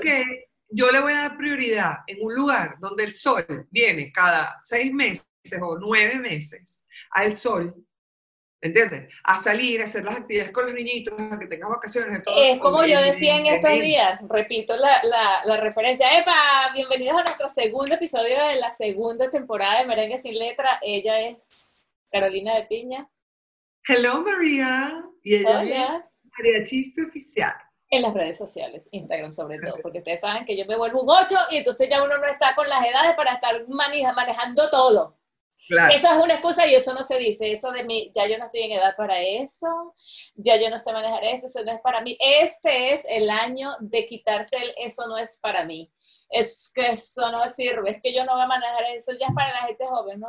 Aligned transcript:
que 0.00 0.48
yo 0.68 0.90
le 0.90 1.00
voy 1.00 1.12
a 1.12 1.28
dar 1.28 1.36
prioridad 1.36 1.98
en 2.06 2.18
un 2.24 2.34
lugar 2.34 2.76
donde 2.78 3.04
el 3.04 3.14
sol 3.14 3.44
viene 3.70 4.12
cada 4.12 4.56
seis 4.60 4.92
meses 4.92 5.26
o 5.60 5.78
nueve 5.78 6.18
meses 6.18 6.84
al 7.10 7.34
sol, 7.36 7.74
¿entiendes? 8.60 9.12
A 9.24 9.36
salir, 9.36 9.80
a 9.80 9.84
hacer 9.84 10.04
las 10.04 10.16
actividades 10.16 10.52
con 10.52 10.66
los 10.66 10.74
niñitos, 10.74 11.14
a 11.18 11.38
que 11.38 11.46
tengas 11.46 11.70
vacaciones. 11.70 12.22
Todo, 12.22 12.34
Es 12.36 12.58
como 12.60 12.84
yo 12.84 13.00
decía 13.00 13.36
en 13.36 13.46
estos 13.46 13.72
días, 13.80 14.20
repito 14.28 14.76
la, 14.76 15.02
la, 15.02 15.40
la 15.44 15.56
referencia. 15.56 16.06
¡Epa! 16.18 16.70
Bienvenidos 16.74 17.18
a 17.18 17.22
nuestro 17.24 17.48
segundo 17.48 17.94
episodio 17.94 18.42
de 18.48 18.56
la 18.56 18.70
segunda 18.70 19.28
temporada 19.30 19.80
de 19.80 19.86
Merengue 19.86 20.18
sin 20.18 20.38
Letra. 20.38 20.78
Ella 20.82 21.20
es 21.20 21.50
Carolina 22.12 22.54
de 22.56 22.64
Piña. 22.64 23.08
Hello 23.88 24.22
María, 24.22 25.04
y 25.22 25.36
ella 25.36 25.60
Hola. 25.60 25.86
es 25.86 25.98
María 26.38 26.62
Chispe 26.64 27.02
Oficial. 27.04 27.54
En 27.92 28.02
las 28.02 28.14
redes 28.14 28.38
sociales, 28.38 28.88
Instagram 28.92 29.34
sobre 29.34 29.58
todo, 29.58 29.74
porque 29.82 29.98
ustedes 29.98 30.20
saben 30.20 30.44
que 30.44 30.56
yo 30.56 30.64
me 30.64 30.76
vuelvo 30.76 31.02
un 31.02 31.08
8 31.10 31.34
y 31.50 31.56
entonces 31.56 31.88
ya 31.88 32.02
uno 32.04 32.18
no 32.18 32.26
está 32.26 32.54
con 32.54 32.68
las 32.68 32.84
edades 32.86 33.14
para 33.14 33.32
estar 33.32 33.66
maneja- 33.68 34.12
manejando 34.12 34.70
todo. 34.70 35.16
Claro. 35.66 35.92
Eso 35.94 36.06
es 36.06 36.18
una 36.22 36.34
excusa 36.34 36.66
y 36.68 36.74
eso 36.74 36.94
no 36.94 37.02
se 37.02 37.18
dice. 37.18 37.50
Eso 37.52 37.70
de 37.72 37.84
mí, 37.84 38.10
ya 38.14 38.26
yo 38.28 38.38
no 38.38 38.44
estoy 38.46 38.62
en 38.62 38.72
edad 38.72 38.94
para 38.96 39.20
eso, 39.20 39.94
ya 40.34 40.56
yo 40.60 40.70
no 40.70 40.78
sé 40.78 40.92
manejar 40.92 41.24
eso, 41.24 41.48
eso 41.48 41.64
no 41.64 41.72
es 41.72 41.80
para 41.80 42.00
mí. 42.00 42.16
Este 42.20 42.92
es 42.92 43.04
el 43.08 43.28
año 43.28 43.70
de 43.80 44.06
quitarse 44.06 44.56
el 44.56 44.72
eso 44.78 45.06
no 45.08 45.16
es 45.18 45.38
para 45.42 45.64
mí. 45.64 45.92
Es 46.28 46.70
que 46.72 46.90
eso 46.90 47.30
no 47.32 47.48
sirve, 47.48 47.90
es 47.90 48.00
que 48.00 48.14
yo 48.14 48.24
no 48.24 48.34
voy 48.34 48.42
a 48.42 48.46
manejar 48.46 48.84
eso, 48.94 49.12
ya 49.18 49.26
es 49.26 49.34
para 49.34 49.50
la 49.52 49.66
gente 49.66 49.84
joven. 49.84 50.20
No, 50.20 50.28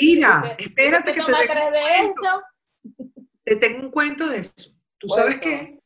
Mira, 0.00 0.56
espérate 0.58 1.12
¿Tú 1.12 1.26
que 1.26 1.32
te 1.32 1.46
tengo 1.46 1.70
de 1.70 1.78
esto? 2.06 2.42
Te 3.44 3.56
tengo 3.56 3.80
un 3.86 3.90
cuento 3.92 4.26
de 4.28 4.38
eso. 4.38 4.52
¿Tú 4.98 5.06
Cuento. 5.06 5.28
sabes 5.28 5.40
qué? 5.40 5.77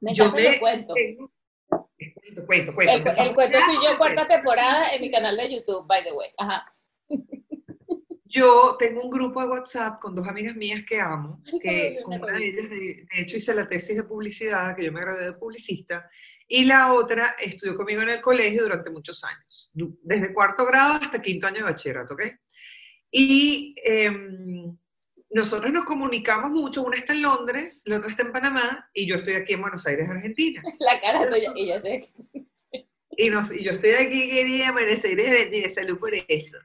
Me 0.00 0.14
Yo 0.14 0.24
encanta 0.24 0.42
me 0.42 0.54
el 0.54 0.60
cuento. 0.60 0.94
Cuento, 0.94 2.46
cuento, 2.46 2.74
cuento. 2.74 2.92
El, 2.92 3.28
el 3.28 3.34
cuento 3.34 3.58
soy 3.64 3.76
yo 3.84 3.98
cuarta 3.98 4.26
temporada 4.26 4.94
en 4.94 5.00
mi 5.00 5.10
canal 5.10 5.36
de 5.36 5.54
YouTube, 5.54 5.86
by 5.86 6.02
the 6.02 6.12
way. 6.12 6.30
Ajá. 6.38 6.74
Yo 8.24 8.76
tengo 8.78 9.02
un 9.02 9.10
grupo 9.10 9.42
de 9.42 9.48
WhatsApp 9.48 10.00
con 10.00 10.14
dos 10.14 10.26
amigas 10.28 10.54
mías 10.54 10.84
que 10.84 11.00
amo, 11.00 11.42
que 11.60 11.98
con 12.04 12.22
una 12.22 12.32
de 12.38 12.46
ellas, 12.46 12.70
de, 12.70 12.76
de 12.76 13.20
hecho, 13.22 13.36
hice 13.36 13.52
la 13.52 13.68
tesis 13.68 13.96
de 13.96 14.04
publicidad, 14.04 14.76
que 14.76 14.84
yo 14.84 14.92
me 14.92 15.00
gradué 15.00 15.24
de 15.24 15.32
publicista, 15.32 16.08
y 16.46 16.64
la 16.64 16.92
otra 16.92 17.34
estudió 17.40 17.76
conmigo 17.76 18.02
en 18.02 18.10
el 18.10 18.20
colegio 18.20 18.62
durante 18.62 18.90
muchos 18.90 19.24
años, 19.24 19.72
desde 19.72 20.32
cuarto 20.32 20.64
grado 20.64 20.94
hasta 20.94 21.20
quinto 21.20 21.48
año 21.48 21.58
de 21.58 21.62
bachillerato, 21.64 22.14
¿ok? 22.14 22.22
Y 23.10 23.74
em, 23.82 24.76
nosotros 25.30 25.72
nos 25.72 25.84
comunicamos 25.84 26.50
mucho, 26.50 26.82
una 26.82 26.96
está 26.96 27.12
en 27.12 27.22
Londres, 27.22 27.82
la 27.86 27.98
otra 27.98 28.10
está 28.10 28.22
en 28.22 28.32
Panamá, 28.32 28.90
y 28.92 29.08
yo 29.08 29.16
estoy 29.16 29.34
aquí 29.34 29.52
en 29.54 29.62
Buenos 29.62 29.86
Aires, 29.86 30.08
Argentina. 30.08 30.62
La 30.80 31.00
cara 31.00 31.28
tuya. 31.28 31.52
Y 31.54 31.68
yo 31.68 31.74
estoy 31.76 32.04
Y, 33.16 33.30
nos- 33.30 33.52
y 33.52 33.62
yo 33.64 33.72
estoy 33.72 33.90
aquí, 33.92 34.28
querida 34.30 34.72
Buenos 34.72 35.04
Aires, 35.04 35.28
Argentina, 35.30 35.68
salud 35.74 35.98
por 35.98 36.12
eso. 36.14 36.58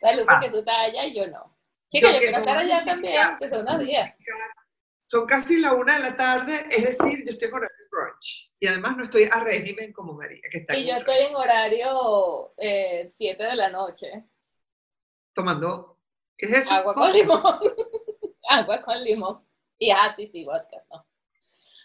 Salud, 0.00 0.24
Ah. 0.28 0.38
porque 0.40 0.50
tú 0.50 0.58
estás 0.58 0.76
allá 0.78 1.06
y 1.06 1.14
yo 1.16 1.26
no. 1.28 1.56
Chica, 1.90 2.10
Yo 2.12 2.18
quiero 2.20 2.38
estar 2.38 2.56
allá 2.58 2.84
también, 2.84 3.36
que 3.40 3.48
son 3.48 3.62
unos 3.62 3.78
días. 3.80 4.14
Son 5.06 5.26
casi 5.26 5.58
la 5.60 5.74
una 5.74 5.94
de 5.94 6.00
la 6.00 6.16
tarde, 6.16 6.54
es 6.70 6.84
decir, 6.98 7.22
yo 7.24 7.32
estoy 7.32 7.48
horario 7.48 7.76
de 7.78 7.84
brunch. 7.90 8.50
Y 8.58 8.66
además 8.66 8.96
no 8.96 9.04
estoy 9.04 9.28
a 9.30 9.40
régimen 9.40 9.92
como 9.92 10.14
María, 10.14 10.40
que 10.50 10.58
está 10.58 10.74
Y 10.76 10.86
yo 10.88 10.96
estoy 10.96 11.16
en 11.28 11.34
horario 11.34 12.54
7 13.08 13.42
de 13.44 13.56
la 13.56 13.68
noche. 13.70 14.24
tomando, 15.34 15.98
¿qué 16.36 16.46
es 16.46 16.52
eso? 16.52 16.74
Agua 16.74 16.94
con 16.94 17.12
limón. 17.12 17.42
agua 18.48 18.82
con 18.82 19.02
limón. 19.02 19.46
Y 19.78 19.90
ah, 19.90 20.12
sí, 20.14 20.26
sí, 20.28 20.44
vodka, 20.44 20.82
no. 20.90 21.06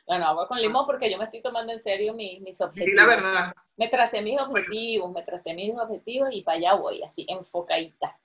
Bueno, 0.06 0.26
agua 0.26 0.48
con 0.48 0.60
limón 0.62 0.86
porque 0.86 1.12
yo 1.12 1.18
me 1.18 1.26
estoy 1.26 1.42
tomando 1.42 1.74
en 1.74 1.80
serio 1.80 2.14
mis, 2.14 2.40
mis 2.42 2.58
Sí, 2.58 2.64
objetivos. 2.64 2.96
la 2.96 3.06
verdad. 3.06 3.54
Me 3.76 3.88
tracé 3.90 4.22
mis 4.22 4.40
objetivos, 4.40 5.12
me 5.12 5.24
tracé 5.24 5.54
mis 5.54 5.76
objetivos 5.78 6.30
y 6.32 6.42
para 6.44 6.58
allá 6.58 6.74
voy, 6.76 7.04
así, 7.04 7.26
enfocadita. 7.30 8.20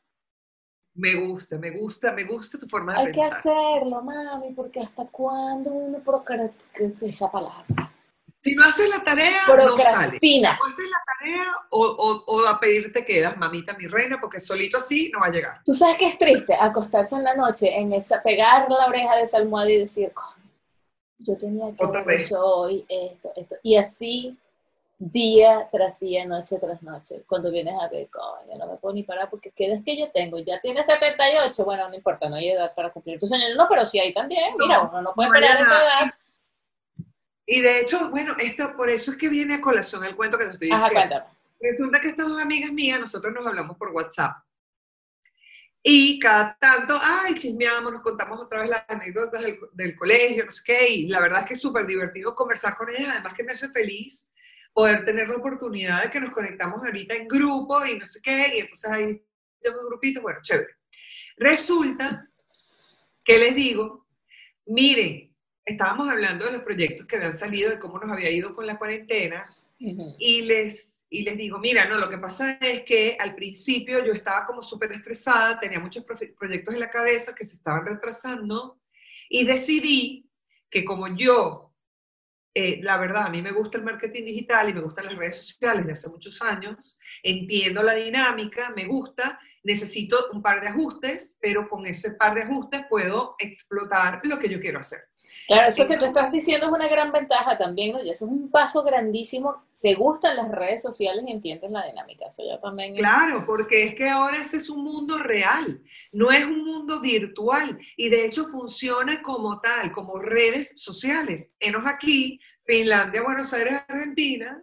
Me 0.95 1.15
gusta, 1.15 1.57
me 1.59 1.71
gusta, 1.71 2.13
me 2.13 2.25
gusta 2.25 2.59
tu 2.59 2.69
forma 2.69 2.95
de 2.95 2.99
Hay 3.01 3.07
que 3.07 3.21
pensar. 3.21 3.39
hacerlo, 3.39 4.03
mami, 4.03 4.53
porque 4.53 4.79
hasta 4.81 5.07
cuándo 5.09 5.71
uno 5.71 5.99
procrastina, 6.01 6.93
esa 7.03 7.31
palabra, 7.31 7.92
Si 8.45 8.55
no 8.57 8.65
haces 8.65 8.89
la 8.89 9.05
tarea, 9.05 9.43
no 9.47 9.55
procrastina. 9.55 10.59
O 10.61 10.67
haces 10.67 10.91
la 10.91 11.03
tarea 11.19 11.45
o, 11.71 11.81
o, 11.87 12.25
o 12.27 12.47
a 12.49 12.59
pedirte 12.59 13.05
quedas, 13.05 13.37
mamita, 13.37 13.75
mi 13.75 13.87
reina, 13.87 14.21
porque 14.21 14.41
solito 14.41 14.79
así 14.79 15.11
no 15.13 15.21
va 15.21 15.27
a 15.27 15.31
llegar. 15.31 15.61
Tú 15.65 15.73
sabes 15.75 15.97
que 15.97 16.07
es 16.07 16.19
triste 16.19 16.55
acostarse 16.55 17.15
en 17.15 17.23
la 17.25 17.35
noche, 17.37 17.79
en 17.79 17.93
esa, 17.93 18.21
pegar 18.23 18.69
la 18.69 18.87
oreja 18.87 19.15
de 19.17 19.23
esa 19.23 19.37
almohada 19.39 19.71
y 19.71 19.79
decir, 19.79 20.13
"Coño, 20.13 20.43
yo 21.21 21.37
tenía 21.37 21.67
que 21.77 21.85
Otra 21.85 22.01
haber 22.01 22.19
vez. 22.19 22.27
hecho 22.27 22.45
hoy 22.45 22.85
esto, 22.89 23.33
esto. 23.37 23.55
Y 23.63 23.77
así, 23.77 24.37
día 24.99 25.69
tras 25.71 26.01
día, 26.01 26.25
noche 26.27 26.59
tras 26.59 26.83
noche, 26.83 27.23
cuando 27.29 27.51
vienes 27.51 27.75
a 27.81 27.89
ver, 27.89 28.09
coño, 28.11 28.59
no 28.59 28.67
me 28.67 28.77
puedo 28.77 28.95
ni 28.95 29.05
parar 29.05 29.31
porque 29.31 29.51
¿qué 29.51 29.71
es 29.73 29.83
que 29.85 29.97
yo 29.97 30.11
tengo? 30.11 30.39
Ya 30.41 30.61
tiene 30.61 30.83
78, 30.83 31.65
bueno, 31.65 31.89
no 31.89 31.95
importa, 31.95 32.29
no 32.29 32.35
hay 32.37 32.51
edad 32.51 32.75
para 32.75 32.91
cumplir 32.91 33.21
tus 33.21 33.29
sueños. 33.29 33.51
No, 33.57 33.69
pero 33.69 33.87
sí 33.87 34.01
hay 34.01 34.13
también, 34.13 34.53
mira, 34.59 34.79
No, 34.79 34.91
uno 34.91 35.03
no 35.03 35.15
puede 35.15 35.29
no 35.29 35.35
esperar 35.37 35.61
esa 35.61 35.81
edad. 35.81 36.15
Y 37.47 37.61
de 37.61 37.81
hecho, 37.81 38.11
bueno, 38.11 38.37
esto, 38.39 38.77
por 38.77 38.89
eso 38.89 39.13
es 39.13 39.17
que 39.17 39.29
viene 39.29 39.55
a 39.55 39.61
colación 39.61 40.05
el 40.05 40.17
cuento 40.17 40.39
que 40.39 40.45
te 40.47 40.53
estoy 40.53 40.71
Ajá, 40.71 40.89
diciendo. 40.89 41.17
cuéntame. 41.17 41.39
Resulta 41.61 42.01
que 42.01 42.09
estas 42.09 42.29
dos 42.29 42.41
amigas 42.41 42.73
mías, 42.73 42.99
nosotros 42.99 43.33
nos 43.33 43.47
hablamos 43.47 43.77
por 43.77 43.91
WhatsApp. 43.91 44.37
Y 45.85 46.19
cada 46.21 46.57
tanto, 46.61 46.99
ay, 47.01 47.35
chismeamos, 47.35 47.93
nos 47.93 48.03
contamos 48.03 48.41
otra 48.41 48.61
vez 48.61 48.71
las 48.71 48.85
anécdotas 48.89 49.43
del, 49.43 49.59
del 49.73 49.97
colegio, 49.97 50.45
no 50.45 50.53
sé 50.53 50.63
qué, 50.65 50.89
y 50.89 51.09
la 51.09 51.21
verdad 51.21 51.41
es 51.41 51.47
que 51.47 51.55
es 51.55 51.61
súper 51.61 51.87
divertido 51.87 52.35
conversar 52.35 52.77
con 52.77 52.89
ellas, 52.89 53.09
además 53.11 53.35
que 53.35 53.43
me 53.43 53.53
hace 53.53 53.69
feliz 53.69 54.31
poder 54.73 55.05
tener 55.05 55.29
la 55.29 55.37
oportunidad 55.37 56.03
de 56.05 56.11
que 56.11 56.21
nos 56.21 56.31
conectamos 56.31 56.85
ahorita 56.85 57.15
en 57.15 57.27
grupo 57.27 57.85
y 57.85 57.99
no 57.99 58.07
sé 58.07 58.21
qué, 58.23 58.57
y 58.57 58.61
entonces 58.61 58.91
ahí 58.91 59.23
tengo 59.61 59.81
un 59.81 59.89
grupito, 59.89 60.23
bueno, 60.23 60.39
chévere. 60.41 60.77
Resulta 61.37 62.29
que 63.25 63.39
les 63.39 63.55
digo, 63.55 64.07
miren, 64.67 65.32
estábamos 65.65 66.11
hablando 66.11 66.45
de 66.45 66.53
los 66.53 66.63
proyectos 66.63 67.07
que 67.07 67.17
habían 67.17 67.37
salido, 67.37 67.71
de 67.71 67.79
cómo 67.79 67.99
nos 67.99 68.11
había 68.11 68.31
ido 68.31 68.55
con 68.55 68.67
la 68.67 68.79
cuarentena, 68.79 69.45
y 70.19 70.43
les, 70.43 71.05
y 71.11 71.23
les 71.23 71.37
digo, 71.37 71.59
mira, 71.59 71.87
no, 71.87 71.99
lo 71.99 72.09
que 72.09 72.19
pasa 72.19 72.53
es 72.61 72.83
que 72.83 73.17
al 73.19 73.35
principio 73.35 74.05
yo 74.05 74.13
estaba 74.13 74.45
como 74.45 74.63
súper 74.63 74.93
estresada, 74.93 75.59
tenía 75.59 75.81
muchos 75.81 76.05
proyectos 76.05 76.75
en 76.75 76.81
la 76.81 76.91
cabeza 76.91 77.35
que 77.35 77.45
se 77.45 77.57
estaban 77.57 77.85
retrasando 77.85 78.81
y 79.29 79.45
decidí 79.45 80.31
que 80.71 80.85
como 80.85 81.09
yo, 81.17 81.75
eh, 82.55 82.81
la 82.83 82.97
verdad, 82.99 83.27
a 83.27 83.31
mí 83.31 83.43
me 83.43 83.51
gusta 83.51 83.79
el 83.79 83.85
marketing 83.85 84.25
digital 84.25 84.69
y 84.69 84.75
me 84.75 84.83
gustan 84.83 85.07
las 85.07 85.17
redes 85.17 85.37
sociales 85.37 85.87
de 85.87 85.93
hace 85.93 86.09
muchos 86.11 86.41
años, 86.43 86.99
entiendo 87.23 87.83
la 87.83 87.95
dinámica, 87.95 88.71
me 88.71 88.87
gusta, 88.87 89.41
necesito 89.65 90.31
un 90.33 90.43
par 90.43 90.61
de 90.61 90.69
ajustes, 90.69 91.39
pero 91.41 91.69
con 91.69 91.87
ese 91.87 92.13
par 92.13 92.35
de 92.35 92.43
ajustes 92.43 92.83
puedo 92.89 93.35
explotar 93.39 94.21
lo 94.25 94.39
que 94.39 94.49
yo 94.49 94.61
quiero 94.61 94.81
hacer. 94.81 95.01
Claro, 95.47 95.69
eso 95.69 95.87
que 95.87 95.97
tú 95.97 96.05
estás 96.05 96.31
diciendo 96.31 96.67
es 96.67 96.73
una 96.73 96.89
gran 96.89 97.13
ventaja 97.13 97.59
también, 97.59 97.93
¿no? 97.93 98.03
Y 98.03 98.11
eso 98.11 98.25
es 98.25 98.31
un 98.31 98.51
paso 98.51 98.83
grandísimo. 98.83 99.65
Te 99.81 99.95
gustan 99.95 100.37
las 100.37 100.51
redes 100.51 100.81
sociales 100.81 101.25
y 101.27 101.33
entiendes 101.33 101.71
la 101.71 101.85
dinámica. 101.87 102.27
Eso 102.29 102.43
ya 102.47 102.61
también 102.61 102.95
es... 102.95 103.01
Claro, 103.01 103.43
porque 103.47 103.85
es 103.85 103.95
que 103.97 104.09
ahora 104.09 104.41
ese 104.41 104.59
es 104.59 104.71
un 104.71 104.85
mundo 104.85 105.19
real, 105.19 105.83
no 106.13 106.31
es 106.31 106.45
un 106.45 106.65
mundo 106.65 107.01
virtual 107.01 107.79
y 107.97 108.09
de 108.09 108.27
hecho 108.27 108.47
funciona 108.47 109.21
como 109.23 109.61
tal, 109.61 109.91
como 109.91 110.19
redes 110.19 110.81
sociales. 110.81 111.57
Enos 111.59 111.83
aquí, 111.87 112.41
Finlandia, 112.65 113.23
Buenos 113.23 113.53
Aires, 113.53 113.83
Argentina, 113.89 114.63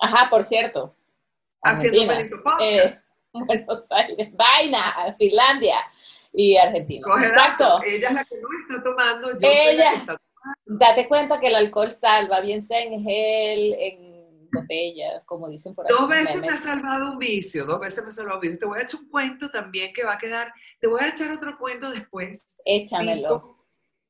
Ajá, 0.00 0.28
por 0.30 0.44
cierto. 0.44 0.94
haciendo 1.62 2.02
un 2.02 2.10
Argentina 2.10 2.42
podcast. 2.44 3.12
Buenos 3.32 3.90
Aires, 3.92 4.28
Vaina, 4.36 5.14
Finlandia 5.18 5.76
y 6.32 6.56
Argentina. 6.56 7.04
Coge 7.04 7.26
Exacto. 7.26 7.80
Ella 7.84 8.08
es 8.08 8.14
la 8.14 8.24
que 8.24 8.36
no 8.36 8.48
está 8.60 8.82
tomando, 8.82 9.32
yo 9.32 9.38
soy 9.40 9.50
la 9.50 9.70
Ella. 9.70 9.90
que 9.90 9.96
está 9.96 10.20
Date 10.64 11.08
cuenta 11.08 11.40
que 11.40 11.48
el 11.48 11.54
alcohol 11.54 11.90
salva, 11.90 12.40
bien 12.40 12.62
sea 12.62 12.82
en 12.82 13.02
gel, 13.02 13.74
en 13.78 14.48
botella, 14.50 15.22
como 15.26 15.48
dicen 15.48 15.74
por 15.74 15.86
ahí. 15.86 15.94
Dos 15.96 16.08
veces 16.08 16.40
me 16.40 16.48
ha 16.48 16.56
salvado 16.56 17.12
un 17.12 17.18
vicio, 17.18 17.64
dos 17.64 17.80
veces 17.80 18.02
me 18.04 18.10
ha 18.10 18.12
salvado 18.12 18.36
un 18.36 18.42
vicio. 18.42 18.58
Te 18.58 18.66
voy 18.66 18.78
a 18.78 18.82
echar 18.82 19.00
un 19.00 19.08
cuento 19.08 19.50
también 19.50 19.92
que 19.92 20.04
va 20.04 20.14
a 20.14 20.18
quedar, 20.18 20.52
te 20.80 20.86
voy 20.86 21.02
a 21.02 21.08
echar 21.08 21.30
otro 21.32 21.58
cuento 21.58 21.90
después. 21.90 22.60
Échamelo. 22.64 23.28
Tipo, 23.40 23.66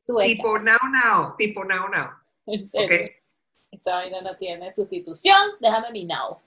Tú 0.06 0.20
échame. 0.20 0.34
tipo 0.36 0.58
now 0.58 0.78
now, 1.04 1.36
tipo 1.36 1.64
now 1.64 1.88
now. 1.88 2.10
En. 2.46 3.10
Esa 3.70 3.94
vaina 3.96 4.22
no 4.22 4.36
tiene 4.36 4.72
sustitución. 4.72 5.36
Déjame 5.60 5.90
mi 5.92 6.04
now. 6.04 6.40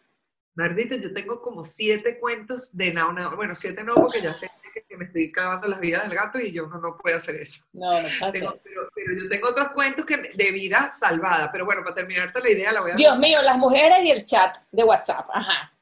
Mardita, 0.55 0.95
yo 0.95 1.13
tengo 1.13 1.41
como 1.41 1.63
siete 1.63 2.19
cuentos 2.19 2.75
de 2.75 2.93
now 2.93 3.11
now. 3.11 3.35
Bueno, 3.35 3.53
siete 3.55 3.83
no, 3.83 3.95
porque 3.95 4.21
ya 4.21 4.33
sé 4.33 4.49
que, 4.73 4.83
que 4.83 4.97
me 4.97 5.05
estoy 5.05 5.31
clavando 5.31 5.67
las 5.67 5.79
vidas 5.79 6.03
del 6.07 6.15
gato 6.17 6.39
y 6.39 6.51
yo 6.51 6.67
no, 6.67 6.79
no 6.79 6.97
puedo 6.97 7.17
hacer 7.17 7.35
eso. 7.41 7.65
No, 7.73 8.01
no 8.01 8.07
pasa 8.19 8.31
Tengo- 8.31 8.53
eso. 8.53 8.63
pero, 8.63 8.89
pero 8.93 9.13
yo 9.13 9.29
tengo 9.29 9.49
otros 9.49 9.69
cuentos 9.71 10.05
que, 10.05 10.17
de 10.17 10.51
vida 10.51 10.89
salvada. 10.89 11.51
Pero 11.51 11.65
bueno, 11.65 11.81
para 11.83 11.95
terminarte 11.95 12.41
la 12.41 12.49
idea, 12.49 12.71
la 12.71 12.81
voy 12.81 12.91
a 12.91 12.95
Dios 12.95 13.17
mío, 13.19 13.41
las 13.41 13.57
mujeres 13.57 13.99
y 14.03 14.11
el 14.11 14.23
chat 14.23 14.55
de 14.71 14.83
WhatsApp. 14.83 15.29
Ajá. 15.33 15.73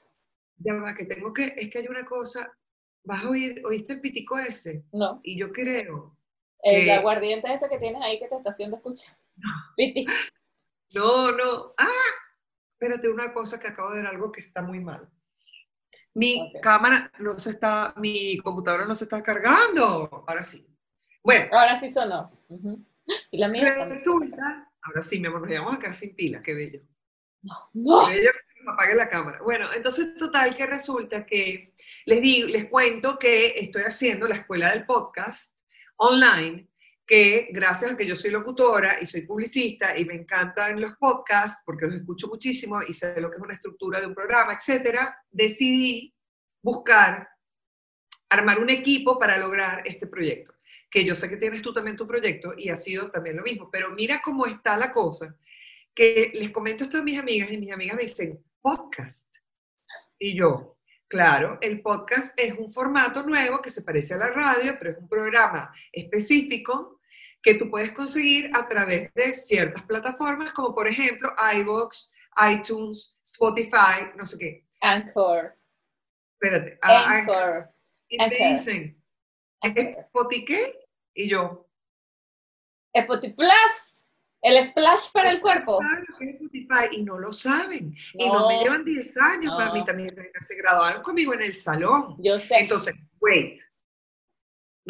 Ya 0.57 0.73
va, 0.73 0.93
que 0.93 1.05
tengo 1.05 1.31
que, 1.33 1.53
es 1.57 1.69
que 1.69 1.79
hay 1.79 1.87
una 1.87 2.03
cosa. 2.05 2.51
Vas 3.05 3.23
a 3.23 3.29
oír, 3.29 3.61
¿oíste 3.65 3.93
el 3.93 4.01
pitico 4.01 4.37
ese? 4.37 4.83
No. 4.91 5.21
Y 5.23 5.37
yo 5.39 5.51
creo. 5.51 6.15
El 6.61 6.89
Eh. 6.89 6.93
aguardiente 6.93 7.51
ese 7.53 7.69
que 7.69 7.77
tienes 7.77 8.01
ahí 8.01 8.19
que 8.19 8.27
te 8.27 8.35
está 8.35 8.49
haciendo 8.49 8.75
escuchar. 8.77 9.15
Piti. 9.77 10.05
No, 10.93 11.31
no. 11.31 11.73
¡Ah! 11.77 11.87
espérate 12.73 13.09
una 13.09 13.33
cosa 13.33 13.59
que 13.59 13.67
acabo 13.67 13.89
de 13.91 13.97
ver 13.97 14.07
algo 14.07 14.31
que 14.31 14.39
está 14.41 14.61
muy 14.61 14.79
mal. 14.79 15.09
Mi 16.13 16.53
cámara 16.61 17.11
no 17.19 17.37
se 17.39 17.51
está, 17.51 17.93
mi 17.97 18.37
computadora 18.39 18.85
no 18.85 18.95
se 18.95 19.05
está 19.05 19.21
cargando. 19.23 20.25
Ahora 20.27 20.43
sí. 20.43 20.65
Bueno, 21.23 21.45
Ahora 21.51 21.75
sí 21.75 21.89
sonó. 21.89 22.31
Y 23.31 23.37
la 23.37 23.47
mía 23.47 23.67
también. 23.67 23.89
resulta, 23.89 24.71
ahora 24.83 25.01
sí, 25.01 25.19
mi 25.19 25.27
amor, 25.27 25.41
nos 25.41 25.49
llevamos 25.49 25.75
a 25.75 25.79
quedar 25.79 25.95
sin 25.95 26.15
pila, 26.15 26.41
qué 26.43 26.53
bello. 26.53 26.81
No. 27.73 28.07
Qué 28.07 28.15
bello 28.15 28.31
que 28.31 28.63
me 28.63 28.71
apague 28.71 28.95
la 28.95 29.09
cámara. 29.09 29.39
Bueno, 29.41 29.73
entonces 29.73 30.15
total 30.15 30.55
que 30.55 30.65
resulta 30.65 31.25
que 31.25 31.73
les 32.05 32.21
digo, 32.21 32.47
les 32.49 32.69
cuento 32.69 33.17
que 33.17 33.59
estoy 33.59 33.83
haciendo 33.83 34.27
la 34.27 34.35
escuela 34.35 34.71
del 34.71 34.85
podcast 34.85 35.57
online, 35.97 36.68
que 37.09 37.47
gracias 37.49 37.91
a 37.91 37.97
que 37.97 38.05
yo 38.05 38.15
soy 38.15 38.29
locutora 38.29 38.99
y 39.01 39.07
soy 39.07 39.21
publicista 39.21 39.97
y 39.97 40.05
me 40.05 40.13
encantan 40.13 40.79
los 40.79 40.95
podcasts 40.97 41.63
porque 41.65 41.87
los 41.87 41.95
escucho 41.95 42.27
muchísimo 42.27 42.83
y 42.87 42.93
sé 42.93 43.19
lo 43.19 43.31
que 43.31 43.37
es 43.37 43.41
una 43.41 43.55
estructura 43.55 43.99
de 43.99 44.05
un 44.05 44.13
programa, 44.13 44.53
etcétera, 44.53 45.17
decidí 45.31 46.13
buscar 46.61 47.27
armar 48.29 48.59
un 48.59 48.69
equipo 48.69 49.17
para 49.17 49.39
lograr 49.39 49.81
este 49.85 50.05
proyecto. 50.05 50.53
Que 50.87 51.03
yo 51.03 51.15
sé 51.15 51.27
que 51.27 51.37
tienes 51.37 51.63
tú 51.63 51.73
también 51.73 51.97
tu 51.97 52.05
proyecto 52.05 52.53
y 52.55 52.69
ha 52.69 52.75
sido 52.75 53.09
también 53.09 53.37
lo 53.37 53.41
mismo, 53.41 53.71
pero 53.71 53.89
mira 53.89 54.21
cómo 54.23 54.45
está 54.45 54.77
la 54.77 54.93
cosa, 54.93 55.35
que 55.95 56.31
les 56.35 56.51
comento 56.51 56.83
esto 56.83 56.99
a 56.99 57.03
mis 57.03 57.17
amigas 57.17 57.51
y 57.51 57.57
mis 57.57 57.71
amigas 57.71 57.95
me 57.95 58.03
dicen, 58.03 58.45
podcast. 58.61 59.35
Y 60.19 60.37
yo, 60.37 60.77
claro, 61.07 61.57
el 61.59 61.81
podcast 61.81 62.39
es 62.39 62.53
un 62.53 62.71
formato 62.71 63.23
nuevo 63.23 63.63
que 63.63 63.71
se 63.71 63.81
parece 63.81 64.13
a 64.13 64.17
la 64.17 64.29
radio, 64.29 64.75
pero 64.77 64.91
es 64.91 64.97
un 64.99 65.09
programa 65.09 65.73
específico 65.91 66.98
que 67.41 67.55
tú 67.55 67.69
puedes 67.69 67.91
conseguir 67.91 68.51
a 68.53 68.67
través 68.67 69.13
de 69.13 69.33
ciertas 69.33 69.83
plataformas, 69.83 70.51
como 70.51 70.73
por 70.75 70.87
ejemplo 70.87 71.33
iVoox, 71.55 72.11
iTunes, 72.51 73.17
Spotify, 73.23 74.11
no 74.15 74.25
sé 74.25 74.37
qué. 74.37 74.67
Anchor. 74.81 75.57
Espérate. 76.41 76.77
ah, 76.81 77.05
Anchor. 77.19 77.35
Anchor. 77.37 77.69
Y 78.09 78.21
Anchor. 78.21 78.37
dicen. 78.49 79.03
¿Spotify 79.61 80.45
qué? 80.45 80.79
Y 81.13 81.29
yo, 81.29 81.69
Spotify 82.93 83.33
Plus. 83.35 83.95
El 84.41 84.63
splash 84.63 85.11
para 85.11 85.31
el 85.31 85.41
cuerpo. 85.41 85.79
¿saben 85.81 86.05
lo 86.07 86.17
que 86.17 86.25
es 86.29 86.35
Spotify? 86.35 86.87
Y 86.95 87.03
no 87.03 87.19
lo 87.19 87.33
saben. 87.33 87.93
Y 88.13 88.25
no 88.29 88.47
me 88.47 88.59
llevan 88.63 88.85
10 88.85 89.17
años, 89.17 89.51
No. 89.51 89.57
para 89.57 89.73
mí 89.73 89.83
también 89.83 90.15
se 90.39 90.55
graduaron 90.55 91.01
conmigo 91.03 91.33
en 91.33 91.41
el 91.41 91.55
salón. 91.55 92.15
Yo 92.19 92.39
sé. 92.39 92.59
Entonces, 92.59 92.95
wait, 93.19 93.59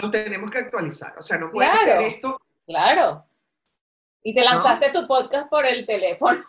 nos 0.02 0.12
tenemos 0.12 0.50
que 0.50 0.60
actualizar. 0.60 1.14
O 1.18 1.24
sea, 1.24 1.38
no 1.38 1.48
puede 1.48 1.70
Claro. 1.70 1.86
ser 1.86 2.02
esto. 2.02 2.42
Claro. 2.66 3.26
Y 4.24 4.34
te 4.34 4.42
lanzaste 4.42 4.90
tu 4.92 5.08
podcast 5.08 5.50
por 5.50 5.66
el 5.66 5.86
teléfono. 5.86 6.46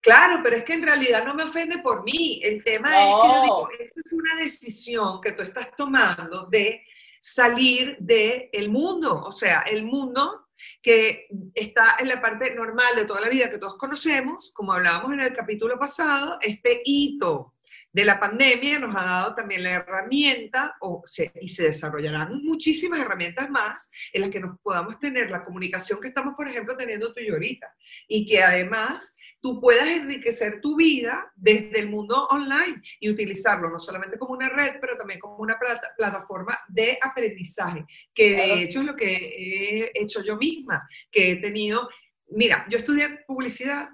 Claro, 0.00 0.40
pero 0.42 0.56
es 0.56 0.64
que 0.64 0.74
en 0.74 0.82
realidad 0.82 1.24
no 1.24 1.34
me 1.34 1.44
ofende 1.44 1.78
por 1.78 2.04
mí. 2.04 2.40
El 2.44 2.62
tema 2.62 2.90
es 2.90 3.06
que 3.06 3.28
yo 3.28 3.42
digo, 3.42 3.68
esa 3.80 4.00
es 4.04 4.12
una 4.12 4.36
decisión 4.36 5.20
que 5.22 5.32
tú 5.32 5.40
estás 5.42 5.74
tomando 5.74 6.46
de 6.46 6.84
salir 7.20 7.96
del 7.98 8.68
mundo. 8.68 9.22
O 9.24 9.32
sea, 9.32 9.60
el 9.62 9.82
mundo 9.84 10.48
que 10.82 11.26
está 11.54 11.96
en 12.00 12.08
la 12.08 12.20
parte 12.20 12.54
normal 12.54 12.94
de 12.96 13.06
toda 13.06 13.22
la 13.22 13.30
vida 13.30 13.48
que 13.48 13.56
todos 13.58 13.76
conocemos, 13.76 14.52
como 14.52 14.74
hablábamos 14.74 15.12
en 15.14 15.20
el 15.20 15.32
capítulo 15.32 15.78
pasado, 15.78 16.38
este 16.42 16.82
hito 16.84 17.53
de 17.94 18.04
la 18.04 18.18
pandemia 18.18 18.80
nos 18.80 18.94
ha 18.96 19.04
dado 19.04 19.34
también 19.36 19.62
la 19.62 19.70
herramienta, 19.70 20.74
o 20.80 21.02
se- 21.06 21.30
y 21.40 21.48
se 21.48 21.62
desarrollarán 21.62 22.42
muchísimas 22.42 22.98
herramientas 23.00 23.48
más 23.48 23.88
en 24.12 24.22
las 24.22 24.30
que 24.30 24.40
nos 24.40 24.58
podamos 24.60 24.98
tener 24.98 25.30
la 25.30 25.44
comunicación 25.44 26.00
que 26.00 26.08
estamos, 26.08 26.34
por 26.36 26.48
ejemplo, 26.48 26.76
teniendo 26.76 27.14
tú 27.14 27.20
y 27.20 27.28
yo 27.28 27.34
ahorita, 27.34 27.72
y 28.08 28.26
que 28.26 28.42
además 28.42 29.16
tú 29.40 29.60
puedas 29.60 29.86
enriquecer 29.86 30.60
tu 30.60 30.74
vida 30.76 31.32
desde 31.36 31.78
el 31.78 31.88
mundo 31.88 32.26
online 32.30 32.82
y 32.98 33.08
utilizarlo 33.08 33.70
no 33.70 33.78
solamente 33.78 34.18
como 34.18 34.32
una 34.34 34.48
red, 34.48 34.72
pero 34.80 34.96
también 34.96 35.20
como 35.20 35.36
una 35.36 35.56
plata- 35.56 35.94
plataforma 35.96 36.58
de 36.66 36.98
aprendizaje, 37.00 37.84
que 38.12 38.34
de 38.34 38.62
hecho 38.64 38.80
es 38.80 38.86
lo 38.86 38.96
que 38.96 39.14
he 39.14 39.92
hecho 39.94 40.20
yo 40.24 40.36
misma, 40.36 40.84
que 41.12 41.30
he 41.30 41.36
tenido, 41.36 41.88
mira, 42.30 42.66
yo 42.68 42.78
estudié 42.78 43.20
publicidad 43.24 43.88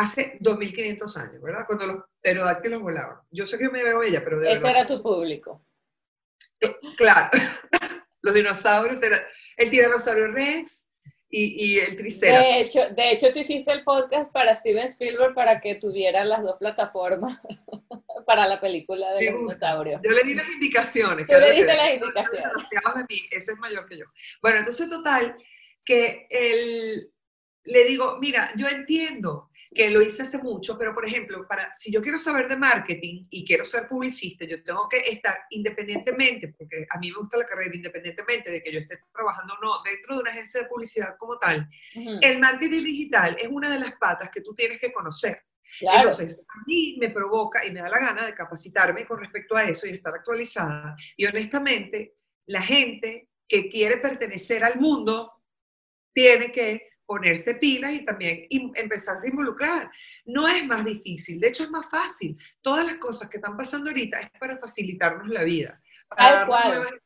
hace 0.00 0.38
2500 0.40 1.16
años, 1.18 1.42
¿verdad? 1.42 1.64
Cuando 1.66 1.86
los 1.86 2.04
pterodáctilos 2.20 2.80
volaban. 2.80 3.18
Yo 3.30 3.44
sé 3.46 3.58
que 3.58 3.68
me 3.68 3.84
veo 3.84 3.98
bella, 3.98 4.22
pero 4.24 4.40
de 4.40 4.50
Ese 4.50 4.62
verdad 4.62 4.82
era 4.82 4.86
tu 4.86 5.02
público. 5.02 5.64
Claro, 6.96 7.30
los 8.22 8.34
dinosaurios, 8.34 8.98
el 9.56 9.70
tiranosaurio 9.70 10.32
rex 10.32 10.90
y, 11.28 11.74
y 11.74 11.78
el 11.78 11.96
triceratops. 11.96 12.48
De 12.48 12.60
hecho, 12.60 12.94
de 12.94 13.12
hecho, 13.12 13.32
tú 13.32 13.38
hiciste 13.38 13.72
el 13.72 13.84
podcast 13.84 14.32
para 14.32 14.54
Steven 14.54 14.84
Spielberg 14.84 15.34
para 15.34 15.60
que 15.60 15.74
tuviera 15.74 16.24
las 16.24 16.42
dos 16.42 16.56
plataformas 16.58 17.40
para 18.26 18.46
la 18.46 18.60
película 18.60 19.12
de 19.12 19.30
los 19.30 19.40
dinosaurios. 19.40 20.00
Yo 20.02 20.10
le 20.10 20.22
di 20.22 20.34
las 20.34 20.48
indicaciones. 20.48 21.26
Tú 21.26 21.32
le 21.32 21.38
claro 21.38 21.54
diste 21.54 21.76
las 21.76 21.94
indicaciones. 21.94 22.70
de 22.70 23.04
mí, 23.08 23.20
ese 23.30 23.52
es 23.52 23.58
mayor 23.58 23.86
que 23.86 23.98
yo. 23.98 24.04
Bueno, 24.42 24.58
entonces 24.58 24.88
total, 24.88 25.36
que 25.84 26.26
el, 26.30 27.12
le 27.64 27.84
digo, 27.84 28.18
mira, 28.18 28.52
yo 28.56 28.68
entiendo 28.68 29.49
que 29.72 29.88
lo 29.88 30.02
hice 30.02 30.22
hace 30.22 30.38
mucho, 30.38 30.76
pero 30.76 30.92
por 30.92 31.06
ejemplo, 31.06 31.46
para, 31.46 31.72
si 31.72 31.92
yo 31.92 32.02
quiero 32.02 32.18
saber 32.18 32.48
de 32.48 32.56
marketing 32.56 33.22
y 33.30 33.44
quiero 33.44 33.64
ser 33.64 33.86
publicista, 33.86 34.44
yo 34.44 34.62
tengo 34.64 34.88
que 34.88 34.98
estar 34.98 35.44
independientemente, 35.50 36.48
porque 36.48 36.86
a 36.90 36.98
mí 36.98 37.10
me 37.10 37.18
gusta 37.18 37.38
la 37.38 37.44
carrera 37.44 37.74
independientemente 37.74 38.50
de 38.50 38.62
que 38.62 38.72
yo 38.72 38.80
esté 38.80 38.98
trabajando 39.12 39.54
o 39.54 39.64
no 39.64 39.82
dentro 39.84 40.16
de 40.16 40.22
una 40.22 40.32
agencia 40.32 40.62
de 40.62 40.68
publicidad 40.68 41.16
como 41.16 41.38
tal, 41.38 41.68
Ujú, 41.94 42.18
el 42.20 42.38
marketing 42.40 42.84
digital 42.84 43.36
es 43.38 43.48
una 43.48 43.70
de 43.70 43.78
las 43.78 43.92
patas 43.92 44.30
que 44.30 44.40
tú 44.40 44.52
tienes 44.54 44.80
que 44.80 44.92
conocer. 44.92 45.40
Claro. 45.78 46.10
Entonces, 46.10 46.44
a 46.48 46.64
mí 46.66 46.96
me 47.00 47.10
provoca 47.10 47.64
y 47.64 47.70
me 47.70 47.80
da 47.80 47.88
la 47.88 48.00
gana 48.00 48.26
de 48.26 48.34
capacitarme 48.34 49.06
con 49.06 49.20
respecto 49.20 49.56
a 49.56 49.62
eso 49.62 49.86
y 49.86 49.90
estar 49.90 50.12
actualizada. 50.12 50.96
Y 51.16 51.26
honestamente, 51.26 52.16
la 52.46 52.60
gente 52.60 53.28
que 53.46 53.68
quiere 53.68 53.98
pertenecer 53.98 54.64
al 54.64 54.80
mundo 54.80 55.32
tiene 56.12 56.50
que 56.50 56.89
ponerse 57.10 57.56
pilas 57.56 57.92
y 57.92 58.04
también 58.04 58.46
empezarse 58.48 59.26
a 59.26 59.30
involucrar. 59.30 59.90
No 60.26 60.46
es 60.46 60.64
más 60.64 60.84
difícil, 60.84 61.40
de 61.40 61.48
hecho 61.48 61.64
es 61.64 61.70
más 61.70 61.90
fácil. 61.90 62.38
Todas 62.62 62.86
las 62.86 62.98
cosas 62.98 63.28
que 63.28 63.38
están 63.38 63.56
pasando 63.56 63.90
ahorita 63.90 64.20
es 64.20 64.30
para 64.38 64.56
facilitarnos 64.58 65.28
la 65.28 65.42
vida. 65.42 65.82
Para 66.08 66.46
Tal 66.46 66.46
cual. 66.46 67.00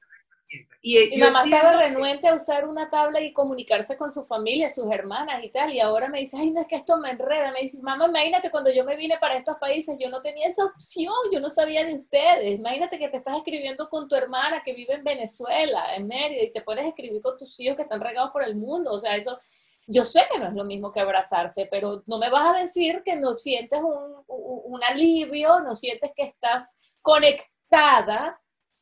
Y, 0.83 1.09
Mi 1.09 1.17
mamá 1.17 1.45
estaba 1.45 1.79
renuente 1.79 2.29
a 2.29 2.35
usar 2.35 2.69
una 2.69 2.91
tabla 2.91 3.23
y 3.23 3.33
comunicarse 3.33 3.97
con 3.97 4.13
su 4.13 4.27
familia, 4.27 4.69
sus 4.69 4.93
hermanas 4.93 5.43
y 5.43 5.49
tal, 5.49 5.73
y 5.73 5.81
ahora 5.81 6.09
me 6.09 6.21
dice, 6.21 6.37
ay, 6.39 6.51
no 6.51 6.61
es 6.61 6.67
que 6.67 6.77
esto 6.77 6.99
me 6.99 7.09
enreda. 7.09 7.51
Me 7.53 7.63
dice, 7.63 7.81
mamá, 7.81 8.05
imagínate 8.05 8.51
cuando 8.51 8.71
yo 8.71 8.85
me 8.85 8.97
vine 8.97 9.17
para 9.19 9.39
estos 9.39 9.57
países, 9.57 9.97
yo 9.99 10.11
no 10.11 10.21
tenía 10.21 10.47
esa 10.47 10.67
opción, 10.67 11.15
yo 11.33 11.41
no 11.41 11.49
sabía 11.49 11.83
de 11.83 11.95
ustedes. 11.95 12.59
Imagínate 12.59 12.99
que 12.99 13.09
te 13.09 13.17
estás 13.17 13.39
escribiendo 13.39 13.89
con 13.89 14.07
tu 14.07 14.17
hermana 14.17 14.63
que 14.63 14.75
vive 14.75 14.93
en 14.93 15.03
Venezuela, 15.03 15.97
en 15.97 16.07
Mérida, 16.07 16.43
y 16.43 16.53
te 16.53 16.61
pones 16.61 16.85
a 16.85 16.89
escribir 16.89 17.23
con 17.23 17.39
tus 17.39 17.59
hijos 17.59 17.77
que 17.77 17.85
están 17.85 18.03
regados 18.03 18.33
por 18.33 18.45
el 18.45 18.55
mundo. 18.55 18.93
O 18.93 19.01
sea, 19.01 19.17
eso, 19.17 19.39
yo 19.87 20.05
sé 20.05 20.23
que 20.31 20.39
no 20.39 20.47
es 20.47 20.55
lo 20.55 20.65
mismo 20.65 20.93
que 20.93 21.01
abrazarse, 21.01 21.69
pero 21.71 22.03
no 22.07 22.19
me 22.19 22.31
vas 22.31 22.57
a 22.57 22.61
decir 22.61 23.03
que 23.05 23.17
no 23.17 23.37
sientes 23.37 23.81
un, 23.83 24.83
alivio, 24.85 25.61
no 25.61 25.75
sientes 25.75 26.13
que 26.15 26.23
estás 26.25 26.75
conectada 27.01 28.41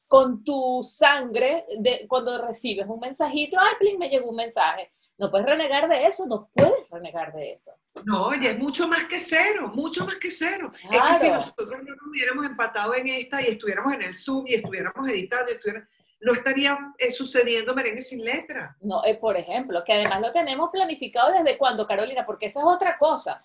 con 0.08 0.44
tu 0.44 0.82
sangre 0.82 1.64
de, 1.78 2.06
cuando 2.08 2.44
recibes 2.44 2.86
un 2.86 3.00
mensajito, 3.00 3.56
ay, 3.58 3.74
pling, 3.78 3.98
me 3.98 4.08
llegó 4.08 4.28
un 4.30 4.36
mensaje. 4.36 4.92
No 5.18 5.30
puedes 5.30 5.46
renegar 5.46 5.88
de 5.88 6.06
eso, 6.06 6.26
no 6.26 6.50
puedes 6.54 6.88
renegar 6.90 7.32
de 7.32 7.52
eso. 7.52 7.72
No, 8.04 8.26
oye, 8.26 8.50
es 8.50 8.58
mucho 8.58 8.88
más 8.88 9.04
que 9.04 9.20
cero, 9.20 9.70
mucho 9.74 10.04
más 10.04 10.16
que 10.16 10.30
cero. 10.30 10.72
Es 10.90 11.00
que 11.02 11.14
si 11.14 11.30
nosotros 11.30 11.68
no 11.82 11.94
nos 11.94 12.06
hubiéramos 12.10 12.44
empatado 12.46 12.94
en 12.94 13.06
esta 13.08 13.40
y 13.40 13.52
estuviéramos 13.52 13.94
en 13.94 14.02
el 14.02 14.16
Zoom 14.16 14.46
y 14.46 14.54
estuviéramos 14.54 15.08
editando, 15.08 15.50
y 15.50 15.54
estuviera- 15.54 15.88
no 16.22 16.32
estaría 16.32 16.78
eh, 16.98 17.10
sucediendo 17.10 17.74
merengue 17.74 18.00
sin 18.00 18.24
letra. 18.24 18.76
No, 18.80 19.04
eh, 19.04 19.16
por 19.16 19.36
ejemplo, 19.36 19.82
que 19.84 19.92
además 19.92 20.20
lo 20.20 20.30
tenemos 20.30 20.70
planificado 20.70 21.32
desde 21.32 21.58
cuando, 21.58 21.86
Carolina, 21.86 22.24
porque 22.24 22.46
esa 22.46 22.60
es 22.60 22.66
otra 22.66 22.96
cosa. 22.96 23.42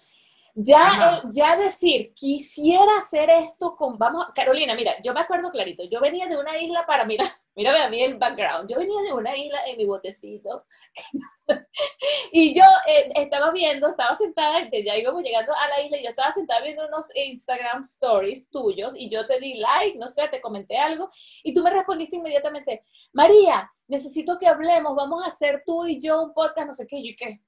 Ya, 0.59 1.21
eh, 1.23 1.27
ya 1.31 1.55
decir, 1.55 2.15
quisiera 2.15 2.97
hacer 2.97 3.29
esto 3.29 3.75
con, 3.75 3.95
vamos, 3.99 4.25
Carolina, 4.33 4.73
mira, 4.73 4.99
yo 5.03 5.13
me 5.13 5.19
acuerdo 5.19 5.51
clarito, 5.51 5.83
yo 5.83 6.01
venía 6.01 6.25
de 6.25 6.35
una 6.35 6.57
isla 6.57 6.83
para, 6.87 7.05
mira, 7.05 7.25
mírame 7.55 7.79
a 7.79 7.89
mí 7.89 8.01
el 8.01 8.17
background, 8.17 8.67
yo 8.67 8.79
venía 8.79 8.99
de 9.03 9.13
una 9.13 9.37
isla 9.37 9.59
en 9.67 9.77
mi 9.77 9.85
botecito 9.85 10.65
y 12.31 12.55
yo 12.55 12.63
eh, 12.87 13.11
estaba 13.17 13.51
viendo, 13.51 13.87
estaba 13.87 14.15
sentada, 14.15 14.67
ya 14.71 14.97
íbamos 14.97 15.21
llegando 15.21 15.53
a 15.55 15.67
la 15.67 15.81
isla 15.83 15.99
y 15.99 16.03
yo 16.05 16.09
estaba 16.09 16.31
sentada 16.31 16.63
viendo 16.63 16.87
unos 16.87 17.15
Instagram 17.15 17.83
stories 17.83 18.49
tuyos 18.49 18.93
y 18.95 19.11
yo 19.11 19.27
te 19.27 19.39
di 19.39 19.59
like, 19.59 19.99
no 19.99 20.07
sé, 20.07 20.27
te 20.27 20.41
comenté 20.41 20.79
algo 20.79 21.11
y 21.43 21.53
tú 21.53 21.61
me 21.61 21.69
respondiste 21.69 22.15
inmediatamente, 22.15 22.83
María, 23.13 23.71
necesito 23.85 24.39
que 24.39 24.47
hablemos, 24.47 24.95
vamos 24.95 25.23
a 25.23 25.27
hacer 25.27 25.61
tú 25.67 25.85
y 25.85 26.01
yo 26.01 26.23
un 26.23 26.33
podcast, 26.33 26.65
no 26.65 26.73
sé 26.73 26.87
qué, 26.87 26.97
y 26.97 27.11
yo 27.11 27.15
qué. 27.15 27.41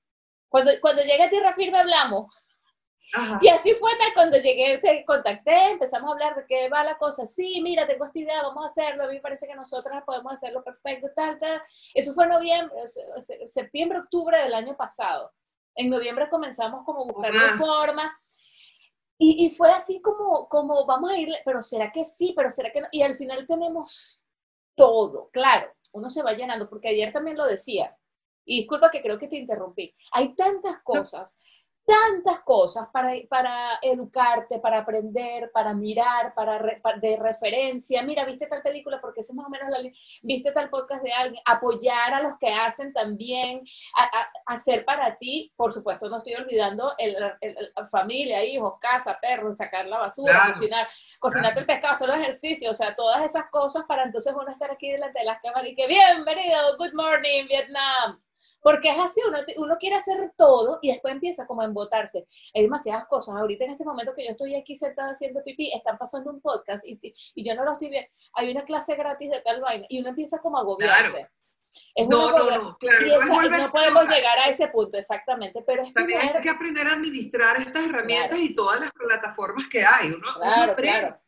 Cuando, 0.48 0.72
cuando 0.80 1.02
llegue 1.02 1.24
a 1.24 1.30
Tierra 1.30 1.56
Firme 1.56 1.80
hablamos. 1.80 2.28
Ajá. 3.14 3.40
Y 3.42 3.48
así 3.48 3.74
fue 3.74 3.92
tal, 3.98 4.14
cuando 4.14 4.38
llegué, 4.38 4.78
te 4.80 5.04
contacté, 5.06 5.72
empezamos 5.72 6.10
a 6.10 6.14
hablar 6.14 6.36
de 6.36 6.46
qué 6.48 6.70
va 6.70 6.84
la 6.84 6.98
cosa. 6.98 7.26
Sí, 7.26 7.60
mira, 7.62 7.88
tengo 7.88 8.06
esta 8.06 8.20
idea, 8.20 8.44
vamos 8.44 8.64
a 8.64 8.68
hacerlo. 8.68 9.04
A 9.04 9.08
mí 9.08 9.16
me 9.16 9.22
parece 9.22 9.48
que 9.48 9.56
nosotras 9.56 10.04
podemos 10.06 10.34
hacerlo 10.34 10.64
perfecto, 10.64 11.08
tal, 11.16 11.40
tal. 11.40 11.62
Eso 11.94 12.14
fue 12.14 12.26
en 12.26 12.30
noviembre, 12.32 12.88
se- 12.88 13.22
se- 13.22 13.50
septiembre, 13.50 14.00
octubre 14.00 14.38
del 14.42 14.54
año 14.54 14.76
pasado. 14.78 15.32
En 15.76 15.90
noviembre 15.90 16.30
comenzamos 16.30 16.84
como 16.86 17.02
a 17.02 17.06
buscar 17.12 17.32
una 17.32 17.58
forma. 17.58 18.20
Y, 19.18 19.46
y, 19.46 19.50
fue 19.50 19.70
así 19.72 20.02
como, 20.02 20.48
como, 20.48 20.86
vamos 20.86 21.12
a 21.12 21.18
ir, 21.18 21.30
pero 21.44 21.62
¿será 21.62 21.92
que 21.92 22.06
sí? 22.06 22.34
¿Pero 22.36 22.50
será 22.50 22.72
que 22.72 22.80
no? 22.82 22.88
Y 22.92 23.02
al 23.02 23.18
final 23.18 23.46
tenemos 23.46 24.26
todo, 24.76 25.30
claro, 25.32 25.70
uno 25.94 26.10
se 26.10 26.24
va 26.24 26.32
llenando, 26.32 26.70
porque 26.70 26.88
ayer 26.88 27.12
también 27.12 27.36
lo 27.38 27.46
decía, 27.46 27.98
y 28.46 28.60
disculpa 28.60 28.90
que 28.90 29.02
creo 29.02 29.20
que 29.20 29.28
te 29.28 29.36
interrumpí, 29.36 29.94
hay 30.14 30.34
tantas 30.36 30.82
cosas 30.84 31.38
tantas 31.90 32.42
cosas 32.42 32.88
para, 32.94 33.14
para 33.28 33.80
educarte, 33.82 34.60
para 34.60 34.80
aprender, 34.80 35.52
para 35.52 35.74
mirar, 35.74 36.34
para, 36.36 36.60
de 37.00 37.18
referencia. 37.18 38.04
Mira, 38.04 38.26
viste 38.26 38.46
tal 38.46 38.62
película 38.62 39.02
porque 39.02 39.22
es 39.22 39.34
más 39.34 39.48
o 39.48 39.50
menos 39.50 39.70
la 39.70 39.80
viste 40.22 40.52
tal 40.52 40.70
podcast 40.70 41.04
de 41.04 41.12
alguien, 41.12 41.42
apoyar 41.46 42.14
a 42.14 42.22
los 42.22 42.38
que 42.40 42.54
hacen 42.54 42.94
también, 42.94 43.64
hacer 44.46 44.86
para 44.86 45.18
ti, 45.18 45.52
por 45.56 45.72
supuesto, 45.72 46.10
no 46.10 46.18
estoy 46.18 46.36
olvidando 46.36 46.94
el, 46.98 47.16
familia, 47.90 48.44
hijos, 48.44 48.76
casa, 48.80 49.18
perros, 49.20 49.58
sacar 49.58 49.88
la 49.88 49.98
basura, 50.00 50.52
cocinar, 50.54 50.88
cocinarte 51.20 51.62
el 51.62 51.66
pescado, 51.66 51.94
hacer 51.94 52.08
los 52.08 52.18
ejercicios, 52.18 52.72
o 52.72 52.76
sea, 52.76 52.94
todas 52.94 53.26
esas 53.26 53.50
cosas 53.50 53.86
para 53.86 54.04
entonces 54.04 54.34
uno 54.34 54.50
estar 54.50 54.70
aquí 54.70 54.92
delante 54.92 55.20
de 55.20 55.26
las 55.26 55.42
cámaras 55.42 55.70
y 55.70 55.76
que 55.76 55.88
bienvenido, 55.88 56.78
good 56.78 56.94
morning, 56.94 57.48
Vietnam 57.48 58.20
porque 58.62 58.90
es 58.90 59.00
así, 59.00 59.22
uno, 59.28 59.40
uno 59.58 59.76
quiere 59.78 59.96
hacer 59.96 60.32
todo 60.38 60.80
y 60.82 60.90
después 60.92 61.14
empieza 61.14 61.48
como 61.48 61.62
a 61.62 61.66
embotarse. 61.66 62.28
Hay 62.54 62.64
demasiadas 62.64 63.08
cosas. 63.08 63.36
Ahorita 63.36 63.66
en 63.66 63.72
este 63.72 63.86
momento 63.86 64.14
que 64.16 64.26
yo 64.26 64.32
estoy 64.32 64.56
aquí 64.56 64.76
sentada 64.76 65.12
haciendo 65.12 65.44
pipí, 65.44 65.72
están 65.74 65.98
pasando 65.98 66.32
un 66.32 66.42
podcast 66.42 66.86
y, 66.86 67.00
y 67.36 67.44
yo 67.44 67.56
no 67.56 67.64
lo 67.64 67.74
estoy 67.74 67.90
viendo. 67.90 68.10
Hay 68.34 68.52
una 68.52 68.64
clase 68.64 68.96
gratis 68.96 69.30
de 69.30 69.42
tal 69.42 69.62
vaina 69.62 69.86
y 69.90 70.00
uno 70.00 70.10
empieza 70.10 70.40
como 70.40 70.58
a 70.58 70.62
agobiarse. 70.62 71.30
Es 71.94 72.08
no, 72.08 72.32
no, 72.32 72.50
no, 72.50 72.78
claro, 72.78 73.06
y 73.06 73.50
no 73.50 73.72
podemos 73.72 74.10
llegar 74.10 74.40
a 74.40 74.46
ese 74.50 74.70
punto, 74.70 74.98
exactamente. 74.98 75.64
Pero 75.66 75.84
es 75.84 75.94
También 75.94 76.22
hay 76.22 76.42
que 76.42 76.50
aprender 76.50 76.88
a 76.88 76.94
administrar 76.94 77.62
estas 77.62 77.88
herramientas 77.88 78.40
y 78.40 78.56
todas 78.56 78.80
las 78.80 78.92
plataformas 78.92 79.68
que 79.68 79.86
hay. 79.86 80.10
Uno, 80.10 80.28
claro, 80.36 80.76
claro. 80.76 81.22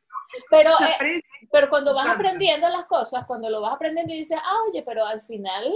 Pero, 0.50 0.72
eh, 1.02 1.22
pero 1.52 1.70
cuando 1.70 1.94
vas 1.94 2.08
aprendiendo 2.08 2.68
las 2.70 2.86
cosas, 2.86 3.26
cuando 3.28 3.50
lo 3.50 3.62
vas 3.62 3.76
aprendiendo 3.76 4.14
y 4.14 4.20
dices, 4.20 4.40
ah, 4.42 4.60
oye, 4.68 4.82
pero 4.84 5.06
al 5.06 5.22
final 5.22 5.72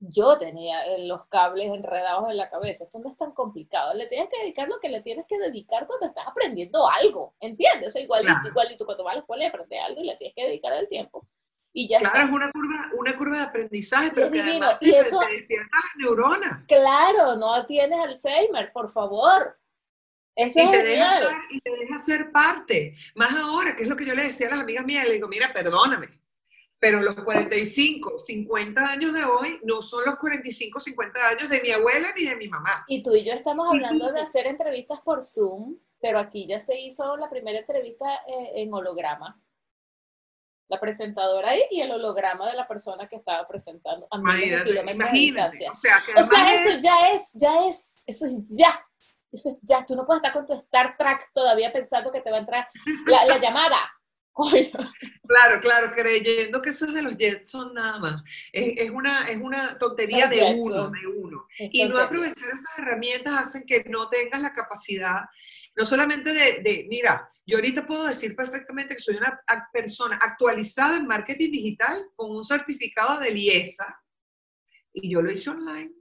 yo 0.00 0.36
tenía 0.38 0.84
eh, 0.86 1.06
los 1.06 1.26
cables 1.26 1.66
enredados 1.66 2.28
en 2.30 2.36
la 2.36 2.50
cabeza. 2.50 2.84
Esto 2.84 2.98
no 2.98 3.10
es 3.10 3.16
tan 3.16 3.32
complicado. 3.32 3.94
Le 3.94 4.06
tienes 4.08 4.28
que 4.28 4.40
dedicar 4.40 4.68
lo 4.68 4.80
que 4.80 4.88
le 4.88 5.00
tienes 5.02 5.24
que 5.26 5.38
dedicar 5.38 5.86
cuando 5.86 6.06
estás 6.06 6.26
aprendiendo 6.26 6.88
algo, 6.88 7.34
¿entiendes? 7.40 7.88
O 7.88 7.90
sea, 7.92 8.02
igualito, 8.02 8.32
claro. 8.32 8.48
igualito 8.48 8.84
cuando 8.84 9.04
vas 9.04 9.12
a 9.12 9.14
la 9.14 9.20
escuela 9.20 9.44
y 9.44 9.46
aprendes 9.46 9.80
algo 9.82 10.00
y 10.00 10.06
le 10.06 10.16
tienes 10.16 10.34
que 10.34 10.44
dedicar 10.44 10.72
el 10.74 10.88
tiempo. 10.88 11.26
Y 11.76 11.88
ya 11.88 11.98
claro, 11.98 12.26
es 12.26 12.30
una 12.30 12.52
curva, 12.52 12.90
una 12.96 13.16
curva 13.16 13.38
de 13.38 13.44
aprendizaje, 13.44 14.12
pero 14.14 14.30
que 14.30 14.40
además 14.40 14.76
y 14.80 14.94
eso, 14.94 15.18
te 15.18 15.32
despierta 15.32 15.76
las 15.76 15.96
neuronas. 15.96 16.64
Claro, 16.68 17.36
no 17.36 17.66
tienes 17.66 17.98
Alzheimer, 17.98 18.72
por 18.72 18.90
favor. 18.90 19.58
Eso 20.36 20.60
y, 20.60 20.70
te 20.70 20.82
deja 20.84 21.20
y 21.50 21.60
te 21.60 21.70
deja 21.70 21.98
ser 21.98 22.30
parte. 22.30 22.94
Más 23.16 23.36
ahora, 23.36 23.74
que 23.74 23.82
es 23.82 23.88
lo 23.88 23.96
que 23.96 24.04
yo 24.04 24.14
le 24.14 24.24
decía 24.24 24.46
a 24.46 24.50
las 24.50 24.60
amigas 24.60 24.84
mías, 24.84 25.06
le 25.06 25.14
digo, 25.14 25.26
mira, 25.26 25.52
perdóname, 25.52 26.08
pero 26.84 27.00
los 27.00 27.14
45, 27.14 28.24
50 28.26 28.86
años 28.86 29.14
de 29.14 29.24
hoy 29.24 29.58
no 29.62 29.80
son 29.80 30.04
los 30.04 30.16
45, 30.16 30.80
50 30.80 31.28
años 31.28 31.48
de 31.48 31.62
mi 31.62 31.70
abuela 31.70 32.12
ni 32.14 32.26
de 32.26 32.36
mi 32.36 32.46
mamá. 32.46 32.84
Y 32.88 33.02
tú 33.02 33.14
y 33.14 33.24
yo 33.24 33.32
estamos 33.32 33.66
hablando 33.72 34.12
de 34.12 34.20
hacer 34.20 34.46
entrevistas 34.46 35.00
por 35.00 35.22
Zoom, 35.22 35.78
pero 35.98 36.18
aquí 36.18 36.46
ya 36.46 36.60
se 36.60 36.78
hizo 36.78 37.16
la 37.16 37.30
primera 37.30 37.58
entrevista 37.58 38.04
eh, 38.26 38.52
en 38.56 38.74
holograma. 38.74 39.40
La 40.68 40.78
presentadora 40.78 41.52
ahí 41.52 41.62
y 41.70 41.80
el 41.80 41.90
holograma 41.90 42.50
de 42.50 42.56
la 42.56 42.68
persona 42.68 43.08
que 43.08 43.16
estaba 43.16 43.48
presentando 43.48 44.06
a 44.10 44.18
miles 44.18 44.62
de 44.62 44.74
O 45.70 46.22
sea, 46.26 46.54
eso 46.54 46.78
ya 46.80 47.12
es, 47.12 47.32
ya 47.32 47.66
es, 47.66 47.94
eso 48.06 48.26
es 48.26 48.44
ya. 48.58 48.78
Eso 49.32 49.48
es 49.48 49.58
ya. 49.62 49.86
Tú 49.86 49.96
no 49.96 50.04
puedes 50.04 50.18
estar 50.18 50.34
con 50.34 50.46
tu 50.46 50.52
Star 50.52 50.98
Trek 50.98 51.30
todavía 51.32 51.72
pensando 51.72 52.12
que 52.12 52.20
te 52.20 52.30
va 52.30 52.36
a 52.36 52.40
entrar 52.40 52.68
la, 53.06 53.24
la 53.24 53.38
llamada. 53.38 53.78
Claro, 55.26 55.60
claro, 55.60 55.92
creyendo 55.94 56.60
que 56.60 56.70
eso 56.70 56.86
es 56.86 56.92
de 56.92 57.02
los 57.02 57.16
Jetson 57.16 57.72
nada 57.72 57.98
más. 57.98 58.22
Es, 58.52 58.90
una, 58.90 59.26
es 59.28 59.40
una 59.40 59.78
tontería 59.78 60.26
de 60.26 60.54
uno, 60.58 60.90
de 60.90 61.06
uno. 61.06 61.46
y 61.58 61.88
no 61.88 61.98
aprovechar 61.98 62.48
esas 62.48 62.78
herramientas 62.78 63.34
hacen 63.34 63.64
que 63.64 63.84
no 63.84 64.08
tengas 64.08 64.42
la 64.42 64.52
capacidad, 64.52 65.20
no 65.76 65.86
solamente 65.86 66.32
de, 66.32 66.60
de, 66.62 66.86
mira, 66.88 67.28
yo 67.46 67.56
ahorita 67.56 67.86
puedo 67.86 68.04
decir 68.04 68.36
perfectamente 68.36 68.94
que 68.94 69.00
soy 69.00 69.16
una 69.16 69.40
persona 69.72 70.18
actualizada 70.20 70.98
en 70.98 71.06
marketing 71.06 71.50
digital 71.50 72.04
con 72.14 72.30
un 72.30 72.44
certificado 72.44 73.18
de 73.20 73.30
LIESA 73.30 74.00
y 74.92 75.10
yo 75.10 75.22
lo 75.22 75.32
hice 75.32 75.50
online. 75.50 75.92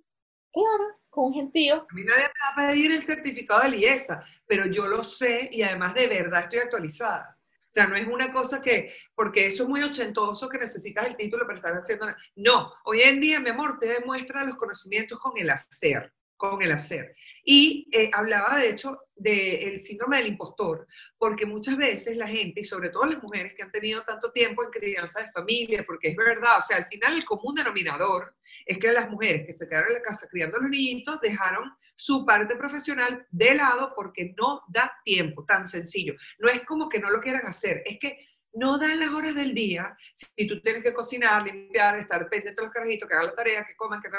Claro, 0.51 0.99
con 1.09 1.25
un 1.27 1.33
gentío. 1.33 1.87
A 1.89 1.93
mí 1.93 2.03
nadie 2.03 2.23
me 2.23 2.61
va 2.61 2.65
a 2.65 2.67
pedir 2.67 2.91
el 2.91 3.03
certificado 3.03 3.61
de 3.61 3.69
LIESA, 3.69 4.23
pero 4.45 4.67
yo 4.67 4.85
lo 4.85 5.03
sé 5.03 5.49
y 5.51 5.63
además 5.63 5.95
de 5.95 6.07
verdad 6.07 6.43
estoy 6.43 6.59
actualizada. 6.59 7.37
O 7.73 7.75
sea, 7.75 7.87
no 7.87 7.95
es 7.95 8.05
una 8.05 8.31
cosa 8.31 8.61
que, 8.61 8.93
porque 9.15 9.47
eso 9.47 9.63
es 9.63 9.69
muy 9.69 9.81
ochentoso 9.81 10.47
que 10.47 10.59
necesitas 10.59 11.07
el 11.07 11.17
título 11.17 11.47
para 11.47 11.57
estar 11.57 11.73
haciendo. 11.75 12.05
No, 12.35 12.71
hoy 12.85 13.01
en 13.01 13.19
día, 13.19 13.39
mi 13.39 13.49
amor, 13.49 13.79
te 13.79 13.87
demuestra 13.87 14.43
los 14.43 14.57
conocimientos 14.57 15.17
con 15.17 15.35
el 15.39 15.49
hacer, 15.49 16.13
con 16.37 16.61
el 16.61 16.71
hacer. 16.71 17.15
Y 17.43 17.89
eh, 17.91 18.11
hablaba, 18.13 18.59
de 18.59 18.69
hecho, 18.69 18.99
del 19.15 19.81
síndrome 19.81 20.17
del 20.17 20.27
impostor, 20.27 20.87
porque 21.17 21.47
muchas 21.47 21.75
veces 21.75 22.15
la 22.15 22.27
gente, 22.27 22.61
y 22.61 22.63
sobre 22.63 22.91
todo 22.91 23.05
las 23.05 23.23
mujeres 23.23 23.55
que 23.55 23.63
han 23.63 23.71
tenido 23.71 24.03
tanto 24.03 24.31
tiempo 24.31 24.63
en 24.63 24.69
crianza 24.69 25.23
de 25.23 25.31
familia, 25.31 25.83
porque 25.83 26.09
es 26.09 26.15
verdad, 26.15 26.59
o 26.59 26.61
sea, 26.61 26.77
al 26.77 26.85
final 26.85 27.15
el 27.15 27.25
común 27.25 27.55
denominador 27.55 28.35
es 28.67 28.77
que 28.77 28.91
las 28.91 29.09
mujeres 29.09 29.47
que 29.47 29.53
se 29.53 29.67
quedaron 29.67 29.89
en 29.89 29.95
la 29.95 30.03
casa 30.03 30.27
criando 30.29 30.57
a 30.57 30.59
los 30.59 30.69
niñitos 30.69 31.19
dejaron 31.21 31.75
su 31.95 32.25
parte 32.25 32.55
profesional 32.55 33.25
de 33.29 33.55
lado 33.55 33.93
porque 33.95 34.33
no 34.37 34.63
da 34.67 34.91
tiempo, 35.03 35.45
tan 35.45 35.67
sencillo. 35.67 36.15
No 36.39 36.49
es 36.49 36.63
como 36.65 36.89
que 36.89 36.99
no 36.99 37.09
lo 37.09 37.19
quieran 37.19 37.45
hacer, 37.45 37.83
es 37.85 37.99
que 37.99 38.27
no 38.53 38.77
dan 38.77 38.99
las 38.99 39.09
horas 39.09 39.35
del 39.35 39.53
día. 39.53 39.97
Si 40.13 40.47
tú 40.47 40.61
tienes 40.61 40.83
que 40.83 40.93
cocinar, 40.93 41.43
limpiar, 41.43 41.97
estar 41.97 42.29
pendiente 42.29 42.61
de 42.61 42.65
los 42.65 42.73
carajitos, 42.73 43.07
que 43.09 43.15
hagan 43.15 43.27
la 43.27 43.35
tarea, 43.35 43.65
que 43.65 43.75
coman, 43.75 44.01
que 44.01 44.09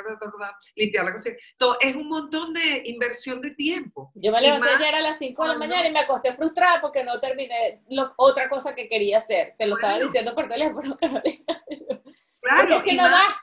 limpiar 0.74 1.04
la 1.04 1.12
cocina, 1.12 1.36
todo 1.56 1.76
es 1.80 1.94
un 1.94 2.08
montón 2.08 2.52
de 2.52 2.82
inversión 2.86 3.40
de 3.40 3.52
tiempo. 3.52 4.10
Yo 4.14 4.32
me 4.32 4.40
levanté 4.40 4.70
ayer 4.70 4.94
a 4.96 5.00
las 5.00 5.18
5 5.18 5.42
de 5.42 5.48
la 5.48 5.58
mañana 5.58 5.88
y 5.88 5.92
me 5.92 6.00
acosté 6.00 6.32
frustrada 6.32 6.80
porque 6.80 7.04
no 7.04 7.18
terminé 7.20 7.82
otra 8.16 8.48
cosa 8.48 8.74
que 8.74 8.88
quería 8.88 9.18
hacer. 9.18 9.54
Te 9.56 9.66
lo 9.66 9.76
estaba 9.76 10.00
diciendo 10.00 10.34
por 10.34 10.48
teléfono, 10.48 10.96
Carolina. 11.00 11.62
Claro, 12.40 12.74
es 12.74 12.82
que 12.82 12.94
no 12.94 13.08
más, 13.08 13.34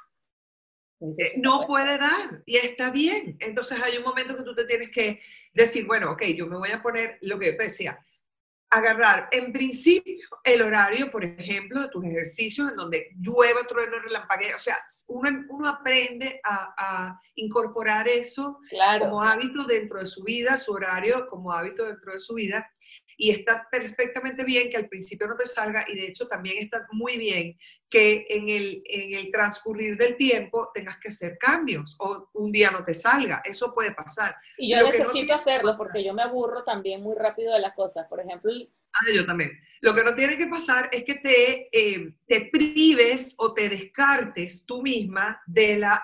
eh, 1.17 1.33
no 1.37 1.65
puede 1.65 1.97
dar 1.97 2.43
y 2.45 2.57
está 2.57 2.91
bien. 2.91 3.37
Entonces 3.39 3.79
hay 3.81 3.97
un 3.97 4.03
momento 4.03 4.37
que 4.37 4.43
tú 4.43 4.53
te 4.53 4.65
tienes 4.65 4.91
que 4.91 5.19
decir, 5.53 5.85
bueno, 5.87 6.11
ok, 6.11 6.23
yo 6.35 6.47
me 6.47 6.57
voy 6.57 6.71
a 6.71 6.81
poner 6.81 7.17
lo 7.21 7.39
que 7.39 7.47
yo 7.47 7.57
te 7.57 7.63
decía, 7.63 7.99
agarrar 8.69 9.27
en 9.31 9.51
principio 9.51 10.29
el 10.45 10.61
horario, 10.61 11.11
por 11.11 11.25
ejemplo, 11.25 11.81
de 11.81 11.89
tus 11.89 12.05
ejercicios 12.05 12.69
en 12.69 12.77
donde 12.77 13.09
llueva, 13.19 13.67
trueno, 13.67 13.99
relampaguea. 13.99 14.55
O 14.55 14.59
sea, 14.59 14.77
uno, 15.09 15.29
uno 15.49 15.67
aprende 15.67 16.39
a, 16.43 17.19
incorporar 17.35 18.07
eso 18.07 18.59
como 18.99 19.21
hábito 19.23 19.65
dentro 19.65 19.99
de 19.99 20.05
su 20.05 20.23
vida, 20.23 20.57
su 20.57 20.71
horario 20.71 21.27
como 21.29 21.51
hábito 21.51 21.85
dentro 21.85 22.13
de 22.13 22.19
su 22.19 22.35
vida. 22.35 22.65
Y 23.17 23.31
está 23.31 23.67
perfectamente 23.69 24.43
bien 24.43 24.69
que 24.69 24.77
al 24.77 24.87
principio 24.87 25.27
no 25.27 25.35
te 25.35 25.47
salga 25.47 25.85
y 25.87 25.95
de 25.95 26.07
hecho 26.07 26.27
también 26.27 26.57
está 26.59 26.87
muy 26.91 27.17
bien 27.17 27.57
que 27.89 28.25
en 28.29 28.49
el, 28.49 28.81
en 28.85 29.13
el 29.13 29.31
transcurrir 29.31 29.97
del 29.97 30.15
tiempo 30.15 30.71
tengas 30.73 30.97
que 30.97 31.09
hacer 31.09 31.37
cambios 31.37 31.95
o 31.99 32.29
un 32.33 32.51
día 32.51 32.71
no 32.71 32.83
te 32.83 32.93
salga. 32.93 33.41
Eso 33.43 33.73
puede 33.73 33.93
pasar. 33.93 34.35
Y 34.57 34.71
yo 34.71 34.81
necesito 34.81 35.33
hacerlo 35.33 35.75
porque 35.77 36.03
yo 36.03 36.13
me 36.13 36.23
aburro 36.23 36.63
también 36.63 37.01
muy 37.01 37.15
rápido 37.15 37.53
de 37.53 37.59
las 37.59 37.73
cosas. 37.73 38.07
Por 38.07 38.21
ejemplo... 38.21 38.51
Ah, 38.93 39.11
yo 39.13 39.25
también. 39.25 39.51
Lo 39.81 39.95
que 39.95 40.03
no 40.03 40.13
tiene 40.13 40.37
que 40.37 40.47
pasar 40.47 40.89
es 40.91 41.03
que 41.03 41.15
te, 41.15 41.69
eh, 41.71 42.13
te 42.27 42.49
prives 42.51 43.33
o 43.37 43.53
te 43.53 43.67
descartes 43.67 44.65
tú 44.65 44.81
misma 44.81 45.41
de 45.45 45.77
la 45.77 46.03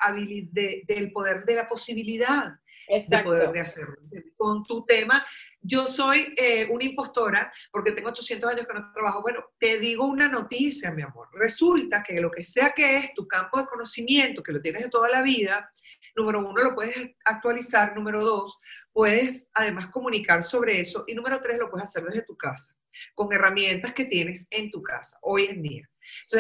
de, 0.52 0.84
del 0.88 1.12
poder, 1.12 1.46
de 1.46 1.56
la 1.56 1.70
posibilidad 1.70 2.60
de 2.88 3.24
poder 3.24 3.52
de 3.52 3.60
hacerlo. 3.60 3.96
Con 4.36 4.64
tu 4.64 4.86
tema, 4.86 5.26
yo 5.68 5.86
soy 5.86 6.34
eh, 6.38 6.66
una 6.72 6.86
impostora 6.86 7.52
porque 7.72 7.92
tengo 7.92 8.10
800 8.10 8.52
años 8.52 8.68
que 8.68 8.74
no 8.74 8.92
trabajo. 8.94 9.22
Bueno, 9.22 9.44
te 9.60 9.78
digo 9.80 10.06
una 10.06 10.30
noticia, 10.30 10.92
mi 10.92 11.02
amor. 11.02 11.28
Resulta 11.34 12.02
que 12.02 12.22
lo 12.22 12.32
que 12.32 12.46
sea 12.46 12.72
que 12.72 12.96
es 12.96 13.14
tu 13.14 13.28
campo 13.28 13.60
de 13.60 13.66
conocimiento, 13.66 14.42
que 14.42 14.54
lo 14.54 14.62
tienes 14.62 14.84
de 14.84 14.90
toda 14.90 15.10
la 15.10 15.22
vida, 15.22 15.70
número 16.16 16.40
uno, 16.40 16.64
lo 16.64 16.74
puedes 16.74 16.96
actualizar. 17.26 17.94
Número 17.96 18.24
dos, 18.24 18.60
puedes 18.94 19.52
además 19.54 19.88
comunicar 19.88 20.42
sobre 20.42 20.80
eso. 20.80 21.04
Y 21.06 21.14
número 21.14 21.42
tres, 21.42 21.60
lo 21.60 21.70
puedes 21.70 21.88
hacer 21.88 22.04
desde 22.06 22.24
tu 22.24 22.38
casa, 22.38 22.76
con 23.14 23.32
herramientas 23.34 23.94
que 23.94 24.06
tienes 24.06 24.48
en 24.52 24.72
tu 24.72 24.82
casa 24.82 25.18
hoy 25.22 25.48
en 25.48 25.62
día. 25.62 25.90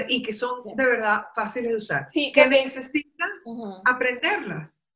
y 0.07 0.21
que 0.23 0.31
son 0.31 0.75
de 0.77 0.85
verdad 0.85 1.25
fáciles 1.35 1.71
de 1.71 1.77
usar. 1.77 2.05
Sí, 2.09 2.31
que 2.33 2.47
necesitas 2.47 3.43
aprenderlas. 3.83 4.86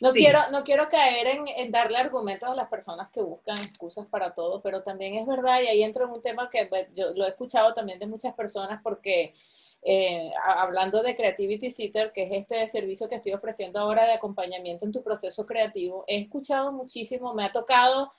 No, 0.00 0.10
quiero, 0.10 0.50
no 0.50 0.64
quiero 0.64 0.88
caer 0.88 1.40
en, 1.56 1.70
darle 1.70 1.98
argumentos 1.98 2.48
a 2.48 2.54
las 2.54 2.68
personas 2.68 3.10
que 3.10 3.22
buscan 3.22 3.58
excusas 3.58 4.06
para 4.06 4.34
todo, 4.34 4.60
pero 4.60 4.82
también 4.82 5.14
es 5.14 5.26
verdad, 5.26 5.60
y 5.62 5.66
ahí 5.68 5.82
entro 5.82 6.04
en 6.04 6.10
un 6.10 6.22
tema 6.22 6.50
que 6.50 6.66
pues, 6.66 6.88
yo 6.94 7.12
lo 7.14 7.24
he 7.24 7.28
escuchado 7.28 7.72
también 7.74 7.98
de 7.98 8.06
muchas 8.06 8.34
personas, 8.34 8.80
porque 8.82 9.34
eh, 9.82 10.30
hablando 10.42 11.02
de 11.02 11.14
Creativity 11.14 11.70
Sitter, 11.70 12.12
que 12.12 12.24
es 12.24 12.32
este 12.32 12.66
servicio 12.68 13.08
que 13.08 13.16
estoy 13.16 13.32
ofreciendo 13.32 13.78
ahora 13.78 14.04
de 14.04 14.14
acompañamiento 14.14 14.84
en 14.84 14.92
tu 14.92 15.02
proceso 15.02 15.46
creativo, 15.46 16.04
he 16.06 16.18
escuchado 16.22 16.72
muchísimo, 16.72 17.34
me 17.34 17.44
ha 17.44 17.52
tocado 17.52 18.10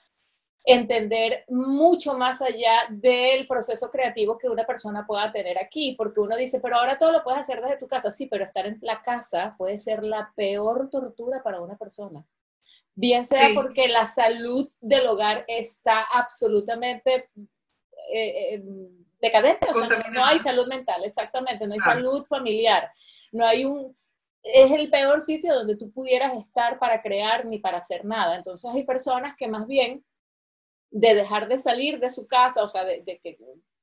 entender 0.69 1.45
mucho 1.47 2.17
más 2.17 2.41
allá 2.41 2.87
del 2.89 3.47
proceso 3.47 3.89
creativo 3.89 4.37
que 4.37 4.49
una 4.49 4.65
persona 4.65 5.07
pueda 5.07 5.31
tener 5.31 5.57
aquí, 5.57 5.95
porque 5.97 6.19
uno 6.19 6.35
dice, 6.35 6.59
pero 6.59 6.75
ahora 6.75 6.97
todo 6.97 7.13
lo 7.13 7.23
puedes 7.23 7.39
hacer 7.39 7.61
desde 7.61 7.77
tu 7.77 7.87
casa, 7.87 8.11
sí, 8.11 8.25
pero 8.25 8.43
estar 8.43 8.65
en 8.65 8.77
la 8.81 9.01
casa 9.01 9.55
puede 9.57 9.79
ser 9.79 10.03
la 10.03 10.33
peor 10.35 10.89
tortura 10.89 11.41
para 11.41 11.61
una 11.61 11.77
persona. 11.77 12.25
Bien 12.95 13.25
sea 13.25 13.51
porque 13.55 13.87
la 13.87 14.05
salud 14.05 14.69
del 14.81 15.07
hogar 15.07 15.45
está 15.47 16.01
absolutamente 16.01 17.29
eh, 18.11 18.55
eh, 18.55 18.63
decadente, 19.21 19.67
o 19.69 19.73
sea, 19.73 19.87
no, 20.11 20.25
hay 20.25 20.39
salud 20.39 20.67
mental, 20.67 21.01
exactamente, 21.05 21.65
no 21.65 21.75
hay 21.75 21.79
salud 21.79 22.25
familiar, 22.25 22.91
no 23.31 23.45
hay 23.45 23.63
un... 23.63 23.95
Es 24.43 24.69
el 24.71 24.89
peor 24.89 25.21
sitio 25.21 25.55
donde 25.55 25.77
tú 25.77 25.91
pudieras 25.91 26.33
estar 26.33 26.77
para 26.77 27.01
crear 27.01 27.45
ni 27.45 27.59
para 27.59 27.77
hacer 27.77 28.03
nada. 28.05 28.37
Entonces 28.37 28.69
hay 28.73 28.83
personas 28.83 29.35
que 29.35 29.47
más 29.47 29.67
bien 29.67 30.05
de 30.91 31.15
dejar 31.15 31.47
de 31.47 31.57
salir 31.57 31.99
de 31.99 32.09
su 32.09 32.27
casa, 32.27 32.63
o 32.63 32.67
sea, 32.67 32.83
de, 32.83 33.03
que 33.03 33.37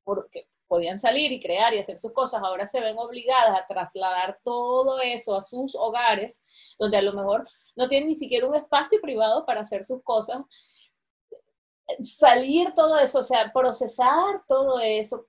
porque 0.05 0.49
podían 0.67 0.99
salir 0.99 1.31
y 1.33 1.41
crear 1.41 1.75
y 1.75 1.79
hacer 1.79 1.99
sus 1.99 2.13
cosas, 2.13 2.43
ahora 2.43 2.67
se 2.67 2.81
ven 2.81 2.97
obligadas 2.99 3.61
a 3.61 3.67
trasladar 3.67 4.39
todo 4.43 5.01
eso 5.01 5.37
a 5.37 5.43
sus 5.43 5.75
hogares, 5.75 6.43
donde 6.79 6.97
a 6.97 7.03
lo 7.03 7.13
mejor 7.13 7.45
no 7.77 7.89
tienen 7.89 8.09
ni 8.09 8.17
siquiera 8.17 8.47
un 8.47 8.55
espacio 8.55 9.01
privado 9.01 9.45
para 9.47 9.61
hacer 9.61 9.85
sus 9.85 10.03
cosas, 10.03 10.43
salir 12.01 12.73
todo 12.75 12.99
eso, 12.99 13.21
o 13.21 13.23
sea, 13.23 13.53
procesar 13.53 14.43
todo 14.49 14.81
eso, 14.81 15.27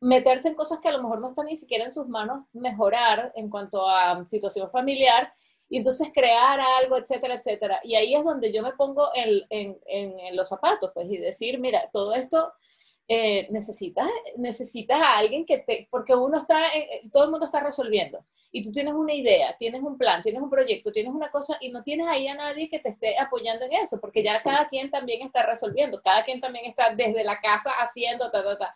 meterse 0.00 0.48
en 0.48 0.54
cosas 0.54 0.80
que 0.80 0.88
a 0.88 0.92
lo 0.92 1.02
mejor 1.02 1.20
no 1.20 1.28
están 1.28 1.46
ni 1.46 1.56
siquiera 1.56 1.84
en 1.84 1.92
sus 1.92 2.08
manos, 2.08 2.46
mejorar 2.52 3.32
en 3.34 3.50
cuanto 3.50 3.88
a 3.88 4.24
situación 4.26 4.70
familiar 4.70 5.32
y 5.68 5.78
entonces 5.78 6.10
crear 6.14 6.60
algo, 6.60 6.96
etcétera, 6.96 7.34
etcétera. 7.34 7.80
Y 7.84 7.94
ahí 7.94 8.14
es 8.14 8.24
donde 8.24 8.52
yo 8.52 8.62
me 8.62 8.72
pongo 8.72 9.08
en, 9.14 9.78
en, 9.86 10.36
los 10.36 10.48
zapatos, 10.48 10.90
pues, 10.94 11.10
y 11.10 11.18
decir, 11.18 11.58
mira, 11.58 11.90
todo 11.92 12.14
esto 12.14 12.52
eh, 13.06 13.46
necesitas, 13.50 14.08
necesitas 14.36 15.00
a 15.00 15.18
alguien 15.18 15.44
que 15.44 15.58
te, 15.58 15.88
porque 15.90 16.14
uno 16.14 16.38
está, 16.38 16.68
eh, 16.74 17.02
todo 17.12 17.24
el 17.24 17.30
mundo 17.30 17.46
está 17.46 17.60
resolviendo, 17.60 18.24
y 18.50 18.62
tú 18.62 18.70
tienes 18.70 18.94
una 18.94 19.12
idea, 19.12 19.56
tienes 19.58 19.82
un 19.82 19.98
plan, 19.98 20.22
tienes 20.22 20.40
un 20.40 20.50
proyecto, 20.50 20.90
tienes 20.90 21.12
una 21.12 21.30
cosa, 21.30 21.58
y 21.60 21.70
no 21.70 21.82
tienes 21.82 22.06
ahí 22.06 22.28
a 22.28 22.34
nadie 22.34 22.68
que 22.68 22.78
te 22.78 22.88
esté 22.88 23.18
apoyando 23.18 23.66
en 23.66 23.74
eso, 23.74 24.00
porque 24.00 24.22
ya 24.22 24.42
cada 24.42 24.68
quien 24.68 24.90
también 24.90 25.26
está 25.26 25.44
resolviendo, 25.44 26.00
cada 26.02 26.24
quien 26.24 26.40
también 26.40 26.64
está 26.64 26.94
desde 26.94 27.24
la 27.24 27.40
casa 27.40 27.72
haciendo, 27.72 28.30
ta, 28.30 28.42
ta, 28.42 28.56
ta. 28.56 28.74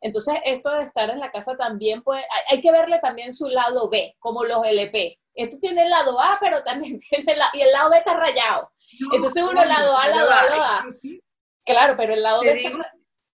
Entonces, 0.00 0.34
esto 0.44 0.70
de 0.70 0.82
estar 0.82 1.08
en 1.10 1.20
la 1.20 1.30
casa 1.30 1.56
también 1.56 2.02
puede, 2.02 2.24
hay 2.48 2.60
que 2.60 2.72
verle 2.72 2.98
también 2.98 3.32
su 3.32 3.48
lado 3.48 3.88
B, 3.88 4.16
como 4.18 4.42
los 4.42 4.66
LP. 4.66 5.21
Esto 5.34 5.58
tiene 5.60 5.84
el 5.84 5.90
lado 5.90 6.20
A, 6.20 6.36
pero 6.40 6.62
también 6.62 6.98
tiene 7.10 7.36
la, 7.36 7.50
y 7.52 7.60
el 7.60 7.72
lado 7.72 7.90
B 7.90 7.98
está 7.98 8.16
rayado. 8.16 8.70
Entonces 9.12 9.42
uno 9.42 9.64
lado 9.64 9.96
A, 9.96 10.08
lado 10.08 10.30
A, 10.30 10.44
lado 10.44 10.62
A. 10.62 10.86
Claro, 11.64 11.94
pero 11.96 12.14
el 12.14 12.22
lado 12.22 12.42
B 12.42 12.72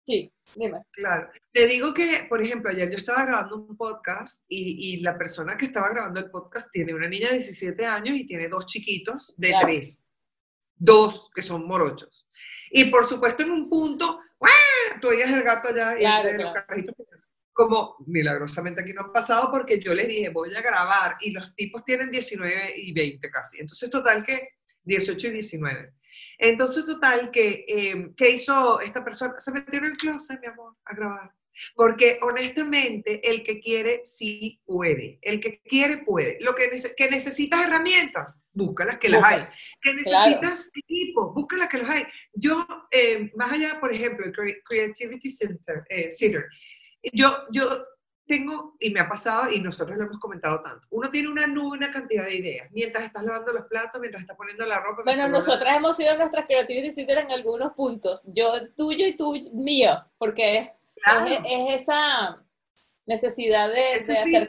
Sí, 0.05 0.33
dime. 0.57 0.83
Claro. 0.91 1.31
Te 1.53 1.67
digo 1.69 1.95
que, 1.95 2.27
por 2.29 2.43
ejemplo, 2.43 2.71
ayer 2.71 2.91
yo 2.91 2.97
estaba 2.97 3.25
grabando 3.25 3.57
un 3.57 3.77
podcast 3.77 4.45
y, 4.49 4.97
y, 4.97 5.01
la 5.01 5.17
persona 5.17 5.57
que 5.57 5.67
estaba 5.67 5.91
grabando 5.91 6.19
el 6.19 6.29
podcast 6.29 6.73
tiene 6.73 6.93
una 6.93 7.07
niña 7.07 7.29
de 7.29 7.35
17 7.35 7.87
años 7.87 8.17
y 8.17 8.27
tiene 8.27 8.49
dos 8.49 8.67
chiquitos 8.67 9.33
de 9.37 9.55
3. 9.61 10.17
Dos 10.75 11.31
que 11.33 11.43
son 11.43 11.69
morochos. 11.69 12.29
Y 12.71 12.87
por 12.87 13.07
supuesto 13.07 13.45
en 13.45 13.53
un 13.53 13.69
punto, 13.69 14.19
tú 15.01 15.09
oías 15.09 15.31
el 15.31 15.43
gato 15.43 15.69
allá 15.69 15.97
y 15.99 16.39
los 16.39 16.53
carritos 16.53 16.97
como 17.53 17.97
milagrosamente 18.07 18.81
aquí 18.81 18.93
no 18.93 19.03
han 19.03 19.13
pasado 19.13 19.51
porque 19.51 19.79
yo 19.79 19.95
les 19.95 20.09
dije 20.09 20.31
voy 20.31 20.55
a 20.55 20.63
grabar 20.63 21.17
y 21.21 21.31
los 21.31 21.55
tipos 21.55 21.85
tienen 21.85 22.11
19 22.11 22.75
y 22.77 22.93
20 22.93 23.31
casi. 23.31 23.61
Entonces, 23.61 23.91
total 23.91 24.25
que 24.25 24.49
18 24.85 25.29
y 25.29 25.31
19. 25.31 25.93
Entonces, 26.39 26.85
total 26.85 27.31
que, 27.31 27.65
eh, 27.69 28.11
¿qué 28.17 28.31
hizo 28.31 28.81
esta 28.81 29.05
persona? 29.05 29.35
Se 29.39 29.53
metió 29.53 29.79
en 29.79 29.87
el 29.87 29.97
closet, 29.97 30.41
mi 30.41 30.49
amor, 30.49 30.77
a 30.85 30.95
grabar. 30.95 31.33
Porque 31.75 32.19
honestamente, 32.23 33.29
el 33.29 33.43
que 33.43 33.61
quiere 33.61 34.01
sí 34.05 34.61
puede. 34.65 35.19
El 35.23 35.39
que 35.39 35.61
quiere 35.61 35.99
puede. 35.99 36.39
Lo 36.41 36.55
que, 36.55 36.71
que 36.97 37.11
necesitas 37.11 37.65
herramientas, 37.65 38.47
búscalas 38.53 38.99
que 38.99 39.11
las 39.11 39.23
hay. 39.23 39.47
Que 39.81 39.95
necesitas 39.95 40.71
equipo, 40.75 41.33
búscalas 41.33 41.69
que 41.69 41.79
las 41.79 41.91
hay. 41.91 42.05
Yo, 42.33 42.67
eh, 42.91 43.31
más 43.37 43.53
allá, 43.53 43.79
por 43.81 43.93
ejemplo, 43.93 44.27
el 44.27 44.63
Creativity 44.65 45.31
Center, 45.31 45.85
eh, 45.89 46.11
yo, 47.13 47.37
yo 47.51 47.87
tengo, 48.27 48.77
y 48.81 48.91
me 48.91 49.01
ha 49.01 49.09
pasado, 49.09 49.51
y 49.51 49.61
nosotros 49.61 49.99
lo 49.99 50.05
hemos 50.05 50.19
comentado 50.19 50.61
tanto, 50.63 50.87
uno 50.91 51.11
tiene 51.11 51.29
una 51.29 51.47
nube, 51.47 51.77
una 51.77 51.91
cantidad 51.91 52.25
de 52.25 52.37
ideas, 52.37 52.71
mientras 52.71 53.05
estás 53.05 53.25
lavando 53.25 53.53
los 53.53 53.67
platos, 53.67 54.01
mientras 54.01 54.23
estás 54.23 54.37
poniendo 54.37 54.65
la 54.65 54.81
ropa. 54.81 55.03
Bueno, 55.05 55.29
nosotras 55.29 55.77
hemos 55.77 55.97
sido 55.97 56.17
nuestras 56.17 56.47
creativity 56.47 56.91
center 56.91 57.19
en 57.19 57.33
algunos 57.33 57.73
puntos, 57.73 58.23
yo 58.27 58.73
tuyo 58.75 59.07
y 59.07 59.17
tú 59.17 59.35
mío, 59.53 59.93
porque 60.19 60.59
es, 60.59 60.73
es, 61.47 61.83
esa 61.83 62.43
necesidad 63.07 63.69
de, 63.69 63.75
de 63.75 64.19
hacer 64.19 64.49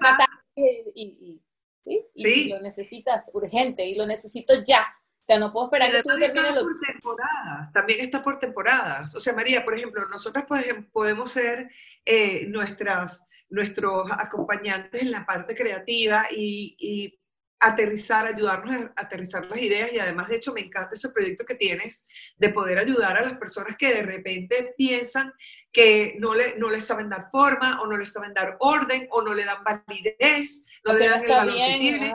y, 0.56 1.42
y, 1.86 2.06
¿sí? 2.16 2.50
lo 2.50 2.62
necesitas 2.62 3.30
urgente, 3.34 3.86
y 3.86 3.96
lo 3.96 4.06
necesito 4.06 4.54
ya. 4.63 4.86
O 5.23 5.25
sea, 5.25 5.39
no 5.39 5.53
puedo 5.53 5.67
esperar 5.67 5.89
que 5.89 6.03
tú 6.03 6.09
termines 6.19 6.63
por 6.63 6.79
temporadas, 6.79 7.71
también 7.71 8.01
está 8.01 8.21
por 8.21 8.39
temporadas. 8.39 9.15
O 9.15 9.21
sea, 9.21 9.33
María, 9.33 9.63
por 9.63 9.73
ejemplo, 9.73 10.05
nosotros 10.09 10.43
podemos 10.91 11.31
ser 11.31 11.71
eh, 12.03 12.45
nuestras, 12.47 13.25
nuestros 13.49 14.12
acompañantes 14.12 15.01
en 15.01 15.12
la 15.12 15.25
parte 15.25 15.55
creativa 15.55 16.25
y, 16.29 16.75
y, 16.77 17.19
aterrizar, 17.62 18.25
ayudarnos 18.25 18.75
a 18.75 18.93
aterrizar 18.97 19.45
las 19.45 19.62
ideas 19.62 19.93
y 19.93 19.99
además, 19.99 20.27
de 20.27 20.36
hecho, 20.36 20.53
me 20.53 20.59
encanta 20.59 20.95
ese 20.95 21.12
proyecto 21.12 21.45
que 21.45 21.55
tienes 21.55 22.05
de 22.36 22.49
poder 22.49 22.77
ayudar 22.77 23.17
a 23.17 23.21
las 23.21 23.38
personas 23.38 23.77
que 23.77 23.93
de 23.93 24.01
repente 24.01 24.73
piensan 24.77 25.31
que 25.71 26.17
no 26.19 26.33
le, 26.36 26.57
no 26.57 26.69
les 26.69 26.86
saben 26.86 27.09
dar 27.09 27.29
forma 27.31 27.81
o 27.81 27.88
no 27.88 27.95
les 27.95 28.12
saben 28.12 28.33
dar 28.33 28.57
orden 28.59 29.07
o 29.12 29.21
no 29.21 29.33
le 29.33 29.45
dan 29.45 29.63
validez, 29.63 30.67
no 30.83 30.93
le 30.93 31.07
dan 31.07 31.23
el 31.23 31.29
valor 31.29 31.55
que 31.55 31.77
tiene. 31.79 32.13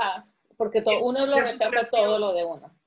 Porque 0.58 0.82
todo, 0.82 1.02
uno 1.02 1.24
lo 1.24 1.38
rechaza 1.38 1.80
todo 1.90 2.18
lo 2.18 2.34
de 2.34 2.44
uno. 2.44 2.77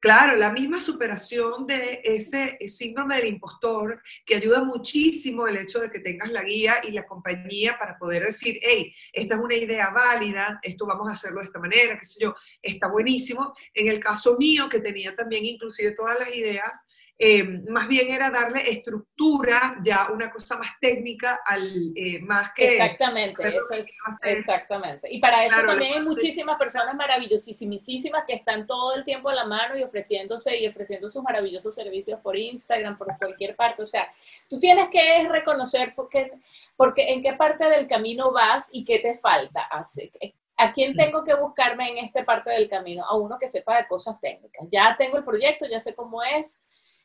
Claro, 0.00 0.36
la 0.36 0.52
misma 0.52 0.80
superación 0.80 1.66
de 1.66 2.00
ese 2.04 2.56
síndrome 2.68 3.16
del 3.16 3.26
impostor 3.26 4.00
que 4.24 4.36
ayuda 4.36 4.62
muchísimo 4.62 5.48
el 5.48 5.56
hecho 5.56 5.80
de 5.80 5.90
que 5.90 5.98
tengas 5.98 6.30
la 6.30 6.44
guía 6.44 6.76
y 6.84 6.92
la 6.92 7.04
compañía 7.04 7.76
para 7.80 7.98
poder 7.98 8.26
decir, 8.26 8.60
hey, 8.62 8.94
esta 9.12 9.34
es 9.34 9.40
una 9.40 9.56
idea 9.56 9.90
válida, 9.90 10.60
esto 10.62 10.86
vamos 10.86 11.08
a 11.08 11.14
hacerlo 11.14 11.40
de 11.40 11.46
esta 11.46 11.58
manera, 11.58 11.98
qué 11.98 12.06
sé 12.06 12.22
yo, 12.22 12.36
está 12.62 12.86
buenísimo. 12.86 13.54
En 13.74 13.88
el 13.88 13.98
caso 13.98 14.36
mío, 14.38 14.68
que 14.68 14.78
tenía 14.78 15.16
también 15.16 15.44
inclusive 15.44 15.90
todas 15.90 16.16
las 16.16 16.32
ideas, 16.32 16.86
eh, 17.20 17.42
más 17.42 17.88
bien 17.88 18.12
era 18.12 18.30
darle 18.30 18.60
estructura, 18.70 19.76
ya 19.82 20.08
una 20.12 20.30
cosa 20.30 20.56
más 20.56 20.70
técnica, 20.80 21.40
al, 21.44 21.92
eh, 21.96 22.20
más 22.20 22.52
que... 22.52 22.74
Exactamente, 22.74 23.48
eso 23.48 23.74
es, 23.74 23.98
exactamente. 24.22 25.08
Y 25.10 25.20
para 25.20 25.44
eso 25.44 25.62
también 25.66 25.94
hay 25.94 26.02
muchísimas 26.02 26.56
personas 26.56 26.94
maravillosísimas 26.94 28.22
que 28.24 28.34
están 28.34 28.68
todo 28.68 28.94
el 28.94 29.02
tiempo 29.02 29.30
a 29.30 29.34
la 29.34 29.46
mano 29.46 29.76
y 29.76 29.82
ofreciéndose 29.82 30.58
y 30.58 30.68
ofreciendo 30.68 31.10
sus 31.10 31.24
maravillosos 31.24 31.74
servicios 31.74 32.20
por 32.20 32.36
Instagram, 32.36 32.96
por 32.96 33.08
cualquier 33.18 33.56
parte. 33.56 33.82
O 33.82 33.86
sea, 33.86 34.08
tú 34.48 34.60
tienes 34.60 34.88
que 34.88 35.28
reconocer 35.28 35.94
porque, 35.96 36.30
porque 36.76 37.12
en 37.12 37.20
qué 37.20 37.32
parte 37.32 37.68
del 37.68 37.88
camino 37.88 38.30
vas 38.30 38.68
y 38.72 38.84
qué 38.84 39.00
te 39.00 39.14
falta. 39.14 39.68
¿A 40.56 40.72
quién 40.72 40.94
tengo 40.94 41.24
que 41.24 41.34
buscarme 41.34 41.90
en 41.90 41.98
esta 41.98 42.24
parte 42.24 42.50
del 42.50 42.68
camino? 42.68 43.04
A 43.04 43.16
uno 43.16 43.38
que 43.40 43.48
sepa 43.48 43.76
de 43.76 43.88
cosas 43.88 44.20
técnicas. 44.20 44.68
Ya 44.70 44.94
tengo 44.96 45.16
el 45.16 45.24
proyecto, 45.24 45.66
ya 45.66 45.80
sé 45.80 45.96
cómo 45.96 46.22
es, 46.22 46.60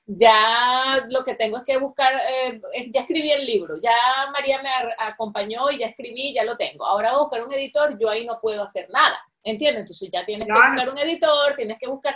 ya 0.06 1.06
lo 1.10 1.24
que 1.24 1.36
tengo 1.36 1.58
es 1.58 1.64
que 1.64 1.78
buscar, 1.78 2.14
eh, 2.14 2.62
ya 2.92 3.02
escribí 3.02 3.32
el 3.32 3.46
libro, 3.46 3.76
ya 3.82 3.96
María 4.32 4.62
me 4.62 4.70
acompañó 4.98 5.72
y 5.72 5.78
ya 5.78 5.88
escribí, 5.88 6.34
ya 6.34 6.44
lo 6.44 6.58
tengo. 6.58 6.86
Ahora 6.86 7.18
buscar 7.18 7.44
un 7.44 7.54
editor, 7.54 7.98
yo 7.98 8.10
ahí 8.10 8.26
no 8.26 8.40
puedo 8.42 8.64
hacer 8.64 8.90
nada, 8.90 9.18
¿entiendes? 9.44 9.82
Entonces 9.82 10.10
ya 10.12 10.26
tienes 10.26 10.48
que 10.48 10.54
buscar 10.54 10.90
un 10.90 10.98
editor, 10.98 11.56
tienes 11.56 11.78
que 11.80 11.88
buscar 11.88 12.16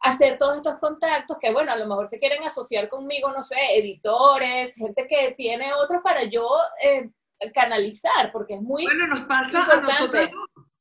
hacer 0.00 0.38
todos 0.38 0.58
estos 0.58 0.78
contactos 0.78 1.38
que, 1.40 1.52
bueno, 1.52 1.72
a 1.72 1.76
lo 1.76 1.86
mejor 1.86 2.06
se 2.06 2.18
quieren 2.18 2.44
asociar 2.44 2.88
conmigo, 2.88 3.32
no 3.32 3.42
sé, 3.42 3.56
editores, 3.76 4.74
gente 4.76 5.06
que 5.08 5.34
tiene 5.36 5.72
otros 5.74 6.02
para 6.02 6.24
yo 6.24 6.48
eh, 6.82 7.10
canalizar, 7.52 8.30
porque 8.32 8.54
es 8.54 8.62
muy 8.62 8.84
Bueno, 8.84 9.08
nos 9.08 9.26
pasa 9.26 9.64
a 9.64 9.80
nosotros 9.80 10.30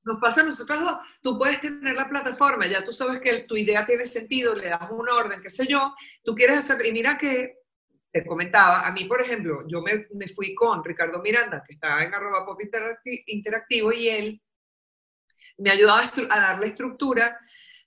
nos 0.05 0.19
pasa 0.19 0.41
a 0.41 0.45
nosotros 0.45 0.79
dos. 0.79 0.97
Tú 1.21 1.37
puedes 1.37 1.59
tener 1.59 1.95
la 1.95 2.07
plataforma, 2.07 2.67
ya 2.67 2.83
tú 2.83 2.93
sabes 2.93 3.19
que 3.19 3.39
tu 3.41 3.57
idea 3.57 3.85
tiene 3.85 4.05
sentido, 4.05 4.55
le 4.55 4.69
das 4.69 4.89
un 4.91 5.09
orden, 5.09 5.41
qué 5.41 5.49
sé 5.49 5.65
yo, 5.67 5.93
tú 6.23 6.35
quieres 6.35 6.59
hacer, 6.59 6.85
y 6.85 6.91
mira 6.91 7.17
que 7.17 7.57
te 8.11 8.25
comentaba, 8.25 8.87
a 8.87 8.91
mí, 8.93 9.03
por 9.05 9.19
ejemplo, 9.19 9.65
yo 9.67 9.81
me, 9.81 10.07
me 10.13 10.29
fui 10.29 10.55
con 10.55 10.83
Ricardo 10.83 11.21
Miranda, 11.21 11.63
que 11.67 11.73
estaba 11.73 12.01
en 12.03 12.13
arroba 12.13 12.45
pop 12.45 12.61
interactivo, 13.25 13.91
y 13.91 14.07
él 14.07 14.41
me 15.57 15.71
ayudaba 15.71 16.03
a, 16.03 16.13
a 16.29 16.39
darle 16.39 16.67
estructura, 16.67 17.37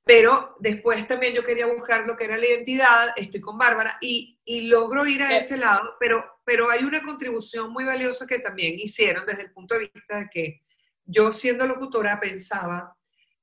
pero 0.04 0.56
después 0.58 1.06
también 1.06 1.34
yo 1.34 1.44
quería 1.44 1.66
buscar 1.66 2.06
lo 2.06 2.16
que 2.16 2.24
era 2.24 2.36
la 2.36 2.46
identidad, 2.46 3.12
estoy 3.16 3.40
con 3.40 3.56
Bárbara, 3.56 3.96
y, 4.00 4.38
y 4.44 4.62
logro 4.62 5.06
ir 5.06 5.22
a 5.22 5.36
ese 5.36 5.56
lado, 5.56 5.96
pero, 6.00 6.40
pero 6.44 6.70
hay 6.70 6.82
una 6.84 7.02
contribución 7.02 7.70
muy 7.70 7.84
valiosa 7.84 8.26
que 8.26 8.40
también 8.40 8.78
hicieron 8.78 9.24
desde 9.24 9.42
el 9.42 9.52
punto 9.52 9.74
de 9.74 9.90
vista 9.94 10.18
de 10.18 10.28
que 10.30 10.62
yo 11.08 11.32
siendo 11.32 11.66
locutora 11.66 12.20
pensaba 12.20 12.94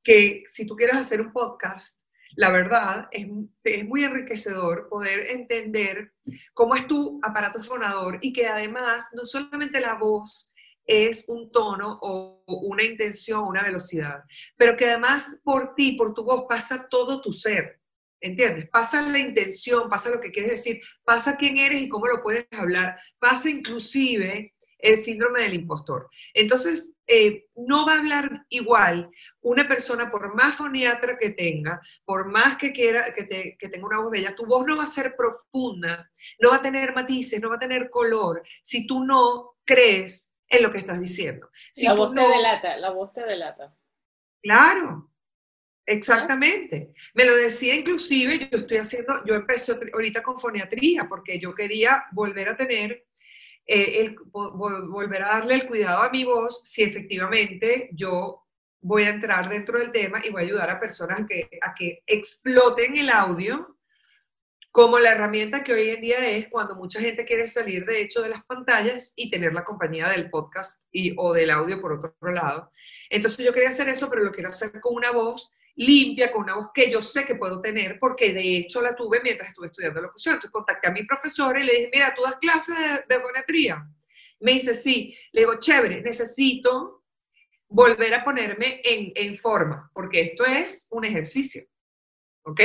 que 0.03 0.43
si 0.47 0.67
tú 0.67 0.75
quieres 0.75 0.95
hacer 0.97 1.19
un 1.19 1.33
podcast, 1.33 2.01
la 2.35 2.51
verdad, 2.51 3.07
es, 3.11 3.27
es, 3.63 3.85
muy 3.85 4.03
enriquecedor 4.03 4.87
poder 4.87 5.31
entender 5.31 6.13
cómo 6.53 6.75
es 6.75 6.85
tu 6.87 7.19
aparato 7.23 7.63
fonador 7.63 8.19
y 8.21 8.33
que 8.33 8.47
además 8.47 9.09
no 9.13 9.25
solamente 9.25 9.79
la 9.79 9.95
voz 9.95 10.53
es 10.85 11.25
un 11.27 11.51
tono 11.51 11.97
o 12.01 12.43
una 12.45 12.83
intención, 12.83 13.43
una 13.43 13.63
velocidad, 13.63 14.23
pero 14.57 14.77
que 14.77 14.85
además 14.85 15.39
por 15.43 15.73
ti, 15.73 15.93
por 15.93 16.13
tu 16.13 16.23
voz, 16.23 16.45
pasa 16.47 16.87
todo 16.87 17.21
tu 17.21 17.33
ser. 17.33 17.79
¿Entiendes? 18.21 18.69
Pasa 18.69 19.01
la 19.01 19.19
intención, 19.19 19.87
pasa 19.87 20.09
lo 20.09 20.19
que 20.19 20.31
quieres 20.31 20.53
decir, 20.53 20.81
pasa 21.03 21.37
quién 21.37 21.57
eres 21.57 21.81
y 21.81 21.89
cómo 21.89 22.07
lo 22.07 22.23
puedes 22.23 22.47
hablar, 22.53 22.97
pasa 23.19 23.49
inclusive 23.49 24.54
el 24.77 24.97
síndrome 24.97 25.41
del 25.41 25.53
impostor. 25.53 26.09
Entonces, 26.33 26.95
eh, 27.07 27.45
no 27.55 27.85
va 27.85 27.93
a 27.93 27.99
hablar 27.99 28.45
igual 28.49 29.09
una 29.41 29.67
persona, 29.67 30.09
por 30.09 30.33
más 30.35 30.55
foniatra 30.55 31.17
que 31.17 31.31
tenga, 31.31 31.79
por 32.03 32.27
más 32.31 32.57
que 32.57 32.71
quiera 32.71 33.13
que, 33.13 33.55
que, 33.57 33.69
tenga 33.69 33.85
una 33.85 33.99
voz 33.99 34.11
bella, 34.11 34.35
tu 34.35 34.45
voz 34.45 34.65
no 34.65 34.75
va 34.75 34.83
a 34.83 34.87
ser 34.87 35.15
profunda, 35.15 36.09
no 36.39 36.49
va 36.49 36.57
a 36.57 36.61
tener 36.61 36.93
matices, 36.93 37.39
no 37.39 37.49
va 37.49 37.55
a 37.55 37.59
tener 37.59 37.89
color, 37.89 38.43
si 38.63 38.87
tú 38.87 39.03
no 39.03 39.55
crees 39.63 40.33
en 40.49 40.63
lo 40.63 40.71
que 40.71 40.79
estás 40.79 40.99
diciendo. 40.99 41.49
la 41.83 41.93
voz 41.93 42.13
te 42.13 42.21
delata, 42.21 42.77
la 42.77 42.91
voz 42.91 43.13
te 43.13 43.23
delata. 43.23 43.75
Claro, 44.41 45.11
exactamente. 45.85 46.93
Me 47.13 47.25
lo 47.25 47.35
decía 47.35 47.75
inclusive, 47.75 48.49
yo 48.51 48.59
estoy 48.59 48.77
haciendo, 48.77 49.23
yo 49.25 49.35
empecé 49.35 49.77
ahorita 49.93 50.21
con 50.21 50.39
foniatría 50.39 51.07
porque 51.09 51.39
yo 51.39 51.53
quería 51.53 52.05
volver 52.11 52.49
a 52.49 52.57
tener, 52.57 53.05
eh, 53.65 54.01
el, 54.01 54.15
volver 54.31 55.23
a 55.23 55.27
darle 55.27 55.55
el 55.55 55.67
cuidado 55.67 56.03
a 56.03 56.09
mi 56.09 56.23
voz 56.23 56.61
si 56.63 56.83
efectivamente 56.83 57.89
yo 57.93 58.43
voy 58.81 59.03
a 59.03 59.09
entrar 59.09 59.49
dentro 59.49 59.79
del 59.79 59.91
tema 59.91 60.21
y 60.23 60.29
voy 60.29 60.43
a 60.43 60.45
ayudar 60.45 60.69
a 60.69 60.79
personas 60.79 61.21
que, 61.27 61.49
a 61.61 61.73
que 61.73 62.03
exploten 62.05 62.95
el 62.97 63.09
audio 63.09 63.75
como 64.75 64.99
la 64.99 65.13
herramienta 65.13 65.63
que 65.63 65.71
hoy 65.71 65.89
en 65.89 66.01
día 66.01 66.29
es 66.29 66.49
cuando 66.49 66.75
mucha 66.75 66.99
gente 66.99 67.23
quiere 67.23 67.47
salir 67.47 67.85
de 67.85 68.01
hecho 68.01 68.21
de 68.21 68.27
las 68.27 68.43
pantallas 68.43 69.13
y 69.15 69.29
tener 69.29 69.53
la 69.53 69.63
compañía 69.63 70.09
del 70.09 70.29
podcast 70.29 70.89
y, 70.91 71.13
o 71.17 71.31
del 71.31 71.49
audio 71.49 71.79
por 71.79 71.93
otro 71.93 72.31
lado. 72.33 72.69
Entonces 73.09 73.45
yo 73.45 73.53
quería 73.53 73.69
hacer 73.69 73.87
eso, 73.87 74.09
pero 74.09 74.23
lo 74.23 74.33
quiero 74.33 74.49
hacer 74.49 74.81
con 74.81 74.93
una 74.93 75.11
voz 75.11 75.49
limpia, 75.75 76.31
con 76.31 76.43
una 76.43 76.55
voz 76.55 76.69
que 76.73 76.89
yo 76.89 77.01
sé 77.01 77.25
que 77.25 77.35
puedo 77.35 77.61
tener, 77.61 77.99
porque 77.99 78.33
de 78.33 78.57
hecho 78.57 78.81
la 78.81 78.95
tuve 78.95 79.21
mientras 79.21 79.49
estuve 79.49 79.67
estudiando 79.67 80.01
locución. 80.01 80.35
Entonces 80.35 80.51
contacté 80.51 80.87
a 80.87 80.91
mi 80.91 81.03
profesora 81.03 81.59
y 81.59 81.65
le 81.65 81.73
dije, 81.73 81.89
mira, 81.93 82.13
¿tú 82.15 82.23
das 82.23 82.37
clases 82.37 82.75
de, 82.77 83.15
de 83.15 83.21
fonetría? 83.21 83.87
Me 84.39 84.53
dice, 84.53 84.73
sí. 84.73 85.15
Le 85.31 85.41
digo, 85.41 85.59
chévere, 85.59 86.01
necesito 86.01 87.03
volver 87.67 88.13
a 88.13 88.23
ponerme 88.23 88.81
en, 88.83 89.11
en 89.15 89.37
forma, 89.37 89.89
porque 89.93 90.21
esto 90.21 90.45
es 90.45 90.87
un 90.91 91.03
ejercicio. 91.05 91.63
¿Ok? 92.43 92.61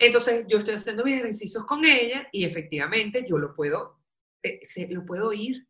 Entonces 0.00 0.46
yo 0.48 0.58
estoy 0.58 0.74
haciendo 0.74 1.04
mis 1.04 1.20
ejercicios 1.20 1.64
con 1.66 1.84
ella 1.84 2.26
y 2.32 2.44
efectivamente 2.44 3.26
yo 3.28 3.36
lo 3.36 3.54
puedo, 3.54 4.00
eh, 4.42 4.60
lo 4.88 5.04
puedo 5.04 5.28
oír, 5.28 5.66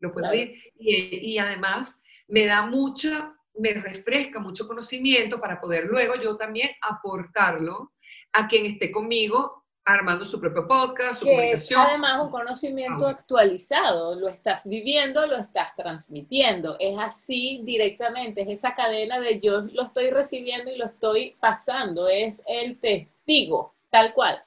lo 0.00 0.10
puedo 0.10 0.30
oír. 0.30 0.58
Y, 0.74 1.36
además 1.36 2.02
me 2.26 2.46
da 2.46 2.64
mucha, 2.64 3.33
me 3.56 3.72
refresca 3.74 4.40
mucho 4.40 4.66
conocimiento 4.66 5.40
para 5.40 5.60
poder 5.60 5.84
luego 5.84 6.14
yo 6.16 6.36
también 6.36 6.70
aportarlo 6.80 7.92
a 8.32 8.48
quien 8.48 8.66
esté 8.66 8.90
conmigo 8.90 9.64
armando 9.84 10.24
su 10.24 10.40
propio 10.40 10.66
podcast, 10.66 11.20
su 11.20 11.26
que 11.26 11.50
Es 11.50 11.70
además 11.76 12.22
un 12.22 12.30
conocimiento 12.30 13.06
actualizado, 13.06 14.18
lo 14.18 14.28
estás 14.28 14.66
viviendo, 14.66 15.26
lo 15.26 15.36
estás 15.36 15.76
transmitiendo, 15.76 16.76
es 16.80 16.98
así 16.98 17.60
directamente, 17.64 18.40
es 18.40 18.48
esa 18.48 18.74
cadena 18.74 19.20
de 19.20 19.38
yo 19.40 19.60
lo 19.72 19.82
estoy 19.82 20.10
recibiendo 20.10 20.72
y 20.72 20.78
lo 20.78 20.86
estoy 20.86 21.36
pasando, 21.38 22.08
es 22.08 22.42
el 22.46 22.78
testigo 22.78 23.74
tal 23.90 24.14
cual. 24.14 24.42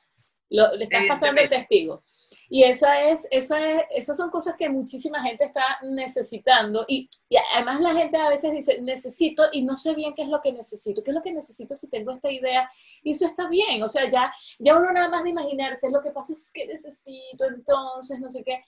Lo, 0.49 0.75
le 0.75 0.85
estás 0.85 1.05
pasando 1.07 1.41
el 1.41 1.49
testigo. 1.49 2.03
Y 2.49 2.63
esa 2.63 3.01
es, 3.09 3.27
esa 3.31 3.59
es, 3.59 3.83
esas 3.91 4.17
son 4.17 4.29
cosas 4.29 4.55
que 4.55 4.69
muchísima 4.69 5.21
gente 5.21 5.43
está 5.43 5.63
necesitando. 5.81 6.85
Y, 6.87 7.09
además 7.55 7.81
la 7.81 7.93
gente 7.93 8.17
a 8.17 8.29
veces 8.29 8.51
dice, 8.51 8.81
necesito 8.81 9.43
y 9.51 9.63
no 9.63 9.75
sé 9.75 9.93
bien 9.95 10.13
qué 10.15 10.23
es 10.23 10.29
lo 10.29 10.41
que 10.41 10.51
necesito. 10.53 11.03
¿Qué 11.03 11.11
es 11.11 11.15
lo 11.15 11.23
que 11.23 11.33
necesito 11.33 11.75
si 11.75 11.89
tengo 11.89 12.11
esta 12.11 12.31
idea? 12.31 12.69
Y 13.03 13.11
eso 13.11 13.25
está 13.25 13.47
bien. 13.49 13.83
O 13.83 13.89
sea, 13.89 14.09
ya, 14.09 14.31
ya 14.59 14.77
uno 14.77 14.91
nada 14.91 15.09
más 15.09 15.23
de 15.23 15.31
imaginarse, 15.31 15.89
lo 15.89 16.01
que 16.01 16.11
pasa 16.11 16.33
es 16.33 16.51
que 16.53 16.65
necesito 16.67 17.45
entonces, 17.45 18.19
no 18.19 18.29
sé 18.31 18.43
qué, 18.43 18.63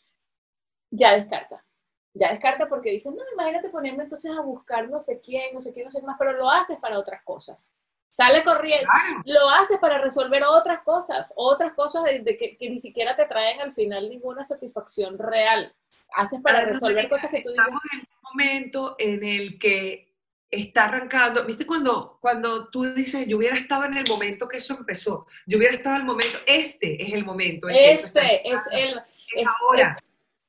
ya 0.92 1.14
descarta. 1.14 1.64
Ya 2.14 2.30
descarta 2.30 2.68
porque 2.68 2.92
dice, 2.92 3.10
no, 3.12 3.24
imagínate 3.34 3.70
ponerme 3.70 4.04
entonces 4.04 4.32
a 4.32 4.42
buscar 4.42 4.90
no 4.90 5.00
sé 5.00 5.22
quién, 5.22 5.54
no 5.54 5.62
sé 5.62 5.74
quién, 5.74 5.86
no 5.86 5.92
sé 5.92 6.00
qué 6.00 6.06
más, 6.06 6.18
pero 6.18 6.34
lo 6.34 6.50
haces 6.50 6.78
para 6.80 7.00
otras 7.00 7.24
cosas. 7.24 7.72
Sale 8.12 8.44
corriendo, 8.44 8.90
lo 9.26 9.50
haces 9.50 9.78
para 9.78 9.98
resolver 10.00 10.44
otras 10.44 10.82
cosas, 10.82 11.32
otras 11.36 11.74
cosas 11.74 12.04
de, 12.04 12.38
que, 12.38 12.70
ni 12.70 12.80
siquiera 12.80 13.16
te 13.16 13.26
traen 13.26 13.62
al 13.62 13.74
final 13.74 14.10
ninguna 14.10 14.44
satisfacción 14.44 15.18
real. 15.18 15.74
Haces 16.16 16.42
para 16.42 16.66
resolver 16.66 17.08
cosas 17.08 17.30
que 17.30 17.42
tú 17.42 17.50
dices. 17.50 17.66
Estamos 17.66 17.82
en 17.94 18.00
un 18.00 18.08
momento 18.24 18.96
en 19.00 19.24
el 19.24 19.60
que 19.60 20.10
está 20.52 20.86
arrancando, 20.86 21.46
¿viste? 21.46 21.66
Cuando, 21.66 22.18
cuando 22.20 22.70
tú 22.70 22.94
dices, 22.94 23.28
yo 23.28 23.38
hubiera 23.38 23.56
estado 23.56 23.86
en 23.86 23.98
el 23.98 24.06
momento 24.10 24.48
que 24.48 24.58
eso 24.58 24.76
empezó, 24.78 25.28
yo 25.46 25.58
hubiera 25.58 25.76
estado 25.76 25.98
en 25.98 26.02
el 26.02 26.08
momento, 26.08 26.40
este 26.46 27.02
es 27.02 27.14
el 27.14 27.24
momento. 27.24 27.70
En 27.70 27.76
este 27.76 28.50
es 28.50 28.62
el... 28.72 29.02
Es, 29.36 29.48
ahora. 29.62 29.96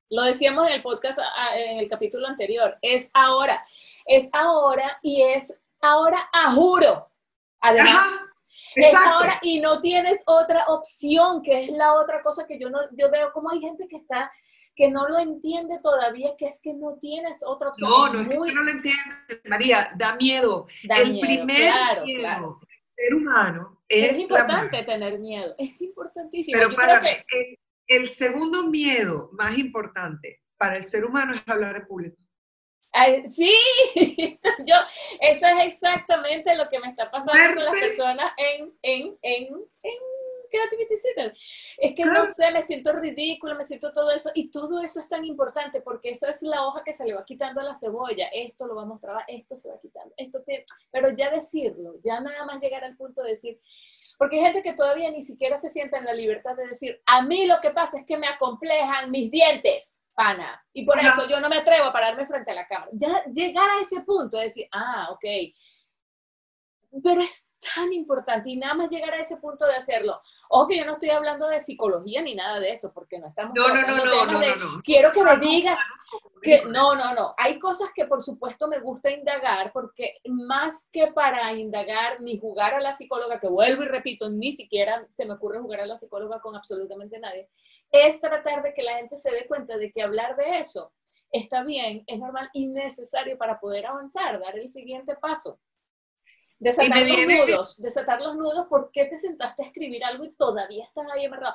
lo 0.09 0.23
decíamos 0.23 0.67
en 0.67 0.73
el 0.73 0.83
podcast, 0.83 1.19
en 1.55 1.79
el 1.79 1.89
capítulo 1.89 2.27
anterior, 2.27 2.79
es 2.81 3.11
ahora, 3.13 3.63
es 4.07 4.31
ahora 4.33 4.99
y 5.03 5.21
es 5.21 5.55
ahora 5.83 6.19
a 6.33 6.53
juro. 6.53 7.10
Además, 7.61 8.07
es 8.75 8.95
ahora 8.95 9.39
y 9.43 9.61
no 9.61 9.81
tienes 9.81 10.23
otra 10.27 10.65
opción, 10.69 11.43
que 11.43 11.65
es 11.65 11.71
la 11.71 11.95
otra 11.95 12.21
cosa 12.23 12.47
que 12.47 12.59
yo 12.59 12.71
no, 12.71 12.79
yo 12.97 13.11
veo 13.11 13.33
como 13.33 13.51
hay 13.51 13.61
gente 13.61 13.87
que 13.89 13.97
está 13.97 14.31
que 14.75 14.91
no 14.91 15.09
lo 15.09 15.19
entiende 15.19 15.79
todavía, 15.83 16.31
que 16.39 16.47
es 16.47 16.61
que 16.63 16.73
no 16.73 16.97
tienes 16.99 17.43
otra 17.45 17.69
opción. 17.69 17.91
No, 17.91 18.13
no 18.15 18.21
es 18.23 18.29
que 18.29 18.55
no 18.55 18.63
lo 18.63 18.71
entiende, 18.71 19.43
María, 19.45 19.93
da 19.97 20.17
miedo. 20.17 20.67
el 20.83 21.21
primer 21.21 22.03
miedo 22.03 22.59
del 22.61 23.05
ser 23.09 23.15
humano 23.15 23.83
es, 23.87 24.13
es 24.13 24.21
importante 24.21 24.83
tener 24.85 25.19
miedo, 25.19 25.55
es 25.59 25.81
importantísimo. 25.83 26.59
Pero 26.59 26.75
para 26.75 26.99
el, 27.07 27.59
el 27.89 28.09
segundo 28.09 28.69
miedo 28.69 29.29
más 29.33 29.59
importante 29.59 30.41
para 30.57 30.77
el 30.77 30.85
ser 30.85 31.05
humano 31.05 31.35
es 31.35 31.43
hablar 31.47 31.77
en 31.77 31.87
público 31.87 32.17
sí, 33.29 33.55
yo, 34.67 34.75
eso 35.21 35.47
es 35.47 35.67
exactamente 35.67 36.55
lo 36.57 36.69
que 36.69 36.81
me 36.81 36.89
está 36.89 37.11
pasando 37.11 37.55
con 37.55 37.65
las 37.65 37.75
personas 37.75 38.33
en, 38.37 38.73
en, 38.83 39.19
en, 39.23 39.45
en 39.83 39.95
Creativity 40.51 40.97
Center. 40.97 41.35
Es 41.79 41.95
que 41.95 42.05
no 42.05 42.27
sé, 42.27 42.51
me 42.51 42.63
siento 42.63 42.93
ridícula, 42.93 43.55
me 43.55 43.65
siento 43.65 43.93
todo 43.93 44.11
eso, 44.11 44.31
y 44.35 44.51
todo 44.51 44.83
eso 44.83 45.01
es 45.01 45.09
tan 45.09 45.25
importante 45.25 45.81
porque 45.81 46.11
esa 46.11 46.29
es 46.29 46.43
la 46.43 46.67
hoja 46.67 46.83
que 46.85 46.93
se 46.93 47.07
le 47.07 47.15
va 47.15 47.25
quitando 47.25 47.61
a 47.61 47.65
la 47.65 47.75
cebolla. 47.75 48.29
Esto 48.33 48.67
lo 48.67 48.75
vamos 48.75 48.99
a 48.99 49.01
trabajar, 49.01 49.25
esto 49.29 49.57
se 49.57 49.71
va 49.71 49.81
quitando, 49.81 50.13
esto 50.17 50.43
pero 50.91 51.11
ya 51.11 51.31
decirlo, 51.31 51.95
ya 52.03 52.21
nada 52.21 52.45
más 52.45 52.61
llegar 52.61 52.85
al 52.85 52.97
punto 52.97 53.23
de 53.23 53.31
decir, 53.31 53.61
porque 54.19 54.37
hay 54.37 54.43
gente 54.43 54.63
que 54.63 54.73
todavía 54.73 55.11
ni 55.11 55.23
siquiera 55.23 55.57
se 55.57 55.71
sienta 55.71 55.99
en 55.99 56.05
la 56.05 56.13
libertad 56.13 56.57
de 56.57 56.67
decir, 56.67 57.01
a 57.07 57.23
mí 57.23 57.47
lo 57.47 57.61
que 57.61 57.71
pasa 57.71 57.99
es 57.99 58.05
que 58.05 58.19
me 58.19 58.27
acomplejan 58.27 59.11
mis 59.11 59.31
dientes 59.31 59.97
pana. 60.21 60.63
Y 60.75 60.85
por 60.85 60.99
eso 60.99 61.27
yo 61.29 61.41
no 61.41 61.49
me 61.49 61.57
atrevo 61.57 61.87
a 61.87 61.93
pararme 61.93 62.27
frente 62.27 62.51
a 62.51 62.55
la 62.55 62.67
cámara. 62.67 62.91
Ya 62.93 63.25
llegar 63.25 63.69
a 63.71 63.81
ese 63.81 64.03
punto 64.03 64.37
de 64.37 64.45
decir, 64.45 64.69
ah, 64.73 65.09
ok. 65.13 65.25
Pero 67.03 67.21
es 67.21 67.51
tan 67.75 67.93
importante 67.93 68.51
y 68.51 68.57
nada 68.57 68.75
más 68.75 68.91
llegar 68.91 69.13
a 69.15 69.21
ese 69.21 69.37
punto 69.37 69.67
de 69.67 69.75
hacerlo. 69.75 70.21
Ojo 70.49 70.69
que 70.69 70.79
yo 70.79 70.85
no 70.85 70.95
estoy 70.95 71.11
hablando 71.11 71.49
de 71.49 71.61
psicología 71.61 72.23
ni 72.23 72.35
nada 72.35 72.59
de 72.59 72.73
esto, 72.73 72.93
porque 72.93 73.19
no 73.19 73.27
estamos... 73.27 73.55
No, 73.55 73.69
no, 73.69 73.83
no, 73.83 74.05
no, 74.05 74.27
no, 74.27 74.57
no, 74.57 74.83
Quiero 74.83 75.13
que 75.13 75.23
me 75.23 75.37
digas 75.39 75.79
que 76.43 76.65
no, 76.65 76.95
no, 76.95 77.15
no. 77.15 77.35
Hay 77.37 77.59
cosas 77.59 77.91
que 77.95 78.07
por 78.07 78.23
supuesto 78.23 78.67
me 78.67 78.81
gusta 78.81 79.11
indagar, 79.11 79.73
porque 79.73 80.17
más 80.25 80.89
que 80.91 81.09
para 81.09 81.53
indagar 81.53 82.21
ni 82.21 82.39
jugar 82.39 82.75
a 82.75 82.81
la 82.81 82.93
psicóloga, 82.93 83.39
que 83.39 83.49
vuelvo 83.49 83.83
y 83.83 83.89
repito, 83.89 84.29
ni 84.31 84.53
siquiera 84.53 85.07
se 85.11 85.27
me 85.27 85.35
ocurre 85.35 85.61
jugar 85.61 85.81
a 85.81 85.87
la 85.87 85.97
psicóloga 85.97 86.41
con 86.41 86.57
absolutamente 86.57 87.19
nadie, 87.21 87.49
es 87.93 88.21
tratar 88.21 88.63
de 88.63 88.73
que 88.73 88.83
la 88.83 88.97
gente 88.97 89.17
se 89.17 89.31
dé 89.31 89.47
cuenta 89.47 89.77
de 89.77 89.93
que 89.93 90.03
hablar 90.03 90.35
de 90.37 90.59
eso 90.59 90.93
está 91.33 91.63
bien, 91.63 92.03
es 92.07 92.19
normal 92.19 92.51
y 92.53 92.67
necesario 92.67 93.39
para 93.39 93.61
poder 93.61 93.87
avanzar, 93.87 94.41
dar 94.41 94.59
el 94.59 94.69
siguiente 94.69 95.17
paso. 95.17 95.61
Desatar 96.61 97.09
los 97.09 97.27
nudos, 97.27 97.83
desatar 97.83 98.21
los 98.21 98.37
nudos, 98.37 98.67
¿por 98.69 98.91
qué 98.93 99.07
te 99.07 99.17
sentaste 99.17 99.63
a 99.63 99.67
escribir 99.67 100.05
algo 100.05 100.25
y 100.25 100.33
todavía 100.33 100.85
estás 100.85 101.07
ahí 101.11 101.25
amarrado? 101.25 101.55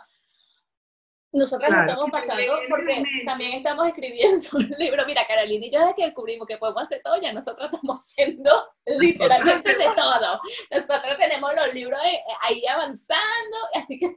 Nosotros 1.32 1.70
lo 1.70 1.80
estamos 1.80 2.10
pasando 2.12 2.54
porque 2.68 3.04
también 3.24 3.54
estamos 3.54 3.88
escribiendo 3.88 4.48
un 4.54 4.68
libro. 4.80 5.06
Mira, 5.06 5.28
Carolina 5.28 5.66
y 5.66 5.72
yo 5.72 5.80
desde 5.80 5.94
que 5.94 6.06
descubrimos 6.06 6.48
que 6.48 6.58
podemos 6.58 6.82
hacer 6.82 7.02
todo, 7.04 7.22
ya 7.22 7.34
nosotros 7.34 7.70
estamos 7.72 7.98
haciendo 8.04 8.52
literalmente 9.00 9.76
de 9.76 9.86
todo. 9.96 10.42
Nosotros 10.72 11.18
tenemos 11.20 11.56
los 11.56 11.74
libros 11.74 12.00
ahí 12.42 12.66
avanzando, 12.66 13.58
así 13.76 14.00
que 14.00 14.16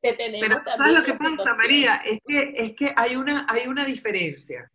te 0.00 0.12
tenemos 0.14 0.48
Pero, 0.48 0.56
también. 0.56 0.76
¿Sabes 0.76 0.94
lo 0.94 1.04
que 1.04 1.14
pasa, 1.14 1.54
María? 1.54 2.02
Es 2.04 2.20
que, 2.26 2.52
es 2.56 2.76
que 2.76 2.92
hay, 2.94 3.16
una, 3.16 3.46
hay 3.48 3.68
una 3.68 3.86
diferencia. 3.86 4.70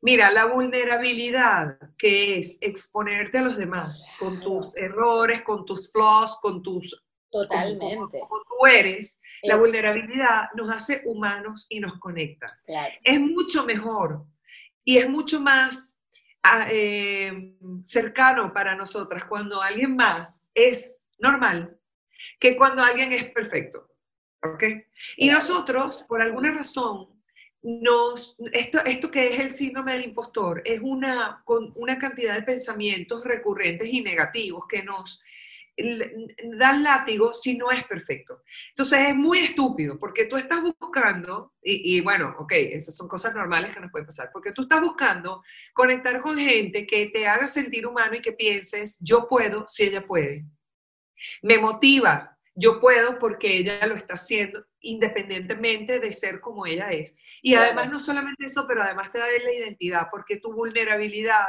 Mira, 0.00 0.30
la 0.30 0.46
vulnerabilidad, 0.46 1.78
que 1.98 2.38
es 2.38 2.60
exponerte 2.62 3.38
a 3.38 3.42
los 3.42 3.56
demás 3.56 4.12
con 4.18 4.40
tus 4.40 4.76
errores, 4.76 5.42
con 5.42 5.64
tus 5.64 5.90
flaws, 5.90 6.38
con 6.40 6.62
tus 6.62 7.04
Totalmente. 7.30 8.20
Como, 8.20 8.42
tú 8.44 8.64
eres, 8.64 9.20
la 9.42 9.56
vulnerabilidad 9.56 10.50
nos 10.54 10.70
hace 10.70 11.02
humanos 11.04 11.66
y 11.68 11.80
nos 11.80 11.98
conecta. 11.98 12.46
Es 13.02 13.18
mucho 13.18 13.64
mejor 13.64 14.24
y 14.84 14.98
es 14.98 15.08
mucho 15.08 15.40
más 15.40 16.00
ah, 16.44 16.68
eh, 16.70 17.56
cercano 17.82 18.52
para 18.52 18.76
nosotras 18.76 19.24
cuando 19.24 19.60
alguien 19.60 19.96
más 19.96 20.48
es 20.54 21.08
normal 21.18 21.76
que 22.38 22.56
cuando 22.56 22.82
alguien 22.84 23.12
es 23.12 23.24
perfecto. 23.32 23.90
¿Ok? 24.42 24.62
Y 25.16 25.28
nosotros, 25.28 26.04
por 26.06 26.22
alguna 26.22 26.52
razón, 26.52 27.13
nos, 27.64 28.36
esto, 28.52 28.78
esto 28.84 29.10
que 29.10 29.32
es 29.32 29.40
el 29.40 29.50
síndrome 29.50 29.94
del 29.94 30.04
impostor 30.04 30.60
es 30.66 30.80
una, 30.82 31.42
con 31.44 31.72
una 31.76 31.98
cantidad 31.98 32.34
de 32.34 32.42
pensamientos 32.42 33.24
recurrentes 33.24 33.88
y 33.88 34.02
negativos 34.02 34.66
que 34.68 34.82
nos 34.82 35.22
dan 36.58 36.82
látigo 36.82 37.32
si 37.32 37.56
no 37.56 37.70
es 37.70 37.82
perfecto. 37.84 38.42
Entonces 38.68 39.08
es 39.08 39.16
muy 39.16 39.38
estúpido 39.38 39.98
porque 39.98 40.26
tú 40.26 40.36
estás 40.36 40.62
buscando, 40.78 41.54
y, 41.62 41.96
y, 41.96 42.00
bueno, 42.02 42.36
ok, 42.38 42.52
esas 42.52 42.94
son 42.94 43.08
cosas 43.08 43.34
normales 43.34 43.74
que 43.74 43.80
nos 43.80 43.90
pueden 43.90 44.06
pasar, 44.06 44.30
porque 44.32 44.52
tú 44.52 44.62
estás 44.62 44.82
buscando 44.82 45.42
conectar 45.72 46.20
con 46.20 46.36
gente 46.36 46.86
que 46.86 47.06
te 47.06 47.26
haga 47.26 47.48
sentir 47.48 47.86
humano 47.86 48.14
y 48.14 48.20
que 48.20 48.32
pienses, 48.32 48.98
yo 49.00 49.26
puedo 49.26 49.66
si 49.68 49.84
ella 49.84 50.06
puede. 50.06 50.44
Me 51.42 51.58
motiva, 51.58 52.33
yo 52.54 52.80
puedo 52.80 53.18
porque 53.18 53.56
ella 53.58 53.86
lo 53.86 53.94
está 53.94 54.14
haciendo 54.14 54.64
independientemente 54.80 55.98
de 55.98 56.12
ser 56.12 56.40
como 56.40 56.66
ella 56.66 56.88
es. 56.90 57.16
Y 57.42 57.54
además 57.54 57.90
no 57.90 57.98
solamente 57.98 58.46
eso, 58.46 58.66
pero 58.68 58.82
además 58.82 59.10
te 59.10 59.18
da 59.18 59.26
la 59.26 59.52
identidad, 59.52 60.08
porque 60.10 60.38
tu 60.38 60.52
vulnerabilidad 60.52 61.46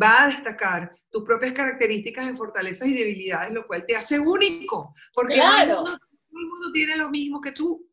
va 0.00 0.24
a 0.24 0.28
destacar 0.28 0.90
tus 1.10 1.24
propias 1.24 1.52
características 1.52 2.26
en 2.26 2.36
fortalezas 2.36 2.88
y 2.88 2.94
debilidades, 2.94 3.52
lo 3.52 3.66
cual 3.66 3.84
te 3.86 3.96
hace 3.96 4.18
único, 4.18 4.94
porque 5.12 5.34
claro. 5.34 5.76
todo, 5.76 5.92
el 5.92 6.46
mundo, 6.46 6.72
tiene 6.72 6.96
lo 6.96 7.10
mismo 7.10 7.40
que 7.40 7.52
tú. 7.52 7.88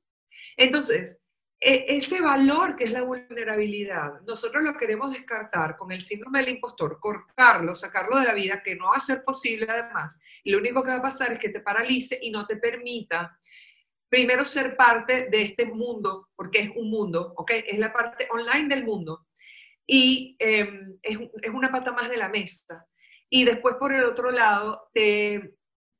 Entonces, 0.58 1.20
ese 1.63 2.21
valor 2.21 2.76
que 2.76 2.86
es 2.86 2.91
la 2.91 3.04
vulnerabilidad, 3.04 4.21
nosotros 4.21 4.63
lo 4.63 4.76
queremos 4.76 5.13
descartar 5.13 5.78
con 5.78 5.91
el 5.91 6.02
síndrome 6.02 6.39
del 6.39 6.56
impostor, 6.56 7.00
cortarlo, 7.00 7.76
sacarlo 7.76 8.17
de 8.17 8.26
la 8.26 8.34
vida, 8.34 8.63
que 8.63 8.76
no 8.76 8.89
va 8.89 8.95
a 8.95 9.00
ser 9.00 9.24
posible 9.24 9.67
además. 9.69 10.19
Lo 10.43 10.58
único 10.58 10.82
que 10.82 10.89
va 10.89 10.95
a 10.95 11.02
pasar 11.04 11.34
es 11.34 11.39
que 11.39 11.50
te 11.50 11.60
paralice 11.60 12.17
y 12.19 12.32
no 12.32 12.47
te 12.47 12.58
permita 12.58 13.38
primero 14.10 14.43
ser 14.43 14.76
parte 14.76 15.30
de 15.30 15.43
este 15.43 15.65
mundo, 15.65 16.30
porque 16.36 16.60
es 16.62 16.71
un 16.76 16.89
mundo, 16.89 17.34
¿ok? 17.38 17.52
Es 17.67 17.78
la 17.78 17.93
parte 17.93 18.28
online 18.32 18.67
del 18.67 18.84
mundo. 18.84 19.28
Y 19.86 20.36
em, 20.39 20.97
es, 21.02 21.17
es, 21.41 21.50
una 21.52 21.71
pata 21.71 21.91
más 21.91 22.10
de 22.10 22.17
la 22.17 22.28
mesa. 22.28 22.88
Y 23.30 23.45
después, 23.45 23.76
por 23.76 23.93
el 23.93 24.04
otro 24.04 24.32
lado, 24.32 24.89
te 24.93 25.56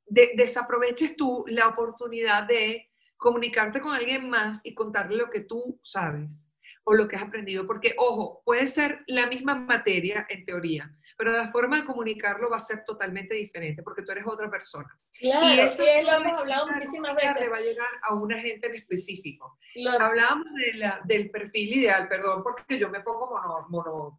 desaproveches 0.06 1.16
tú 1.16 1.44
la 1.46 1.68
oportunidad 1.68 2.42
de 2.42 2.91
comunicarte 3.22 3.80
con 3.80 3.94
alguien 3.94 4.28
más 4.28 4.66
y 4.66 4.74
contarle 4.74 5.16
lo 5.16 5.30
que 5.30 5.40
tú 5.40 5.78
sabes 5.80 6.52
o 6.84 6.92
lo 6.92 7.06
que 7.06 7.14
has 7.14 7.22
aprendido. 7.22 7.66
Porque, 7.66 7.94
ojo, 7.96 8.42
puede 8.44 8.66
ser 8.66 9.02
la 9.06 9.26
misma 9.28 9.54
materia 9.54 10.26
en 10.28 10.44
teoría, 10.44 10.92
pero 11.16 11.30
la 11.30 11.50
forma 11.52 11.80
de 11.80 11.86
comunicarlo 11.86 12.50
va 12.50 12.56
a 12.56 12.60
ser 12.60 12.84
totalmente 12.84 13.34
diferente 13.34 13.82
porque 13.82 14.02
tú 14.02 14.10
eres 14.10 14.26
otra 14.26 14.50
persona. 14.50 14.88
Claro, 15.18 15.54
y 15.54 15.60
eso 15.60 15.84
sí, 15.84 16.04
lo 16.04 16.12
hemos 16.12 16.32
hablado 16.32 16.66
muchísimas 16.66 17.14
veces. 17.14 17.40
Le 17.40 17.48
va 17.48 17.58
a 17.58 17.60
llegar 17.60 17.88
a 18.02 18.14
una 18.14 18.40
gente 18.40 18.66
en 18.66 18.74
específico. 18.74 19.56
Hablábamos 20.00 20.52
de 20.54 20.74
la, 20.74 21.00
del 21.04 21.30
perfil 21.30 21.76
ideal, 21.76 22.08
perdón, 22.08 22.42
porque 22.42 22.78
yo 22.78 22.90
me 22.90 23.00
pongo 23.00 23.30
mono, 23.30 23.66
mono 23.68 24.18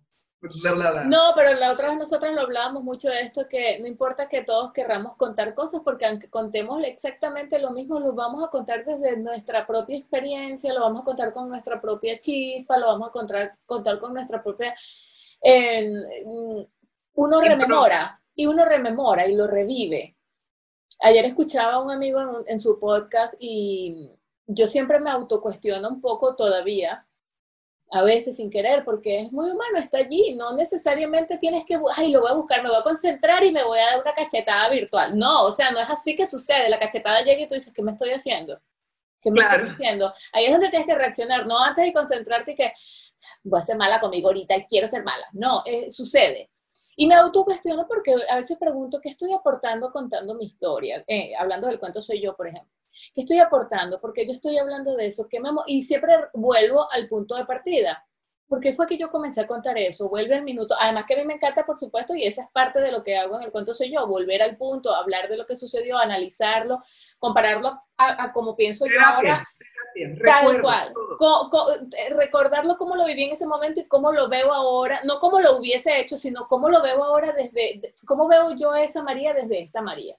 no, 1.06 1.20
pero 1.36 1.54
la 1.54 1.72
otra 1.72 1.90
vez 1.90 1.98
nosotros 1.98 2.34
lo 2.34 2.42
hablábamos 2.42 2.84
mucho 2.84 3.08
de 3.10 3.22
esto, 3.22 3.48
que 3.48 3.80
no 3.80 3.88
importa 3.88 4.28
que 4.28 4.44
todos 4.44 4.74
querramos 4.74 5.16
contar 5.16 5.54
cosas, 5.54 5.82
porque 5.84 6.06
aunque 6.06 6.30
contemos 6.30 6.84
exactamente 6.84 7.60
lo 7.60 7.72
mismo, 7.72 8.00
lo 8.00 8.14
vamos 8.14 8.44
a 8.44 8.50
contar 8.50 8.84
desde 8.84 9.18
nuestra 9.18 9.66
propia 9.66 9.98
experiencia, 9.98 10.74
lo 10.74 10.82
vamos 10.82 11.04
a 11.04 11.06
contar 11.06 11.34
con 11.34 11.48
nuestra 11.48 11.80
propia 11.80 12.18
chispa, 12.18 12.78
lo 12.78 12.88
vamos 12.88 13.10
a 13.10 13.12
contar, 13.12 13.58
contar 13.66 14.00
con 14.00 14.14
nuestra 14.14 14.44
propia... 14.44 14.76
uno 17.16 17.42
rememora, 17.42 18.20
y 18.36 18.46
uno 18.46 18.66
rememora 18.66 19.28
y 19.28 19.36
lo 19.36 19.48
revive. 19.48 20.18
Ayer 21.02 21.26
escuchaba 21.26 21.74
a 21.74 21.82
un 21.82 21.92
amigo 21.92 22.20
en, 22.22 22.30
en 22.48 22.60
su 22.60 22.80
podcast 22.80 23.36
y 23.40 24.12
yo 24.46 24.68
siempre 24.68 25.00
me 25.00 25.10
autocuestiono 25.10 25.88
un 25.88 26.02
poco 26.02 26.36
todavía 26.36 27.06
a 27.94 28.02
veces 28.02 28.38
sin 28.38 28.50
querer, 28.50 28.84
porque 28.84 29.22
es 29.22 29.32
muy 29.32 29.52
humano, 29.52 29.78
está 29.78 30.00
allí, 30.00 30.34
no 30.36 30.56
necesariamente 30.56 31.38
tienes 31.38 31.64
que, 31.64 31.80
ay, 31.96 32.10
lo 32.10 32.22
voy 32.22 32.32
a 32.32 32.34
buscar, 32.34 32.64
me 32.64 32.70
voy 32.70 32.80
a 32.80 32.84
concentrar 32.84 33.44
y 33.44 33.52
me 33.52 33.64
voy 33.64 33.78
a 33.78 33.86
dar 33.86 34.02
una 34.02 34.14
cachetada 34.14 34.68
virtual. 34.70 35.18
No, 35.18 35.46
o 35.46 35.52
sea, 35.52 35.70
no 35.70 35.80
es 35.80 35.90
así 35.90 36.16
que 36.16 36.26
sucede, 36.26 36.70
la 36.70 36.80
cachetada 36.80 37.22
llega 37.22 37.42
y 37.42 37.48
tú 37.48 37.54
dices, 37.54 37.72
¿qué 37.72 37.84
me 37.84 37.92
estoy 37.92 38.10
haciendo? 38.10 38.60
¿Qué 39.22 39.30
me 39.30 39.42
estoy 39.42 39.70
haciendo? 39.70 40.12
Ahí 40.34 40.46
es 40.46 40.52
donde 40.52 40.70
tienes 40.70 40.88
que 40.88 40.96
reaccionar, 40.96 41.46
no 41.46 41.60
antes 41.60 41.86
de 41.86 41.94
concentrarte 41.94 42.54
y 42.54 42.56
que 42.56 42.74
voy 43.44 43.60
a 43.60 43.62
ser 43.62 43.78
mala 43.78 44.00
conmigo 44.00 44.30
ahorita 44.30 44.58
y 44.58 44.66
quiero 44.66 44.88
ser 44.88 45.04
mala. 45.04 45.28
No, 45.32 45.62
eh, 45.66 45.90
sucede. 45.92 46.50
Y 46.96 47.06
me 47.06 47.14
autocuestiono 47.14 47.88
porque 47.88 48.16
a 48.28 48.38
veces 48.38 48.58
pregunto, 48.58 49.00
¿qué 49.02 49.10
estoy 49.10 49.34
aportando 49.34 49.92
contando 49.92 50.34
mi 50.34 50.46
historia? 50.46 51.04
Eh, 51.06 51.36
hablando 51.38 51.68
del 51.68 51.80
cuento 51.80 52.02
soy 52.02 52.22
yo, 52.22 52.36
por 52.36 52.48
ejemplo. 52.48 52.72
¿Qué 53.14 53.22
estoy 53.22 53.40
aportando? 53.40 54.00
Porque 54.00 54.26
yo 54.26 54.32
estoy 54.32 54.58
hablando 54.58 54.96
de 54.96 55.08
eso. 55.08 55.28
¿Qué 55.30 55.40
me 55.40 55.50
y 55.68 55.82
siempre 55.82 56.14
vuelvo 56.34 56.92
al 56.92 57.08
punto 57.08 57.36
de 57.36 57.46
partida. 57.46 58.06
¿Por 58.48 58.60
qué 58.60 58.74
fue 58.74 58.86
que 58.86 58.98
yo 58.98 59.10
comencé 59.10 59.42
a 59.42 59.48
contar 59.48 59.78
eso? 59.78 60.10
Vuelve 60.10 60.36
al 60.36 60.44
minuto. 60.44 60.76
Además 60.80 61.06
que 61.08 61.16
a 61.16 61.18
mí 61.18 61.26
me 61.26 61.34
encanta, 61.34 61.66
por 61.66 61.78
supuesto, 61.78 62.14
y 62.14 62.26
esa 62.26 62.44
es 62.44 62.50
parte 62.52 62.80
de 62.82 62.92
lo 62.92 63.04
que 63.04 63.18
hago 63.18 63.38
en 63.38 63.44
el 63.44 63.52
cuento 63.52 63.74
soy 63.74 63.92
yo, 63.92 64.06
volver 64.06 64.44
al 64.44 64.58
punto, 64.58 64.94
hablar 64.94 65.28
de 65.28 65.38
lo 65.38 65.46
que 65.46 65.56
sucedió, 65.56 65.98
analizarlo, 65.98 66.80
compararlo 67.18 67.82
a, 67.98 68.32
como 68.32 68.56
pienso 68.56 68.86
yo 68.86 69.00
ahora. 69.04 69.44
Tal 70.24 70.62
cual. 70.62 70.94
Eh, 71.98 72.14
recordarlo 72.14 72.78
como 72.78 72.96
lo 72.96 73.06
viví 73.06 73.24
en 73.24 73.32
ese 73.32 73.48
momento 73.48 73.82
y 73.82 73.88
cómo 73.88 74.12
lo 74.12 74.28
veo 74.28 74.54
ahora, 74.54 75.02
no 75.04 75.20
como 75.20 75.40
lo 75.40 75.58
hubiese 75.58 76.00
hecho, 76.00 76.18
sino 76.18 76.48
cómo 76.48 76.70
lo 76.70 76.82
veo 76.82 77.04
ahora 77.04 77.32
desde, 77.32 77.94
cómo 78.06 78.28
veo 78.28 78.56
yo 78.56 78.72
a 78.72 78.84
esa 78.84 79.02
María 79.04 79.34
desde 79.34 79.62
esta 79.62 79.82
María. 79.82 80.16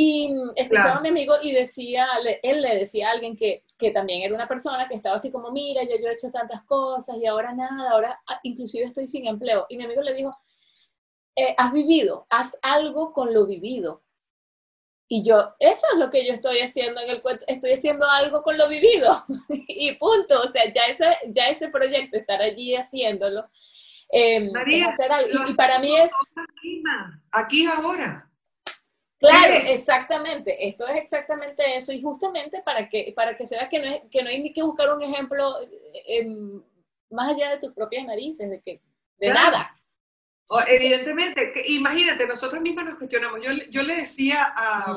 Y 0.00 0.32
escuchaba 0.54 0.98
a 0.98 1.00
mi 1.00 1.08
amigo 1.08 1.34
y 1.42 1.50
decía, 1.50 2.06
él 2.44 2.62
le 2.62 2.76
decía 2.76 3.08
a 3.08 3.10
alguien 3.14 3.36
que, 3.36 3.64
que, 3.76 3.90
también 3.90 4.22
era 4.22 4.32
una 4.32 4.46
persona 4.46 4.86
que 4.86 4.94
estaba 4.94 5.16
así 5.16 5.32
como, 5.32 5.50
mira, 5.50 5.82
yo, 5.82 5.96
yo 6.00 6.08
he 6.08 6.12
hecho 6.12 6.30
tantas 6.30 6.62
cosas 6.62 7.16
y 7.16 7.26
ahora 7.26 7.52
nada, 7.52 7.90
ahora 7.90 8.20
ah, 8.28 8.38
inclusive 8.44 8.84
estoy 8.84 9.08
sin 9.08 9.26
empleo. 9.26 9.66
Y 9.68 9.76
mi 9.76 9.86
amigo 9.86 10.00
le 10.02 10.14
dijo, 10.14 10.38
eh, 11.34 11.52
has 11.58 11.72
vivido, 11.72 12.28
haz 12.30 12.56
algo 12.62 13.12
con 13.12 13.34
lo 13.34 13.44
vivido. 13.44 14.04
Y 15.08 15.24
yo, 15.24 15.56
eso 15.58 15.86
es 15.92 15.98
lo 15.98 16.10
que 16.10 16.24
yo 16.24 16.32
estoy 16.32 16.60
haciendo 16.60 17.00
en 17.00 17.10
el 17.10 17.20
cuento, 17.20 17.44
estoy 17.48 17.72
haciendo 17.72 18.08
algo 18.08 18.44
con 18.44 18.56
lo 18.56 18.68
vivido. 18.68 19.24
y 19.48 19.96
punto, 19.96 20.42
o 20.42 20.46
sea, 20.46 20.70
ya 20.70 20.86
ese, 20.86 21.06
ya 21.26 21.48
ese 21.48 21.70
proyecto, 21.70 22.16
estar 22.16 22.40
allí 22.40 22.76
haciéndolo, 22.76 23.48
eh, 24.12 24.48
María, 24.52 24.90
hacer 24.90 25.10
algo. 25.10 25.44
Y, 25.48 25.54
para 25.54 25.80
mí 25.80 25.96
es... 25.96 26.12
Aquí 27.32 27.66
ahora. 27.66 28.27
Claro, 29.18 29.52
exactamente. 29.66 30.68
Esto 30.68 30.86
es 30.86 30.96
exactamente 30.96 31.76
eso. 31.76 31.92
Y 31.92 32.00
justamente 32.00 32.62
para 32.62 32.88
que, 32.88 33.12
para 33.14 33.36
que 33.36 33.46
se 33.46 33.56
vea 33.56 33.68
que 33.68 33.78
no, 33.78 33.86
es, 33.86 34.02
que 34.10 34.22
no 34.22 34.28
hay 34.28 34.40
ni 34.40 34.52
que 34.52 34.62
buscar 34.62 34.94
un 34.94 35.02
ejemplo 35.02 35.54
eh, 36.06 36.26
más 37.10 37.34
allá 37.34 37.50
de 37.50 37.58
tus 37.58 37.72
propias 37.72 38.06
narices, 38.06 38.48
de 38.48 38.60
que 38.60 38.80
de 39.18 39.28
nada. 39.30 39.76
evidentemente, 40.68 41.52
imagínate, 41.68 42.26
nosotros 42.26 42.62
mismos 42.62 42.84
nos 42.84 42.94
cuestionamos. 42.94 43.42
Yo, 43.42 43.50
yo 43.70 43.82
le 43.82 43.96
decía 43.96 44.52
a 44.56 44.96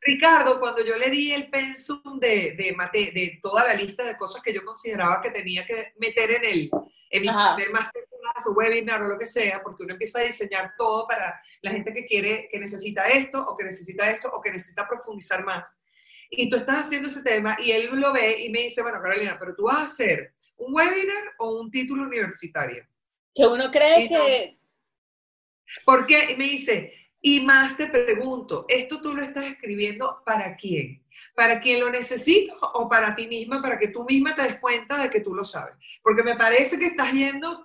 Ricardo, 0.00 0.60
cuando 0.60 0.84
yo 0.84 0.96
le 0.96 1.10
di 1.10 1.32
el 1.32 1.50
pensum 1.50 2.18
de, 2.18 2.54
de, 2.56 3.10
de, 3.12 3.40
toda 3.42 3.66
la 3.66 3.74
lista 3.74 4.04
de 4.04 4.16
cosas 4.16 4.42
que 4.42 4.54
yo 4.54 4.64
consideraba 4.64 5.20
que 5.20 5.30
tenía 5.30 5.66
que 5.66 5.92
meter 5.98 6.30
en 6.30 6.44
el, 6.44 6.70
en 7.10 7.22
mi 7.22 7.28
primer 7.28 7.82
o 8.46 8.52
webinar 8.52 9.02
o 9.02 9.08
lo 9.08 9.18
que 9.18 9.26
sea, 9.26 9.62
porque 9.62 9.84
uno 9.84 9.92
empieza 9.92 10.20
a 10.20 10.24
diseñar 10.24 10.74
todo 10.76 11.06
para 11.06 11.40
la 11.62 11.70
gente 11.70 11.92
que 11.92 12.04
quiere, 12.04 12.48
que 12.50 12.58
necesita 12.58 13.08
esto, 13.08 13.44
o 13.44 13.56
que 13.56 13.64
necesita 13.64 14.10
esto, 14.10 14.28
o 14.32 14.40
que 14.40 14.50
necesita 14.50 14.86
profundizar 14.88 15.44
más. 15.44 15.80
Y 16.30 16.48
tú 16.48 16.56
estás 16.56 16.82
haciendo 16.82 17.08
ese 17.08 17.22
tema 17.22 17.56
y 17.58 17.72
él 17.72 17.86
lo 17.92 18.12
ve 18.12 18.40
y 18.42 18.50
me 18.50 18.60
dice, 18.60 18.82
bueno, 18.82 19.00
Carolina, 19.02 19.36
pero 19.38 19.54
tú 19.54 19.64
vas 19.64 19.78
a 19.78 19.84
hacer 19.84 20.34
un 20.56 20.74
webinar 20.74 21.34
o 21.38 21.60
un 21.60 21.70
título 21.70 22.04
universitario. 22.04 22.86
Que 23.34 23.46
uno 23.46 23.70
cree 23.70 24.08
que... 24.08 24.58
Porque 25.84 26.34
me 26.36 26.44
dice, 26.44 26.92
y 27.20 27.40
más 27.40 27.76
te 27.76 27.86
pregunto, 27.88 28.64
¿esto 28.68 29.00
tú 29.00 29.14
lo 29.14 29.22
estás 29.22 29.44
escribiendo 29.44 30.22
para 30.24 30.56
quién? 30.56 31.04
¿Para 31.34 31.60
quien 31.60 31.80
lo 31.80 31.90
necesita 31.90 32.54
o 32.74 32.88
para 32.88 33.14
ti 33.14 33.26
misma, 33.26 33.60
para 33.60 33.78
que 33.78 33.88
tú 33.88 34.04
misma 34.04 34.34
te 34.34 34.42
des 34.42 34.58
cuenta 34.58 35.02
de 35.02 35.10
que 35.10 35.20
tú 35.20 35.34
lo 35.34 35.44
sabes? 35.44 35.74
Porque 36.02 36.22
me 36.22 36.36
parece 36.36 36.78
que 36.78 36.86
estás 36.86 37.12
yendo 37.12 37.64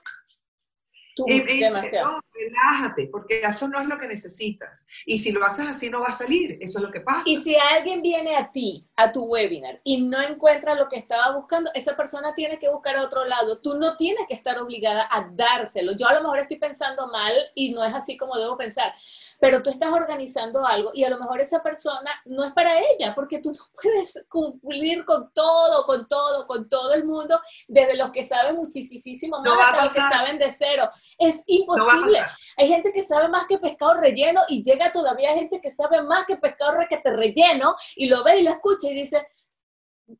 Tú, 1.15 1.23
Y 1.27 1.41
me 1.41 1.53
dice, 1.53 1.73
demasiado. 1.73 2.11
no, 2.11 2.21
relájate, 2.33 3.07
porque 3.07 3.39
eso 3.41 3.67
no 3.69 3.79
es 3.79 3.87
lo 3.87 3.97
que 3.97 4.07
necesitas. 4.07 4.85
Y 5.05 5.17
si 5.17 5.31
lo 5.31 5.45
haces 5.45 5.67
así, 5.67 5.89
no 5.89 6.01
va 6.01 6.07
a 6.07 6.13
salir. 6.13 6.57
Eso 6.59 6.79
es 6.79 6.83
lo 6.83 6.91
que 6.91 6.99
pasa. 6.99 7.23
Y 7.25 7.37
si 7.37 7.55
alguien 7.55 8.01
viene 8.01 8.35
a 8.35 8.51
ti, 8.51 8.85
a 8.95 9.11
tu 9.11 9.23
webinar, 9.23 9.79
y 9.83 10.01
no 10.01 10.21
encuentra 10.21 10.75
lo 10.75 10.89
que 10.89 10.97
estaba 10.97 11.35
buscando, 11.35 11.71
esa 11.73 11.95
persona 11.95 12.33
tiene 12.35 12.59
que 12.59 12.69
buscar 12.69 12.97
a 12.97 13.03
otro 13.03 13.23
lado. 13.25 13.59
Tú 13.61 13.75
no 13.75 13.95
tienes 13.95 14.27
que 14.27 14.33
estar 14.33 14.59
obligada 14.59 15.07
a 15.09 15.29
dárselo. 15.31 15.93
Yo 15.97 16.07
a 16.07 16.13
lo 16.13 16.21
mejor 16.21 16.39
estoy 16.39 16.57
pensando 16.57 17.07
mal 17.07 17.33
y 17.53 17.71
no 17.71 17.83
es 17.83 17.93
así 17.93 18.17
como 18.17 18.37
debo 18.37 18.57
pensar, 18.57 18.93
pero 19.39 19.61
tú 19.61 19.69
estás 19.69 19.91
organizando 19.91 20.65
algo 20.65 20.91
y 20.93 21.03
a 21.03 21.09
lo 21.09 21.19
mejor 21.19 21.41
esa 21.41 21.61
persona 21.61 22.11
no 22.25 22.43
es 22.43 22.51
para 22.51 22.79
ella, 22.79 23.13
porque 23.15 23.39
tú 23.39 23.51
no 23.51 23.63
puedes 23.81 24.25
cumplir 24.29 25.05
con 25.05 25.31
todo, 25.33 25.85
con 25.85 26.07
todo, 26.07 26.45
con 26.47 26.67
todo 26.69 26.93
el 26.93 27.05
mundo, 27.05 27.39
desde 27.67 27.95
los 27.95 28.11
que 28.11 28.23
saben 28.23 28.55
muchísimo 28.55 29.37
más 29.37 29.45
No 29.45 29.61
hasta 29.61 29.83
los 29.83 29.93
que 29.93 29.99
saben 29.99 30.39
de 30.39 30.49
cero. 30.49 30.89
Es 31.17 31.43
imposible. 31.47 32.19
Hay 32.57 32.67
gente 32.67 32.91
que 32.91 33.01
sabe 33.01 33.29
más 33.29 33.47
que 33.47 33.57
pescado 33.57 33.95
relleno 33.95 34.41
y 34.49 34.63
llega 34.63 34.91
todavía 34.91 35.33
gente 35.33 35.61
que 35.61 35.71
sabe 35.71 36.01
más 36.01 36.25
que 36.25 36.37
pescado 36.37 36.77
requete 36.77 37.15
relleno 37.15 37.75
y 37.95 38.09
lo 38.09 38.23
ve 38.23 38.39
y 38.39 38.43
lo 38.43 38.51
escucha 38.51 38.89
y 38.89 38.95
dice, 38.95 39.25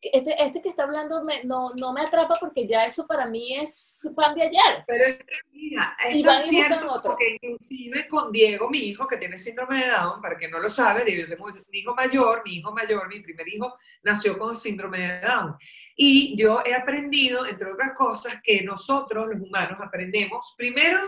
este, 0.02 0.44
este 0.44 0.62
que 0.62 0.70
está 0.70 0.84
hablando 0.84 1.24
me- 1.24 1.44
no, 1.44 1.70
no 1.78 1.94
me 1.94 2.02
atrapa 2.02 2.36
porque 2.40 2.68
ya 2.68 2.86
eso 2.86 3.06
para 3.06 3.28
mí 3.28 3.56
es 3.56 4.00
pan 4.16 4.34
de 4.34 4.42
ayer. 4.44 4.84
Pero 4.88 5.06
es 5.06 5.18
que, 5.18 5.26
mira, 5.52 5.96
es 6.08 6.16
Y 6.16 6.24
van 6.24 6.40
y 6.52 6.56
buscan 6.58 6.84
otro. 6.88 7.12
porque 7.12 7.38
inclusive 7.42 8.08
con 8.08 8.32
Diego, 8.32 8.70
mi 8.70 8.80
hijo, 8.80 9.08
que 9.08 9.18
tiene 9.18 9.38
síndrome 9.38 9.84
de 9.84 9.92
Down, 9.92 10.22
para 10.22 10.38
que 10.38 10.48
no 10.50 10.60
lo 10.60 10.70
sabe, 10.70 11.04
un 11.40 11.54
hijo 11.72 11.94
mayor, 11.94 12.42
mi 12.46 12.56
hijo 12.56 12.72
mayor, 12.72 13.08
mi 13.08 13.20
primer 13.20 13.48
hijo, 13.48 13.78
nació 14.04 14.38
con 14.40 14.56
síndrome 14.56 15.00
de 15.00 15.20
Down. 15.22 15.56
Y 15.96 16.36
yo 16.36 16.62
he 16.66 16.74
aprendido, 16.74 17.46
entre 17.46 17.72
otras 17.72 17.94
cosas, 17.94 18.42
que 18.44 18.62
nosotros, 18.64 19.28
los 19.28 19.40
humanos, 19.42 19.78
aprendemos, 19.82 20.56
primero, 20.58 21.00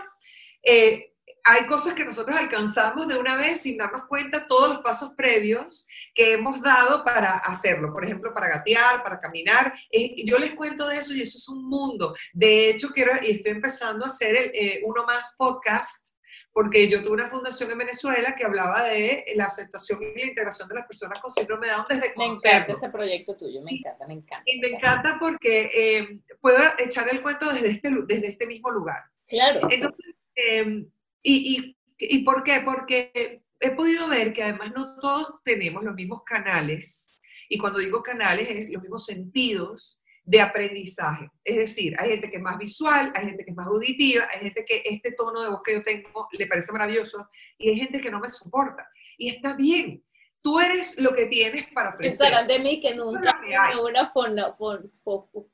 eh, 0.62 1.14
hay 1.50 1.64
cosas 1.64 1.94
que 1.94 2.04
nosotros 2.04 2.38
alcanzamos 2.38 3.08
de 3.08 3.16
una 3.16 3.36
vez 3.36 3.62
sin 3.62 3.78
darnos 3.78 4.04
cuenta 4.04 4.46
todos 4.46 4.68
los 4.68 4.78
pasos 4.82 5.12
previos 5.16 5.86
que 6.14 6.34
hemos 6.34 6.60
dado 6.60 7.02
para 7.04 7.36
hacerlo. 7.36 7.90
Por 7.90 8.04
ejemplo, 8.04 8.34
para 8.34 8.48
gatear, 8.48 9.02
para 9.02 9.18
caminar. 9.18 9.72
Eh, 9.90 10.26
yo 10.26 10.38
les 10.38 10.52
cuento 10.52 10.86
de 10.86 10.98
eso 10.98 11.14
y 11.14 11.22
eso 11.22 11.38
es 11.38 11.48
un 11.48 11.66
mundo. 11.66 12.14
De 12.34 12.68
hecho, 12.68 12.90
quiero, 12.90 13.12
y 13.22 13.30
estoy 13.30 13.52
empezando 13.52 14.04
a 14.04 14.08
hacer 14.08 14.36
el, 14.36 14.50
eh, 14.52 14.82
uno 14.84 15.06
más 15.06 15.36
podcast, 15.38 16.18
porque 16.52 16.86
yo 16.86 17.02
tuve 17.02 17.12
una 17.12 17.30
fundación 17.30 17.70
en 17.70 17.78
Venezuela 17.78 18.34
que 18.34 18.44
hablaba 18.44 18.84
de 18.84 19.24
la 19.34 19.44
aceptación 19.44 20.00
y 20.02 20.20
la 20.20 20.26
integración 20.26 20.68
de 20.68 20.74
las 20.74 20.86
personas 20.86 21.18
con 21.18 21.32
síndrome 21.32 21.68
de 21.68 21.72
Down 21.72 21.86
desde 21.88 22.12
Me 22.16 22.26
encanta 22.26 22.72
ese 22.72 22.90
proyecto 22.90 23.36
tuyo, 23.36 23.62
me 23.62 23.72
encanta, 23.72 24.06
me 24.06 24.14
encanta. 24.14 24.42
Y 24.44 24.60
me 24.60 24.68
encanta 24.68 25.16
porque 25.18 25.70
eh, 25.74 26.20
puedo 26.42 26.58
echar 26.78 27.08
el 27.08 27.22
cuento 27.22 27.50
desde 27.50 27.70
este, 27.70 27.90
desde 28.06 28.28
este 28.28 28.46
mismo 28.46 28.70
lugar. 28.70 29.02
Claro, 29.26 29.66
Entonces, 29.70 30.14
eh, 30.34 30.84
y, 31.32 31.76
y, 31.98 32.16
¿y 32.16 32.24
por 32.24 32.42
qué? 32.42 32.60
Porque 32.64 33.42
he 33.60 33.70
podido 33.72 34.08
ver 34.08 34.32
que 34.32 34.42
además 34.42 34.72
no 34.74 34.98
todos 35.00 35.34
tenemos 35.44 35.82
los 35.84 35.94
mismos 35.94 36.22
canales, 36.24 37.20
y 37.48 37.58
cuando 37.58 37.78
digo 37.78 38.02
canales 38.02 38.48
es 38.50 38.70
los 38.70 38.82
mismos 38.82 39.04
sentidos 39.06 40.00
de 40.24 40.40
aprendizaje. 40.42 41.30
Es 41.42 41.56
decir, 41.56 41.94
hay 41.98 42.10
gente 42.10 42.28
que 42.30 42.36
es 42.36 42.42
más 42.42 42.58
visual, 42.58 43.10
hay 43.14 43.26
gente 43.26 43.44
que 43.44 43.50
es 43.50 43.56
más 43.56 43.66
auditiva, 43.66 44.28
hay 44.30 44.40
gente 44.40 44.64
que 44.64 44.82
este 44.84 45.12
tono 45.12 45.42
de 45.42 45.48
voz 45.48 45.60
que 45.64 45.72
yo 45.72 45.82
tengo 45.82 46.28
le 46.32 46.46
parece 46.46 46.70
maravilloso, 46.72 47.28
y 47.56 47.70
hay 47.70 47.76
gente 47.80 48.00
que 48.00 48.10
no 48.10 48.20
me 48.20 48.28
soporta. 48.28 48.86
Y 49.16 49.30
está 49.30 49.54
bien. 49.56 50.04
Tú 50.42 50.60
eres 50.60 51.00
lo 51.00 51.14
que 51.14 51.26
tienes 51.26 51.66
para 51.72 51.88
ofrecer. 51.90 52.18
pensarán 52.28 52.46
de 52.46 52.58
mí 52.60 52.80
que 52.80 52.94
nunca 52.94 53.40
tuve 53.72 53.90
una 53.90 54.08
fono, 54.10 54.54
fon, 54.56 54.82
fo- 55.04 55.28
fo- 55.32 55.50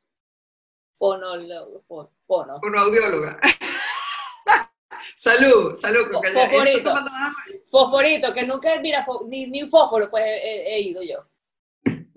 fonólogo- 0.99 1.85
fo- 1.87 2.11
fono. 2.23 2.61
Con 2.61 2.77
audióloga. 2.77 3.39
Salud, 5.25 5.75
salud. 5.75 6.07
Fosforito. 6.33 6.95
Fosforito, 7.67 8.33
que 8.35 8.43
nunca, 8.45 8.69
mira, 8.81 9.07
ni, 9.27 9.47
ni 9.47 9.63
un 9.63 9.71
fósforo, 9.71 10.11
pues 10.11 10.25
he, 10.27 10.75
he 10.75 10.81
ido 10.81 11.03
yo. 11.03 11.27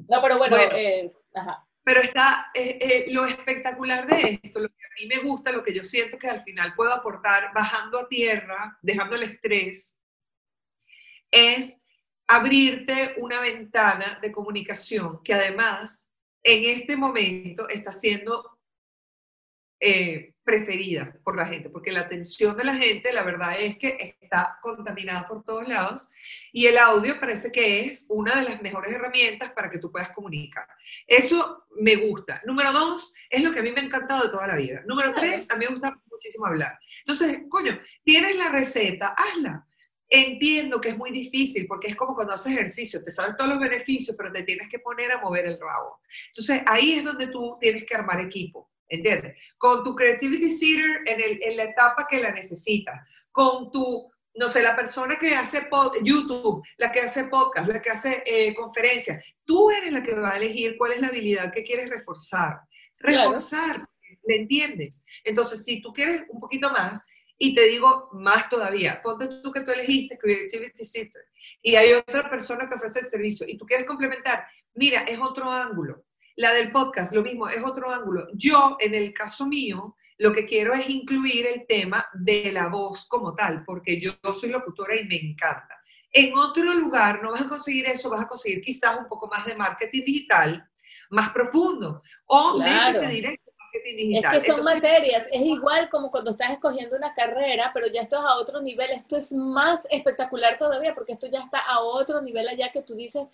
No, 0.09 0.21
pero 0.21 0.37
bueno, 0.37 0.55
Bueno. 0.57 0.75
eh, 0.75 1.13
ajá. 1.33 1.63
Pero 1.83 2.01
está 2.01 2.51
eh, 2.53 2.77
eh, 2.81 3.05
lo 3.11 3.25
espectacular 3.25 4.05
de 4.07 4.39
esto, 4.43 4.59
lo 4.59 4.67
que 4.67 4.83
a 4.85 4.89
mí 4.99 5.07
me 5.07 5.19
gusta, 5.19 5.53
lo 5.53 5.63
que 5.63 5.73
yo 5.73 5.83
siento 5.85 6.17
que 6.17 6.27
al 6.29 6.41
final 6.43 6.73
puedo 6.75 6.93
aportar 6.93 7.51
bajando 7.53 7.97
a 7.99 8.09
tierra, 8.09 8.77
dejando 8.81 9.15
el 9.15 9.23
estrés, 9.23 9.97
es 11.31 11.85
abrirte 12.27 13.15
una 13.19 13.39
ventana 13.39 14.19
de 14.21 14.33
comunicación 14.33 15.23
que 15.23 15.33
además 15.33 16.11
en 16.43 16.77
este 16.77 16.97
momento 16.97 17.69
está 17.69 17.91
siendo 17.91 18.59
eh, 19.79 20.33
preferida 20.47 21.13
por 21.25 21.35
la 21.35 21.45
gente, 21.45 21.69
porque 21.69 21.91
la 21.91 21.99
atención 21.99 22.55
de 22.55 22.63
la 22.63 22.73
gente, 22.73 23.11
la 23.11 23.23
verdad 23.23 23.59
es 23.59 23.77
que 23.77 24.15
está 24.21 24.57
contaminada 24.61 25.27
por 25.27 25.43
todos 25.43 25.67
lados 25.67 26.07
y 26.53 26.67
el 26.67 26.77
audio 26.77 27.19
parece 27.19 27.51
que 27.51 27.81
es 27.81 28.05
una 28.07 28.39
de 28.39 28.49
las 28.49 28.61
mejores 28.61 28.93
herramientas 28.93 29.51
para 29.51 29.69
que 29.69 29.77
tú 29.77 29.91
puedas 29.91 30.11
comunicar. 30.11 30.65
Eso 31.05 31.65
me 31.81 31.97
gusta. 31.97 32.39
Número 32.45 32.71
dos, 32.71 33.13
es 33.29 33.43
lo 33.43 33.51
que 33.51 33.59
a 33.59 33.61
mí 33.61 33.73
me 33.73 33.81
ha 33.81 33.83
encantado 33.83 34.23
de 34.23 34.29
toda 34.29 34.47
la 34.47 34.55
vida. 34.55 34.83
Número 34.87 35.13
tres, 35.13 35.51
a 35.51 35.57
mí 35.57 35.65
me 35.65 35.73
gusta 35.73 36.01
muchísimo 36.09 36.45
hablar. 36.45 36.79
Entonces, 36.99 37.43
coño, 37.49 37.77
tienes 38.05 38.37
la 38.37 38.47
receta, 38.47 39.15
hazla. 39.17 39.67
Entiendo 40.09 40.79
que 40.79 40.89
es 40.89 40.97
muy 40.97 41.11
difícil 41.11 41.67
porque 41.67 41.89
es 41.89 41.95
como 41.97 42.15
cuando 42.15 42.35
haces 42.35 42.53
ejercicio, 42.53 43.03
te 43.03 43.11
sabes 43.11 43.35
todos 43.35 43.49
los 43.49 43.59
beneficios, 43.59 44.15
pero 44.15 44.31
te 44.31 44.43
tienes 44.43 44.69
que 44.69 44.79
poner 44.79 45.11
a 45.11 45.19
mover 45.19 45.45
el 45.45 45.59
rabo. 45.59 45.99
Entonces, 46.27 46.63
ahí 46.67 46.93
es 46.93 47.03
donde 47.03 47.27
tú 47.27 47.57
tienes 47.59 47.83
que 47.83 47.95
armar 47.95 48.21
equipo, 48.21 48.71
¿entiendes? 48.89 49.37
Con 49.57 49.83
tu 49.83 49.95
Creativity 49.95 50.49
Seater 50.49 51.01
en, 51.05 51.21
el- 51.21 51.39
en 51.43 51.57
la 51.57 51.63
etapa 51.63 52.07
que 52.09 52.21
la 52.21 52.31
necesitas, 52.31 52.99
con 53.31 53.71
tu, 53.71 54.11
no 54.35 54.49
sé, 54.49 54.61
la 54.63 54.75
persona 54.75 55.17
que 55.17 55.35
hace 55.35 55.69
pod- 55.69 55.97
YouTube, 56.03 56.63
la 56.77 56.91
que 56.91 57.01
hace 57.01 57.25
podcast, 57.25 57.67
la 57.69 57.81
que 57.81 57.89
hace 57.89 58.23
eh, 58.25 58.53
conferencias, 58.55 59.23
tú 59.45 59.69
eres 59.71 59.91
la 59.91 60.03
que 60.03 60.13
va 60.13 60.33
a 60.33 60.37
elegir 60.37 60.75
cuál 60.77 60.93
es 60.93 61.01
la 61.01 61.07
habilidad 61.07 61.51
que 61.53 61.63
quieres 61.63 61.89
reforzar. 61.89 62.59
Claro. 62.97 63.29
Reforzar, 63.31 63.87
¿le 64.25 64.35
entiendes? 64.37 65.05
Entonces, 65.23 65.63
si 65.63 65.81
tú 65.81 65.93
quieres 65.93 66.23
un 66.29 66.39
poquito 66.39 66.71
más, 66.71 67.03
y 67.39 67.53
te 67.53 67.67
digo 67.67 68.09
más 68.13 68.49
todavía, 68.49 68.99
ponte 69.03 69.27
tú 69.43 69.51
que 69.51 69.61
tú 69.61 69.69
elegiste 69.69 70.17
Creativity 70.17 70.83
Center 70.83 71.21
y 71.61 71.75
hay 71.75 71.93
otra 71.93 72.27
persona 72.27 72.67
que 72.67 72.73
ofrece 72.73 73.01
el 73.01 73.05
servicio 73.05 73.45
y 73.47 73.55
tú 73.55 73.63
quieres 73.63 73.85
complementar, 73.85 74.47
mira, 74.73 75.03
es 75.03 75.19
otro 75.19 75.51
ángulo. 75.51 76.03
La 76.37 76.53
del 76.53 76.71
podcast, 76.71 77.13
lo 77.13 77.23
mismo, 77.23 77.49
es 77.49 77.63
otro 77.63 77.91
ángulo. 77.91 78.27
Yo, 78.33 78.77
en 78.79 78.93
el 78.95 79.13
caso 79.13 79.45
mío, 79.45 79.95
lo 80.19 80.33
que 80.33 80.45
quiero 80.45 80.73
es 80.73 80.87
incluir 80.89 81.45
el 81.47 81.65
tema 81.67 82.07
de 82.13 82.51
la 82.51 82.67
voz 82.67 83.07
como 83.07 83.35
tal, 83.35 83.63
porque 83.65 83.99
yo 83.99 84.11
soy 84.33 84.49
locutora 84.49 84.95
y 84.95 85.05
me 85.05 85.15
encanta. 85.15 85.75
En 86.11 86.35
otro 86.35 86.63
lugar 86.73 87.21
no 87.21 87.31
vas 87.31 87.41
a 87.41 87.47
conseguir 87.47 87.85
eso, 87.87 88.09
vas 88.09 88.21
a 88.21 88.27
conseguir 88.27 88.61
quizás 88.61 88.97
un 88.97 89.07
poco 89.07 89.27
más 89.27 89.45
de 89.45 89.55
marketing 89.55 90.03
digital, 90.05 90.67
más 91.09 91.31
profundo, 91.31 92.01
o 92.25 92.53
Claro. 92.55 93.01
directo 93.01 93.51
Es 93.73 94.25
que 94.25 94.41
son 94.41 94.59
Entonces, 94.59 94.63
materias, 94.63 95.27
es 95.31 95.41
igual 95.45 95.89
como 95.89 96.09
cuando 96.09 96.31
estás 96.31 96.51
escogiendo 96.51 96.95
una 96.95 97.13
carrera, 97.13 97.71
pero 97.73 97.87
ya 97.87 98.01
esto 98.01 98.17
es 98.17 98.23
a 98.23 98.37
otro 98.37 98.61
nivel, 98.61 98.89
esto 98.91 99.17
es 99.17 99.31
más 99.33 99.87
espectacular 99.89 100.57
todavía, 100.57 100.95
porque 100.95 101.13
esto 101.13 101.27
ya 101.27 101.41
está 101.41 101.59
a 101.59 101.79
otro 101.81 102.21
nivel 102.21 102.47
allá 102.47 102.71
que 102.71 102.81
tú 102.81 102.95
dices, 102.95 103.27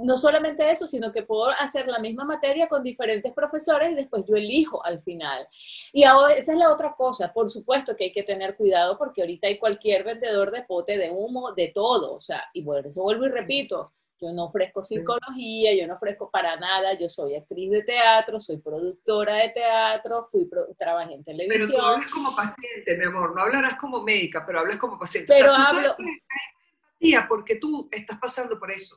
no 0.00 0.16
solamente 0.16 0.70
eso, 0.70 0.86
sino 0.86 1.12
que 1.12 1.22
puedo 1.22 1.46
hacer 1.50 1.86
la 1.86 1.98
misma 1.98 2.24
materia 2.24 2.68
con 2.68 2.82
diferentes 2.82 3.32
profesores 3.32 3.92
y 3.92 3.94
después 3.94 4.24
yo 4.26 4.34
elijo 4.34 4.84
al 4.84 5.00
final. 5.00 5.46
Y 5.92 6.02
ahora, 6.04 6.34
esa 6.34 6.52
es 6.52 6.58
la 6.58 6.70
otra 6.70 6.94
cosa, 6.96 7.32
por 7.32 7.48
supuesto 7.48 7.94
que 7.96 8.04
hay 8.04 8.12
que 8.12 8.22
tener 8.24 8.56
cuidado 8.56 8.98
porque 8.98 9.22
ahorita 9.22 9.46
hay 9.46 9.58
cualquier 9.58 10.04
vendedor 10.04 10.50
de 10.50 10.64
pote, 10.64 10.98
de 10.98 11.10
humo, 11.10 11.52
de 11.52 11.68
todo, 11.68 12.14
o 12.14 12.20
sea, 12.20 12.44
y 12.52 12.62
por 12.62 12.84
eso 12.86 13.02
vuelvo 13.02 13.26
y 13.26 13.30
repito, 13.30 13.92
yo 14.20 14.32
no 14.32 14.46
ofrezco 14.46 14.82
psicología, 14.82 15.74
yo 15.74 15.86
no 15.86 15.92
ofrezco 15.94 16.30
para 16.30 16.56
nada, 16.56 16.94
yo 16.98 17.06
soy 17.08 17.34
actriz 17.34 17.70
de 17.70 17.82
teatro, 17.82 18.40
soy 18.40 18.56
productora 18.56 19.34
de 19.36 19.50
teatro, 19.50 20.24
fui 20.24 20.46
pro- 20.46 20.66
trabajé 20.76 21.14
en 21.14 21.22
Pero 21.22 21.38
televisión. 21.38 21.70
tú 21.80 21.86
hablas 21.86 22.06
como 22.10 22.34
paciente, 22.34 22.96
mi 22.96 23.04
amor, 23.04 23.34
no 23.36 23.42
hablarás 23.42 23.76
como 23.78 24.02
médica, 24.02 24.42
pero 24.46 24.60
hablas 24.60 24.78
como 24.78 24.98
paciente. 24.98 25.32
Pero 25.32 25.52
o 25.52 25.54
sea, 25.54 25.64
hablo- 25.68 25.96
empatía 25.98 27.26
porque 27.28 27.56
tú 27.56 27.88
estás 27.92 28.18
pasando 28.18 28.58
por 28.58 28.70
eso. 28.70 28.96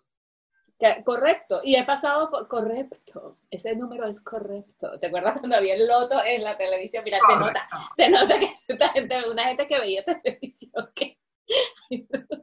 Que- 0.79 1.03
Correcto, 1.03 1.59
y 1.63 1.75
he 1.75 1.83
pasado 1.83 2.29
por, 2.31 2.47
correcto, 2.47 3.35
ese 3.51 3.75
número 3.75 4.07
es 4.07 4.21
correcto. 4.21 4.97
¿Te 4.99 5.07
acuerdas 5.07 5.39
cuando 5.39 5.57
había 5.57 5.75
el 5.75 5.85
loto 5.87 6.23
en 6.25 6.43
la 6.43 6.55
televisión? 6.57 7.03
Mira, 7.03 7.19
se 7.27 7.35
nota, 7.35 7.67
se 7.95 8.09
nota 8.09 8.39
que 8.39 8.49
esta 8.67 8.87
gente, 8.89 9.29
una 9.29 9.43
gente 9.43 9.67
que 9.67 9.79
veía 9.79 10.03
televisión 10.03 10.89
que... 10.95 11.17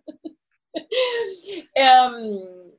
Em, 1.74 2.72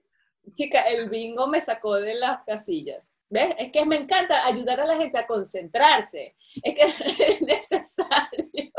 chica, 0.53 0.81
el 0.81 1.09
bingo 1.09 1.47
me 1.47 1.59
sacó 1.61 1.95
de 1.95 2.13
las 2.15 2.43
casillas. 2.45 3.11
¿Ves? 3.29 3.55
Es 3.57 3.71
que 3.71 3.85
me 3.85 3.97
encanta 3.97 4.45
ayudar 4.45 4.79
a 4.79 4.85
la 4.85 4.95
gente 4.97 5.17
a 5.17 5.27
concentrarse. 5.27 6.35
Es 6.63 6.75
que 6.75 6.81
es 7.25 7.41
necesario. 7.41 8.71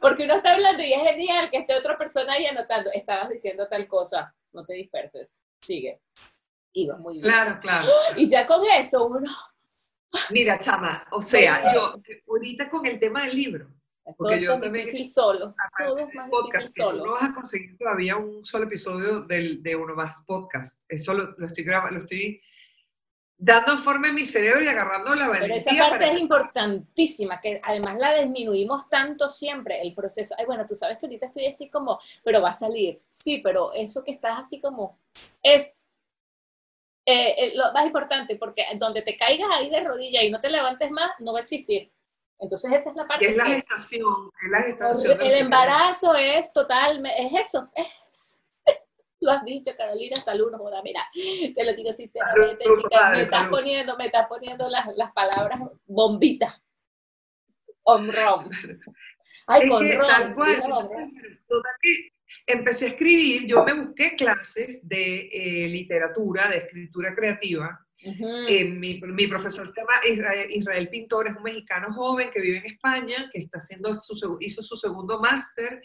Porque 0.00 0.24
uno 0.24 0.34
está 0.34 0.52
hablando 0.52 0.82
y 0.82 0.92
es 0.92 1.02
genial 1.02 1.50
que 1.50 1.58
esté 1.58 1.74
otra 1.74 1.98
persona 1.98 2.34
ahí 2.34 2.46
anotando. 2.46 2.90
Estabas 2.92 3.28
diciendo 3.28 3.66
tal 3.68 3.88
cosa, 3.88 4.34
no 4.52 4.64
te 4.64 4.74
disperses. 4.74 5.40
Sigue. 5.60 6.00
Ibas 6.72 6.98
muy 7.00 7.14
bien. 7.14 7.24
Claro, 7.24 7.60
claro. 7.60 7.88
Y 8.16 8.28
ya 8.28 8.46
con 8.46 8.62
eso 8.66 9.06
uno 9.06 9.30
Mira, 10.30 10.58
chama, 10.58 11.06
o 11.10 11.22
sea, 11.22 11.72
yo 11.72 11.94
ahorita 12.28 12.68
con 12.68 12.84
el 12.84 13.00
tema 13.00 13.24
del 13.24 13.34
libro, 13.34 13.68
porque 14.16 14.40
yo 14.40 14.54
es 14.54 14.72
difícil 14.72 15.08
solo. 15.08 15.54
Todo 15.78 15.98
es 15.98 16.14
más 16.14 16.28
podcast, 16.28 16.64
difícil 16.64 16.82
solo. 16.82 17.06
No 17.06 17.12
vas 17.12 17.30
a 17.30 17.34
conseguir 17.34 17.78
todavía 17.78 18.16
un 18.16 18.44
solo 18.44 18.66
episodio 18.66 19.22
del, 19.22 19.62
de 19.62 19.74
uno 19.74 19.94
más 19.94 20.22
podcast. 20.22 20.84
Eso 20.86 21.14
lo, 21.14 21.34
lo 21.38 21.46
estoy 21.46 21.64
grabando, 21.64 21.96
lo 21.96 22.04
estoy 22.04 22.42
dando 23.44 23.76
forma 23.78 24.08
en 24.08 24.14
mi 24.14 24.24
cerebro 24.24 24.62
y 24.62 24.68
agarrando 24.68 25.16
la 25.16 25.26
valentía. 25.26 25.62
Pero 25.64 25.76
esa 25.76 25.90
parte 25.90 26.12
es 26.12 26.20
importantísima, 26.20 27.40
que 27.40 27.60
además 27.64 27.98
la 27.98 28.14
disminuimos 28.14 28.88
tanto 28.88 29.28
siempre, 29.28 29.82
el 29.82 29.94
proceso. 29.96 30.36
Ay, 30.38 30.46
bueno, 30.46 30.64
tú 30.64 30.76
sabes 30.76 30.98
que 30.98 31.06
ahorita 31.06 31.26
estoy 31.26 31.46
así 31.46 31.68
como, 31.68 31.98
pero 32.22 32.40
va 32.40 32.50
a 32.50 32.52
salir. 32.52 33.02
Sí, 33.08 33.40
pero 33.42 33.72
eso 33.72 34.04
que 34.04 34.12
estás 34.12 34.38
así 34.38 34.60
como, 34.60 34.96
es 35.42 35.82
eh, 37.04 37.34
eh, 37.36 37.52
lo 37.56 37.72
más 37.72 37.84
importante, 37.84 38.36
porque 38.36 38.64
donde 38.76 39.02
te 39.02 39.16
caigas 39.16 39.48
ahí 39.50 39.70
de 39.70 39.82
rodilla 39.82 40.22
y 40.22 40.30
no 40.30 40.40
te 40.40 40.48
levantes 40.48 40.92
más, 40.92 41.10
no 41.18 41.32
va 41.32 41.40
a 41.40 41.42
existir. 41.42 41.90
Entonces 42.38 42.72
esa 42.72 42.90
es 42.90 42.96
la 42.96 43.08
parte. 43.08 43.28
es 43.28 43.36
la 43.36 43.46
gestación, 43.46 44.30
es 44.40 44.50
la 44.50 44.62
gestación. 44.62 45.20
El 45.20 45.34
embarazo 45.34 46.14
es 46.14 46.52
total, 46.52 47.04
es 47.16 47.32
eso, 47.34 47.68
es 47.74 47.88
lo 49.22 49.30
has 49.30 49.44
dicho, 49.44 49.70
Carolina, 49.76 50.16
saludos, 50.16 50.60
joda, 50.60 50.82
mira, 50.82 51.00
te 51.54 51.64
lo 51.64 51.74
digo 51.74 51.92
sinceramente, 51.92 52.64
chicas, 52.64 53.16
me 53.16 53.22
estás 53.22 53.48
poniendo, 53.48 53.96
me 53.96 54.06
estás 54.06 54.26
poniendo 54.26 54.68
las, 54.68 54.86
las 54.96 55.12
palabras 55.12 55.60
bombita. 55.86 56.60
On 57.84 58.12
rom. 58.12 58.50
Ay, 59.46 59.68
con 59.68 59.82
rom. 59.82 60.90
empecé 62.46 62.84
a 62.84 62.88
escribir, 62.88 63.46
yo 63.46 63.64
me 63.64 63.74
busqué 63.74 64.16
clases 64.16 64.86
de 64.88 65.28
eh, 65.32 65.68
literatura, 65.68 66.48
de 66.48 66.58
escritura 66.58 67.14
creativa. 67.14 67.78
Eh, 68.04 68.64
mi, 68.64 69.00
mi, 69.00 69.26
profesor 69.28 69.68
se 69.68 69.80
llama 69.80 69.92
Israel, 70.08 70.50
Israel, 70.50 70.88
Pintor, 70.88 71.28
es 71.28 71.36
un 71.36 71.44
mexicano 71.44 71.92
joven 71.92 72.30
que 72.30 72.40
vive 72.40 72.58
en 72.58 72.66
España, 72.66 73.30
que 73.32 73.42
está 73.42 73.58
haciendo 73.58 73.98
su, 74.00 74.36
hizo 74.40 74.60
su 74.60 74.76
segundo 74.76 75.20
máster 75.20 75.80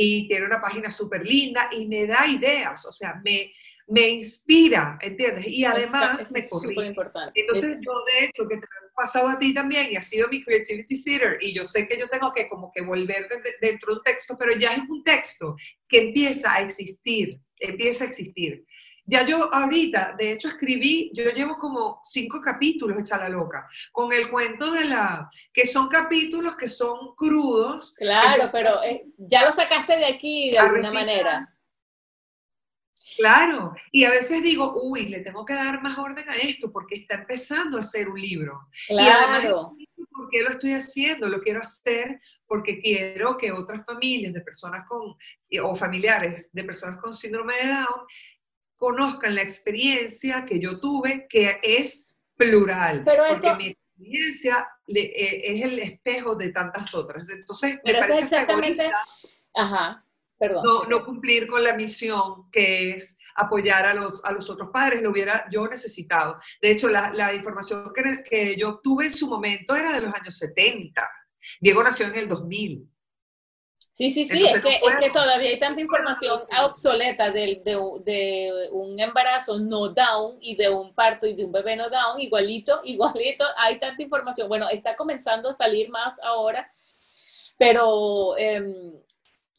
y 0.00 0.28
tiene 0.28 0.46
una 0.46 0.60
página 0.60 0.90
súper 0.90 1.26
linda 1.26 1.68
y 1.72 1.86
me 1.86 2.06
da 2.06 2.26
ideas, 2.26 2.86
o 2.86 2.92
sea, 2.92 3.20
me, 3.24 3.52
me 3.88 4.08
inspira, 4.08 4.98
¿entiendes? 5.00 5.48
Y 5.48 5.64
además 5.64 6.30
me 6.30 6.48
corrige. 6.48 6.86
Importante. 6.86 7.40
Entonces 7.40 7.78
yo 7.80 7.92
de 8.04 8.26
hecho 8.26 8.46
que 8.46 8.56
te 8.56 8.60
lo 8.60 8.88
he 8.88 8.94
pasado 8.94 9.28
a 9.28 9.38
ti 9.38 9.52
también 9.52 9.90
y 9.90 9.96
ha 9.96 10.02
sido 10.02 10.28
mi 10.28 10.44
creativity 10.44 11.02
theater 11.02 11.38
y 11.40 11.52
yo 11.52 11.64
sé 11.64 11.88
que 11.88 11.98
yo 11.98 12.08
tengo 12.08 12.32
que 12.32 12.48
como 12.48 12.70
que 12.72 12.82
volver 12.82 13.28
dentro 13.60 13.92
de 13.92 13.98
un 13.98 14.04
texto, 14.04 14.36
pero 14.38 14.56
ya 14.56 14.72
es 14.72 14.82
un 14.88 15.02
texto 15.02 15.56
que 15.88 16.08
empieza 16.08 16.54
a 16.54 16.60
existir, 16.60 17.40
empieza 17.58 18.04
a 18.04 18.08
existir. 18.08 18.64
Ya 19.10 19.24
yo 19.24 19.48
ahorita, 19.54 20.16
de 20.18 20.32
hecho, 20.32 20.48
escribí, 20.48 21.10
yo 21.14 21.24
llevo 21.30 21.56
como 21.56 22.02
cinco 22.04 22.42
capítulos 22.42 23.00
hecha 23.00 23.16
la 23.16 23.30
loca, 23.30 23.66
con 23.90 24.12
el 24.12 24.28
cuento 24.28 24.70
de 24.70 24.84
la, 24.84 25.30
que 25.50 25.66
son 25.66 25.88
capítulos 25.88 26.56
que 26.56 26.68
son 26.68 27.14
crudos. 27.16 27.94
Claro, 27.96 28.50
pero 28.52 28.82
eh, 28.82 29.06
ya 29.16 29.46
lo 29.46 29.52
sacaste 29.52 29.96
de 29.96 30.04
aquí 30.04 30.50
de 30.50 30.58
alguna 30.58 30.92
manera. 30.92 31.54
Claro, 33.16 33.72
y 33.90 34.04
a 34.04 34.10
veces 34.10 34.42
digo, 34.42 34.78
uy, 34.82 35.08
le 35.08 35.20
tengo 35.20 35.42
que 35.46 35.54
dar 35.54 35.82
más 35.82 35.96
orden 35.96 36.28
a 36.28 36.36
esto 36.36 36.70
porque 36.70 36.96
está 36.96 37.14
empezando 37.14 37.78
a 37.78 37.82
ser 37.82 38.10
un 38.10 38.20
libro. 38.20 38.68
Claro. 38.88 39.74
Y 39.78 39.88
¿por 40.04 40.28
qué 40.30 40.42
lo 40.42 40.50
estoy 40.50 40.74
haciendo? 40.74 41.30
Lo 41.30 41.40
quiero 41.40 41.62
hacer 41.62 42.20
porque 42.46 42.78
quiero 42.78 43.38
que 43.38 43.52
otras 43.52 43.86
familias 43.86 44.34
de 44.34 44.42
personas 44.42 44.86
con, 44.86 45.16
o 45.62 45.76
familiares 45.76 46.50
de 46.52 46.62
personas 46.62 46.98
con 46.98 47.14
síndrome 47.14 47.56
de 47.56 47.68
Down 47.68 48.06
conozcan 48.78 49.34
la 49.34 49.42
experiencia 49.42 50.46
que 50.46 50.58
yo 50.58 50.80
tuve, 50.80 51.26
que 51.28 51.58
es 51.62 52.14
plural. 52.36 53.02
Pero 53.04 53.24
porque 53.28 53.54
mi 53.56 53.66
experiencia 53.68 54.68
eh, 54.86 55.40
es 55.42 55.62
el 55.62 55.78
espejo 55.80 56.36
de 56.36 56.50
tantas 56.50 56.94
otras. 56.94 57.28
Entonces, 57.28 57.80
me 57.84 57.94
parece 57.94 58.22
exactamente... 58.22 58.90
Ajá, 59.54 60.04
perdón. 60.38 60.62
No, 60.64 60.84
no, 60.84 61.04
cumplir 61.04 61.48
con 61.48 61.64
la 61.64 61.74
misión 61.74 62.48
que 62.50 62.90
es 62.90 63.18
apoyar 63.34 63.86
a 63.86 63.94
los, 63.94 64.24
a 64.24 64.32
los 64.32 64.48
otros 64.48 64.70
padres, 64.72 65.02
lo 65.02 65.10
hubiera 65.10 65.46
yo 65.50 65.66
necesitado. 65.66 66.38
De 66.62 66.70
hecho, 66.70 66.88
la, 66.88 67.12
la 67.12 67.34
información 67.34 67.92
que, 67.92 68.22
que 68.22 68.56
yo 68.56 68.78
tuve 68.78 69.06
en 69.06 69.12
su 69.12 69.28
momento 69.28 69.74
era 69.74 69.92
de 69.92 70.02
los 70.02 70.14
años 70.14 70.36
70. 70.36 71.08
Diego 71.60 71.82
nació 71.82 72.06
en 72.06 72.16
el 72.16 72.28
2000. 72.28 72.88
Sí, 73.98 74.12
sí, 74.12 74.26
sí, 74.26 74.44
es, 74.44 74.62
que, 74.62 74.68
es, 74.68 74.96
que, 75.00 75.10
todavía 75.10 75.50
hay 75.50 75.58
tanta 75.58 75.80
información 75.80 76.38
obsoleta 76.62 77.32
de, 77.32 77.60
de, 77.64 77.76
de, 78.04 78.68
un 78.70 79.00
embarazo 79.00 79.58
no 79.58 79.88
down 79.88 80.38
y 80.40 80.54
de 80.54 80.70
un 80.70 80.94
parto 80.94 81.26
y 81.26 81.34
de 81.34 81.44
un 81.44 81.50
bebé 81.50 81.74
no 81.74 81.90
down, 81.90 82.20
igualito, 82.20 82.80
igualito, 82.84 83.44
hay 83.56 83.76
tanta 83.80 84.00
información. 84.00 84.46
Bueno, 84.46 84.68
está 84.70 84.94
comenzando 84.94 85.50
a 85.50 85.52
salir 85.52 85.90
más 85.90 86.14
ahora, 86.22 86.70
pero 87.58 88.36
eh, 88.38 88.62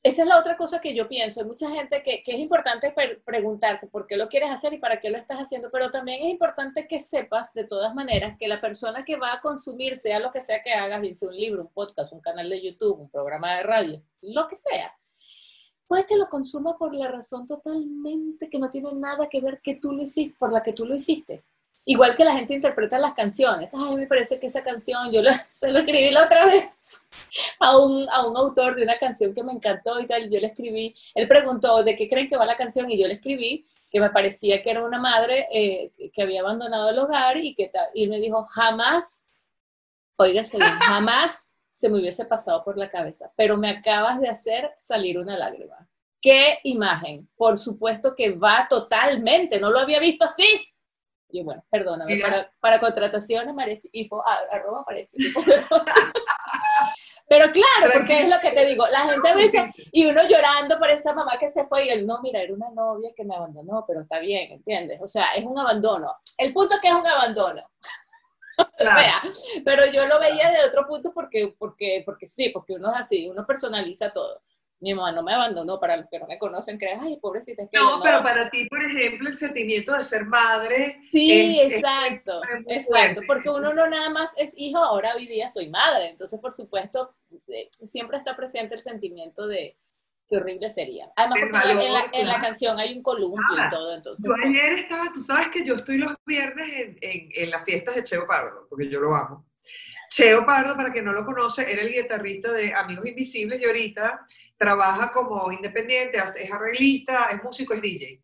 esa 0.02 0.22
es 0.22 0.28
la 0.28 0.40
otra 0.40 0.56
cosa 0.56 0.80
que 0.80 0.96
yo 0.96 1.10
pienso. 1.10 1.42
Hay 1.42 1.48
mucha 1.48 1.70
gente 1.70 2.02
que, 2.02 2.24
que 2.24 2.32
es 2.32 2.40
importante 2.40 2.94
preguntarse 3.26 3.88
por 3.88 4.08
qué 4.08 4.16
lo 4.16 4.30
quieres 4.30 4.50
hacer 4.50 4.74
y 4.74 4.78
para 4.78 5.02
qué 5.02 5.10
lo 5.10 5.18
estás 5.18 5.40
haciendo, 5.40 5.70
pero 5.72 5.92
también 5.92 6.24
es 6.24 6.30
importante 6.30 6.88
que 6.88 7.02
sepas 7.02 7.54
de 7.54 7.66
todas 7.66 7.94
maneras 7.94 8.38
que 8.40 8.48
la 8.48 8.62
persona 8.62 9.04
que 9.04 9.18
va 9.18 9.34
a 9.34 9.42
consumir, 9.42 9.98
sea 9.98 10.20
lo 10.20 10.32
que 10.32 10.42
sea 10.42 10.64
que 10.64 10.74
hagas, 10.74 11.02
bien 11.02 11.16
sea 11.16 11.28
un 11.28 11.36
libro, 11.36 11.64
un 11.64 11.68
podcast, 11.68 12.14
un 12.14 12.22
canal 12.22 12.50
de 12.50 12.62
YouTube, 12.62 13.00
un 13.00 13.10
programa 13.10 13.58
de 13.58 13.64
radio, 13.64 14.02
lo 14.22 14.48
que 14.48 14.56
sea, 14.56 14.96
puede 15.86 16.06
que 16.06 16.16
lo 16.16 16.30
consuma 16.30 16.78
por 16.78 16.96
la 16.96 17.10
razón 17.10 17.46
totalmente 17.46 18.50
que 18.50 18.60
no 18.60 18.70
tiene 18.70 18.94
nada 18.94 19.28
que 19.28 19.42
ver 19.42 19.60
que 19.62 19.76
tú 19.76 19.92
lo 19.92 20.04
hiciste, 20.04 20.36
por 20.40 20.54
la 20.54 20.64
que 20.64 20.72
tú 20.72 20.86
lo 20.86 20.96
hiciste. 20.96 21.44
Igual 21.86 22.16
que 22.16 22.24
la 22.24 22.36
gente 22.36 22.54
interpreta 22.54 23.00
las 23.00 23.14
canciones. 23.14 23.72
Ay, 23.74 23.96
me 23.96 24.06
parece 24.06 24.40
que 24.40 24.48
esa 24.48 24.64
canción, 24.64 25.12
yo 25.12 25.22
se 25.50 25.72
lo 25.72 25.80
escribí 25.80 26.12
la 26.12 26.24
otra 26.24 26.46
vez 26.46 26.66
a 27.60 27.78
un, 27.78 28.08
a 28.10 28.26
un 28.26 28.38
autor 28.38 28.76
de 28.76 28.84
una 28.84 28.98
canción 28.98 29.34
que 29.34 29.44
me 29.44 29.54
encantó 29.54 30.00
y 30.00 30.06
tal. 30.06 30.30
Yo 30.30 30.40
le 30.40 30.48
escribí, 30.48 30.94
él 31.16 31.28
preguntó 31.28 31.84
de 31.84 31.96
qué 31.96 32.08
creen 32.08 32.28
que 32.28 32.38
va 32.38 32.46
la 32.46 32.58
canción 32.58 32.90
y 32.92 33.00
yo 33.00 33.08
le 33.08 33.16
escribí 33.16 33.68
que 33.90 34.00
me 34.00 34.10
parecía 34.12 34.62
que 34.62 34.70
era 34.70 34.86
una 34.86 35.00
madre 35.00 35.48
eh, 35.52 35.92
que 36.14 36.22
había 36.22 36.42
abandonado 36.42 36.90
el 36.90 37.00
hogar 37.00 37.38
y 37.38 37.56
que 37.56 37.72
y 37.94 38.08
me 38.08 38.20
dijo, 38.20 38.46
jamás, 38.52 39.26
oígase 40.18 40.58
bien, 40.58 40.72
jamás 40.82 41.54
se 41.72 41.90
me 41.90 42.00
hubiese 42.00 42.26
pasado 42.26 42.64
por 42.64 42.78
la 42.78 42.90
cabeza, 42.90 43.32
pero 43.36 43.58
me 43.58 43.70
acabas 43.70 44.20
de 44.20 44.30
hacer 44.30 44.72
salir 44.78 45.18
una 45.18 45.38
lágrima. 45.38 45.88
¿Qué 46.22 46.60
imagen? 46.64 47.30
Por 47.38 47.58
supuesto 47.58 48.14
que 48.16 48.32
va 48.32 48.68
totalmente, 48.70 49.60
no 49.60 49.72
lo 49.72 49.80
había 49.80 50.00
visto 50.00 50.26
así. 50.26 50.68
Y 51.32 51.44
bueno, 51.44 51.64
perdóname, 51.70 52.18
para, 52.18 52.52
para, 52.60 52.80
contrataciones, 52.80 53.90
info, 53.94 54.22
arroba 54.52 54.84
Pero 57.30 57.52
claro, 57.52 57.94
porque 57.94 58.22
es 58.22 58.28
lo 58.28 58.40
que 58.40 58.52
te 58.52 58.66
digo, 58.66 58.88
la 58.88 59.02
gente 59.02 59.36
dice, 59.36 59.72
y 59.92 60.08
uno 60.08 60.22
llorando 60.28 60.80
por 60.80 60.90
esa 60.90 61.14
mamá 61.14 61.38
que 61.40 61.48
se 61.48 61.64
fue, 61.64 61.86
y 61.86 61.90
él, 61.90 62.08
no, 62.08 62.20
mira, 62.24 62.42
era 62.42 62.52
una 62.52 62.72
novia 62.72 63.12
que 63.16 63.24
me 63.24 63.36
abandonó, 63.36 63.86
pero 63.88 64.02
está 64.02 64.18
bien, 64.18 64.52
¿entiendes? 64.52 65.00
O 65.00 65.08
sea, 65.08 65.34
es 65.36 65.46
un 65.46 65.58
abandono. 65.58 66.16
El 66.40 66.52
punto 66.52 66.74
es 66.74 66.82
que 66.82 66.88
es 66.88 66.96
un 66.96 67.06
abandono. 67.06 67.62
o 68.58 68.84
sea, 68.84 69.22
pero 69.64 69.86
yo 69.86 70.08
lo 70.08 70.20
veía 70.20 70.50
de 70.50 70.66
otro 70.66 70.88
punto 70.88 71.12
porque, 71.14 71.54
porque, 71.60 72.02
porque 72.04 72.26
sí, 72.26 72.50
porque 72.50 72.74
uno 72.74 72.92
es 72.92 72.98
así, 73.02 73.30
uno 73.30 73.46
personaliza 73.46 74.12
todo 74.12 74.42
mi 74.82 74.94
mamá 74.94 75.12
no 75.12 75.24
me 75.24 75.34
abandonó, 75.34 75.80
para 75.80 75.98
los 75.98 76.08
que 76.10 76.20
no 76.20 76.28
me 76.28 76.40
conocen, 76.40 76.78
crees, 76.78 77.00
ay, 77.02 77.18
pobrecita. 77.20 77.64
Es 77.64 77.70
que 77.70 77.78
no, 77.78 78.00
pero 78.02 78.24
para 78.24 78.50
ti, 78.50 78.68
por 78.70 78.82
ejemplo, 78.82 79.30
el 79.30 79.38
sentimiento 79.38 79.94
de 79.94 80.04
ser 80.04 80.26
madre. 80.26 81.02
Sí, 81.12 81.60
exacto, 81.62 82.42
exacto, 82.68 83.22
porque 83.28 83.50
uno 83.50 83.74
no 83.74 83.88
nada 83.88 84.10
más 84.10 84.34
es 84.38 84.54
hijo, 84.58 84.78
ahora 84.78 85.16
hoy 85.16 85.28
día 85.28 85.50
soy 85.50 85.70
madre, 85.70 86.10
entonces, 86.10 86.40
por 86.40 86.54
supuesto, 86.54 87.14
eh, 87.48 87.68
siempre 87.72 88.18
está 88.18 88.36
presente 88.36 88.76
el 88.76 88.82
sentimiento 88.82 89.48
de 89.48 89.78
qué 90.30 90.38
horrible 90.38 90.70
sería. 90.70 91.12
Además, 91.16 91.40
porque 91.52 91.86
en, 91.86 91.94
la, 91.94 92.06
en, 92.14 92.28
la, 92.28 92.40
canción 92.40 92.80
hay 92.80 92.96
un 92.96 93.04
columpio 93.04 93.42
y 93.56 93.70
todo, 93.70 93.96
entonces. 93.96 94.26
Yo 94.26 94.48
ayer 94.48 94.80
estaba, 94.80 95.12
tú 95.12 95.22
sabes 95.22 95.50
que 95.50 95.66
yo 95.66 95.76
estoy 95.76 95.98
los 95.98 96.14
viernes 96.26 96.74
en, 96.74 96.98
en, 97.02 97.30
en 97.34 97.50
las 97.50 97.66
fiestas 97.66 97.96
de 97.96 98.04
Cheo 98.04 98.26
Pardo, 98.26 98.66
porque 98.70 98.90
yo 98.90 99.02
lo 99.02 99.14
amo. 99.14 99.49
Cheo 100.10 100.46
Pardo, 100.46 100.76
para 100.76 100.92
quien 100.92 101.06
no 101.06 101.14
lo 101.14 101.26
conoce, 101.26 101.72
era 101.72 101.84
el 101.84 101.94
guitarrista 101.94 102.52
de 102.52 102.74
Amigos 102.74 103.06
Invisibles 103.06 103.62
y 103.62 103.66
ahorita 103.66 104.26
trabaja 104.58 105.12
como 105.12 105.52
independiente, 105.52 106.18
es 106.18 106.52
arreglista, 106.52 107.30
es 107.32 107.44
músico, 107.44 107.74
es 107.74 107.82
DJ. 107.82 108.22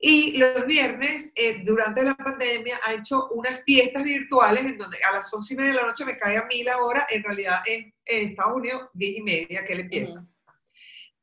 Y 0.00 0.36
los 0.36 0.64
viernes, 0.66 1.32
eh, 1.34 1.62
durante 1.64 2.04
la 2.04 2.14
pandemia, 2.14 2.80
ha 2.84 2.94
hecho 2.94 3.28
unas 3.30 3.62
fiestas 3.64 4.04
virtuales 4.04 4.64
en 4.64 4.78
donde 4.78 4.98
a 5.02 5.12
las 5.12 5.32
once 5.34 5.54
y 5.54 5.56
media 5.56 5.70
de 5.72 5.76
la 5.76 5.86
noche 5.86 6.04
me 6.04 6.16
cae 6.16 6.36
a 6.36 6.46
mí 6.46 6.62
la 6.62 6.78
hora, 6.78 7.06
en 7.10 7.24
realidad 7.24 7.60
es 7.66 7.86
en 8.04 8.28
Estados 8.28 8.56
Unidos, 8.56 8.88
diez 8.92 9.16
y 9.16 9.22
media 9.22 9.64
que 9.64 9.72
él 9.72 9.80
empieza. 9.80 10.24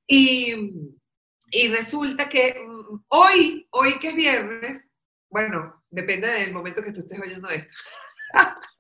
y, 0.08 0.72
y, 1.52 1.68
resulta 1.70 2.28
que 2.28 2.60
mm, 2.60 3.06
hoy, 3.08 3.68
hoy 3.72 3.98
que 3.98 4.10
es 4.10 4.16
viernes, 4.16 4.94
bueno, 5.30 5.84
depende 5.90 6.28
del 6.28 6.52
momento 6.52 6.84
que 6.84 6.92
tú 6.92 7.02
estés 7.02 7.20
oyendo 7.20 7.50
esto. 7.50 7.74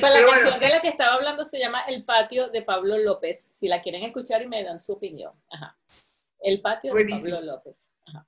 para 0.00 0.20
la 0.20 0.26
canción 0.26 0.60
de 0.60 0.68
la 0.68 0.80
que 0.80 0.88
estaba 0.88 1.14
hablando 1.14 1.44
se 1.44 1.58
llama 1.58 1.82
El 1.82 2.04
patio 2.04 2.48
de 2.48 2.62
Pablo 2.62 2.98
López. 2.98 3.48
Si 3.52 3.68
la 3.68 3.82
quieren 3.82 4.02
escuchar 4.02 4.42
y 4.42 4.48
me 4.48 4.62
dan 4.64 4.80
su 4.80 4.92
opinión. 4.92 5.32
Ajá. 5.50 5.78
El 6.40 6.60
patio 6.60 6.94
de 6.94 7.04
Pablo 7.06 7.40
López. 7.40 7.88
Ajá. 8.06 8.26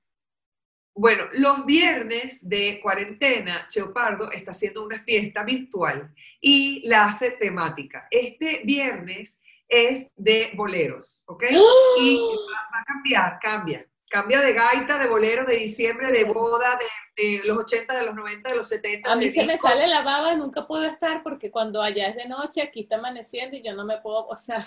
bueno, 0.93 1.25
los 1.33 1.65
viernes 1.65 2.47
de 2.47 2.79
cuarentena, 2.81 3.67
Cheopardo 3.69 4.31
está 4.31 4.51
haciendo 4.51 4.83
una 4.83 5.01
fiesta 5.01 5.43
virtual 5.43 6.13
y 6.41 6.87
la 6.87 7.05
hace 7.05 7.31
temática. 7.31 8.07
Este 8.11 8.61
viernes 8.63 9.41
es 9.67 10.13
de 10.15 10.51
boleros, 10.55 11.23
¿ok? 11.27 11.43
¡Oh! 11.53 12.01
Y 12.01 12.17
va 12.51 12.79
a 12.79 12.85
cambiar, 12.85 13.39
cambia. 13.39 13.88
Cambia 14.09 14.41
de 14.41 14.53
gaita, 14.53 14.97
de 14.97 15.07
bolero, 15.07 15.45
de 15.45 15.55
diciembre, 15.55 16.11
de 16.11 16.23
boda, 16.23 16.79
de, 17.15 17.39
de 17.39 17.45
los 17.45 17.59
80, 17.59 17.99
de 17.99 18.05
los 18.05 18.15
90, 18.15 18.49
de 18.49 18.55
los 18.55 18.67
70. 18.67 19.11
A 19.11 19.15
mí 19.15 19.29
se 19.29 19.45
me 19.45 19.57
sale 19.57 19.87
la 19.87 20.03
baba 20.03 20.33
y 20.33 20.37
nunca 20.37 20.67
puedo 20.67 20.85
estar 20.85 21.21
porque 21.23 21.51
cuando 21.51 21.81
allá 21.81 22.09
es 22.09 22.15
de 22.15 22.27
noche, 22.27 22.61
aquí 22.61 22.81
está 22.81 22.95
amaneciendo 22.95 23.55
y 23.55 23.63
yo 23.63 23.73
no 23.73 23.85
me 23.85 23.99
puedo, 23.99 24.25
o 24.27 24.35
sea, 24.35 24.65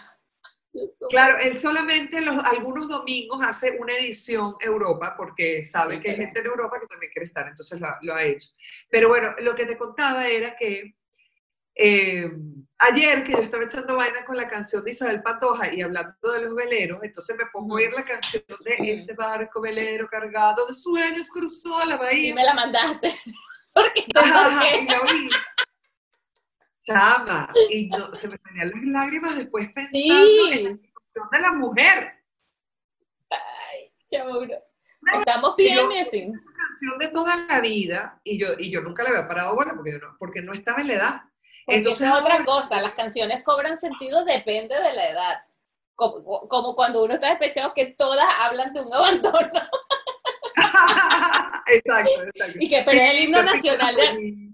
Claro, 1.11 1.39
él 1.39 1.59
solamente 1.59 2.21
los, 2.21 2.43
algunos 2.45 2.89
domingos 2.89 3.45
hace 3.45 3.77
una 3.79 3.95
edición 3.95 4.57
Europa, 4.61 5.15
porque 5.17 5.65
sabe 5.65 5.97
Sí, 5.97 6.01
que 6.01 6.11
hay 6.11 6.17
gente 6.17 6.41
en 6.41 6.47
Europa 6.47 6.81
que 6.81 6.87
también 6.87 7.13
quiere 7.13 7.27
estar, 7.27 7.47
entonces 7.47 7.81
lo 8.01 8.15
ha 8.15 8.23
hecho. 8.23 8.51
Pero 8.89 9.09
bueno, 9.09 9.35
lo 9.41 9.55
que 9.55 9.67
te 9.67 9.77
contaba 9.77 10.27
era 10.27 10.57
que 10.57 10.95
eh, 11.75 12.31
ayer 12.79 13.25
que 13.25 13.33
yo 13.33 13.39
estaba 13.39 13.65
echando 13.65 13.97
vaina 13.97 14.25
con 14.25 14.37
la 14.37 14.49
canción 14.49 14.85
de 14.85 14.91
Isabel 14.91 15.23
Pantoja 15.23 15.73
y 15.73 15.81
hablando 15.83 16.33
de 16.33 16.41
los 16.43 16.55
veleros, 16.55 17.01
entonces 17.03 17.37
me 17.37 17.47
pongo 17.53 17.75
a 17.75 17.77
oír 17.77 17.93
la 17.93 18.03
canción 18.05 18.43
de 18.65 18.93
ese 18.93 19.15
barco 19.15 19.61
velero 19.61 20.09
cargado 20.09 20.67
de 20.67 20.75
sueños 20.75 21.29
cruzó 21.31 21.85
la 21.85 21.95
y 21.95 21.99
bahía. 21.99 22.35
me 22.35 22.45
la 22.45 22.55
mandaste. 22.55 23.13
Porque 23.75 24.05
Ajá, 24.15 24.77
y 24.77 24.85
la 24.87 25.01
oí. 25.01 25.29
Chama, 26.85 27.53
y 27.71 27.89
no- 27.89 28.15
se 28.15 28.29
me 28.29 28.37
salían 28.39 28.71
las 28.71 28.83
lágrimas 28.85 29.37
después 29.37 29.71
pensando 29.73 30.49
en 30.53 30.65
la 30.65 30.71
situación 30.77 31.29
de 31.31 31.39
la 31.41 31.53
mujer. 31.53 32.13
ay, 33.31 33.93
seguro. 34.05 34.55
Estamos 35.15 35.55
Y 35.59 35.69
PMSing. 35.69 36.33
canción 36.33 36.99
de 36.99 37.09
toda 37.09 37.35
la 37.47 37.61
vida 37.61 38.21
y 38.25 38.39
yo, 38.39 38.49
y 38.59 38.71
yo 38.71 38.81
nunca 38.83 39.03
le 39.05 39.11
había 39.11 39.27
parado 39.29 39.55
bola 39.55 39.75
porque, 39.75 39.93
no, 39.93 40.17
porque 40.19 40.43
no 40.43 40.53
estaba 40.53 40.81
en 40.83 40.89
la 40.89 40.95
edad. 40.95 41.23
Porque 41.65 41.79
Entonces, 41.79 42.03
esa 42.03 42.15
es 42.15 42.21
otra 42.21 42.45
cosa, 42.45 42.81
las 42.81 42.95
canciones 42.95 43.43
cobran 43.43 43.79
sentido 43.79 44.25
depende 44.25 44.75
de 44.75 44.93
la 44.95 45.09
edad. 45.11 45.45
Como, 45.95 46.49
como 46.49 46.75
cuando 46.75 47.05
uno 47.05 47.15
está 47.15 47.29
despechado 47.31 47.75
que 47.75 47.87
todas 47.87 48.27
hablan 48.41 48.73
de 48.73 48.81
un 48.81 48.93
abandono. 48.93 49.61
exacto, 51.67 52.23
exacto. 52.25 52.59
Y 52.59 52.69
que, 52.69 52.83
pero 52.85 53.01
es 53.01 53.11
el 53.11 53.19
himno 53.21 53.43
nacional 53.43 53.95
de, 53.95 54.05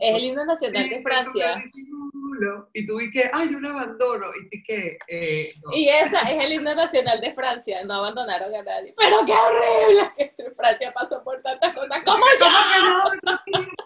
es 0.00 0.16
el 0.16 0.24
himno 0.24 0.44
nacional 0.44 0.88
de 0.88 1.02
Francia. 1.02 1.62
Y 2.72 2.86
tú 2.86 2.98
vi 2.98 3.10
que, 3.10 3.30
ay, 3.32 3.48
un 3.54 3.66
abandono. 3.66 4.26
Y 4.50 4.62
que, 4.62 4.98
eh, 5.08 5.54
no. 5.62 5.76
Y 5.76 5.88
esa 5.88 6.22
es 6.22 6.44
el 6.44 6.52
himno 6.52 6.74
nacional 6.74 7.20
de 7.20 7.34
Francia. 7.34 7.84
No 7.84 7.94
abandonaron 7.94 8.54
a 8.54 8.62
nadie. 8.62 8.94
Pero 8.96 9.24
qué 9.26 9.32
horrible 9.32 10.34
que 10.36 10.50
Francia 10.52 10.92
pasó 10.92 11.22
por 11.24 11.40
tantas 11.42 11.74
cosas. 11.74 12.02
como 12.04 12.24
yo? 12.38 12.46
¿Cómo 12.46 13.40
que 13.44 13.50
no? 13.52 13.60
No, 13.60 13.78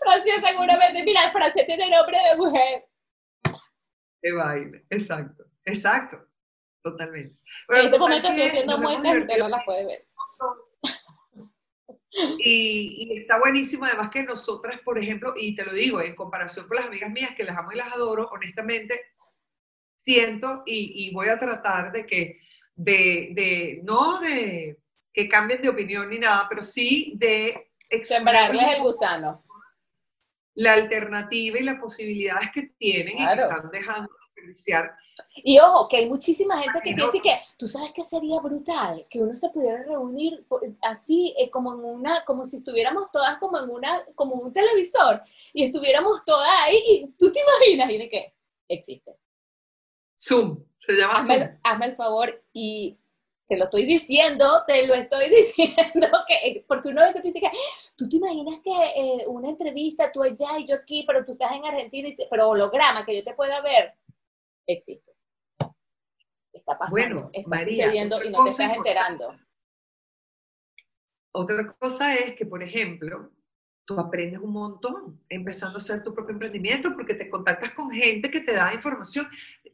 Francia 0.00 0.34
seguramente, 0.42 1.02
mira, 1.02 1.20
Francia 1.30 1.66
tiene 1.66 1.90
nombre 1.90 2.18
de 2.34 2.46
mujer. 2.46 2.84
Qué 4.22 4.32
vaina. 4.32 4.82
Exacto, 4.90 5.44
exacto. 5.64 6.18
Totalmente. 6.82 7.40
En 7.68 7.86
este 7.86 7.98
momento 7.98 8.28
estoy 8.28 8.42
haciendo 8.42 8.78
muecas 8.78 9.16
y 9.16 9.38
no 9.38 9.48
las 9.48 9.64
puede 9.64 9.86
ver. 9.86 10.06
Y, 12.38 13.08
y 13.08 13.18
está 13.18 13.38
buenísimo, 13.38 13.86
además 13.86 14.10
que 14.10 14.22
nosotras, 14.22 14.78
por 14.84 14.98
ejemplo, 14.98 15.32
y 15.34 15.54
te 15.54 15.64
lo 15.64 15.72
digo, 15.72 16.00
en 16.00 16.14
comparación 16.14 16.68
con 16.68 16.76
las 16.76 16.86
amigas 16.86 17.10
mías 17.10 17.34
que 17.34 17.42
las 17.42 17.56
amo 17.56 17.72
y 17.72 17.76
las 17.76 17.92
adoro, 17.92 18.28
honestamente, 18.30 19.00
siento 19.96 20.62
y, 20.66 21.06
y 21.06 21.12
voy 21.12 21.28
a 21.28 21.38
tratar 21.38 21.90
de 21.90 22.06
que, 22.06 22.40
de, 22.74 23.30
de, 23.32 23.80
no 23.82 24.20
de 24.20 24.78
que 25.12 25.28
cambien 25.28 25.62
de 25.62 25.70
opinión 25.70 26.10
ni 26.10 26.18
nada, 26.18 26.46
pero 26.48 26.62
sí 26.62 27.14
de 27.16 27.72
Sembrarles 28.02 28.76
el 28.76 28.82
gusano. 28.82 29.43
La 30.54 30.74
alternativa 30.74 31.58
y 31.58 31.64
las 31.64 31.80
posibilidades 31.80 32.50
que 32.52 32.62
tienen 32.78 33.14
y 33.14 33.26
que 33.26 33.32
están 33.32 33.70
dejando 33.70 34.10
de 34.12 34.18
desperdiciar. 34.26 34.96
Y 35.36 35.58
ojo, 35.58 35.88
que 35.88 35.98
hay 35.98 36.08
muchísima 36.08 36.60
gente 36.60 36.80
que 36.82 36.94
piensa 36.94 37.18
que, 37.22 37.38
tú 37.56 37.68
sabes 37.68 37.92
que 37.92 38.02
sería 38.02 38.40
brutal, 38.40 39.06
que 39.08 39.20
uno 39.20 39.34
se 39.34 39.50
pudiera 39.50 39.82
reunir 39.84 40.44
así, 40.82 41.34
eh, 41.38 41.50
como 41.50 41.74
en 41.74 41.84
una, 41.84 42.24
como 42.24 42.44
si 42.44 42.58
estuviéramos 42.58 43.10
todas 43.12 43.36
como 43.38 43.58
en 43.58 43.70
una, 43.70 44.04
como 44.14 44.36
un 44.36 44.52
televisor, 44.52 45.22
y 45.52 45.64
estuviéramos 45.64 46.24
todas 46.24 46.48
ahí, 46.62 46.82
y 46.86 47.06
tú 47.18 47.30
te 47.30 47.40
imaginas, 47.40 47.90
y 47.90 47.98
de 47.98 48.08
qué, 48.08 48.34
existe. 48.68 49.16
Zoom, 50.18 50.64
se 50.80 50.94
llama 50.94 51.14
Hazme, 51.14 51.38
Zoom. 51.38 51.58
hazme 51.62 51.86
el 51.86 51.96
favor 51.96 52.44
y 52.52 52.98
te 53.46 53.56
lo 53.56 53.64
estoy 53.64 53.84
diciendo, 53.84 54.64
te 54.66 54.86
lo 54.86 54.94
estoy 54.94 55.28
diciendo, 55.30 56.08
que, 56.26 56.64
porque 56.66 56.88
uno 56.88 57.02
a 57.02 57.06
veces 57.06 57.22
piensa 57.22 57.40
que, 57.40 57.50
tú 57.96 58.08
te 58.08 58.16
imaginas 58.16 58.60
que 58.62 58.70
eh, 58.70 59.26
una 59.26 59.50
entrevista, 59.50 60.10
tú 60.10 60.22
allá 60.22 60.58
y 60.58 60.66
yo 60.66 60.76
aquí, 60.76 61.04
pero 61.06 61.24
tú 61.24 61.32
estás 61.32 61.52
en 61.54 61.64
Argentina, 61.64 62.08
y 62.08 62.16
te- 62.16 62.26
pero 62.30 62.48
holograma, 62.48 63.04
que 63.04 63.16
yo 63.16 63.24
te 63.24 63.34
pueda 63.34 63.60
ver, 63.60 63.94
existe. 64.66 65.12
Está 66.52 66.78
pasando, 66.78 67.00
Bueno, 67.00 67.30
está 67.32 67.48
María, 67.56 67.84
sucediendo 67.86 68.22
y 68.22 68.30
no 68.30 68.44
te 68.44 68.50
estás 68.50 68.76
enterando. 68.76 69.36
Otra 71.32 71.66
cosa 71.66 72.14
es 72.14 72.34
que, 72.36 72.46
por 72.46 72.62
ejemplo, 72.62 73.32
tú 73.84 73.98
aprendes 73.98 74.38
un 74.40 74.52
montón 74.52 75.20
empezando 75.28 75.78
a 75.78 75.80
hacer 75.80 76.02
tu 76.02 76.14
propio 76.14 76.32
emprendimiento 76.34 76.92
porque 76.94 77.14
te 77.14 77.28
contactas 77.28 77.74
con 77.74 77.90
gente 77.90 78.30
que 78.30 78.40
te 78.40 78.52
da 78.52 78.72
información. 78.72 79.26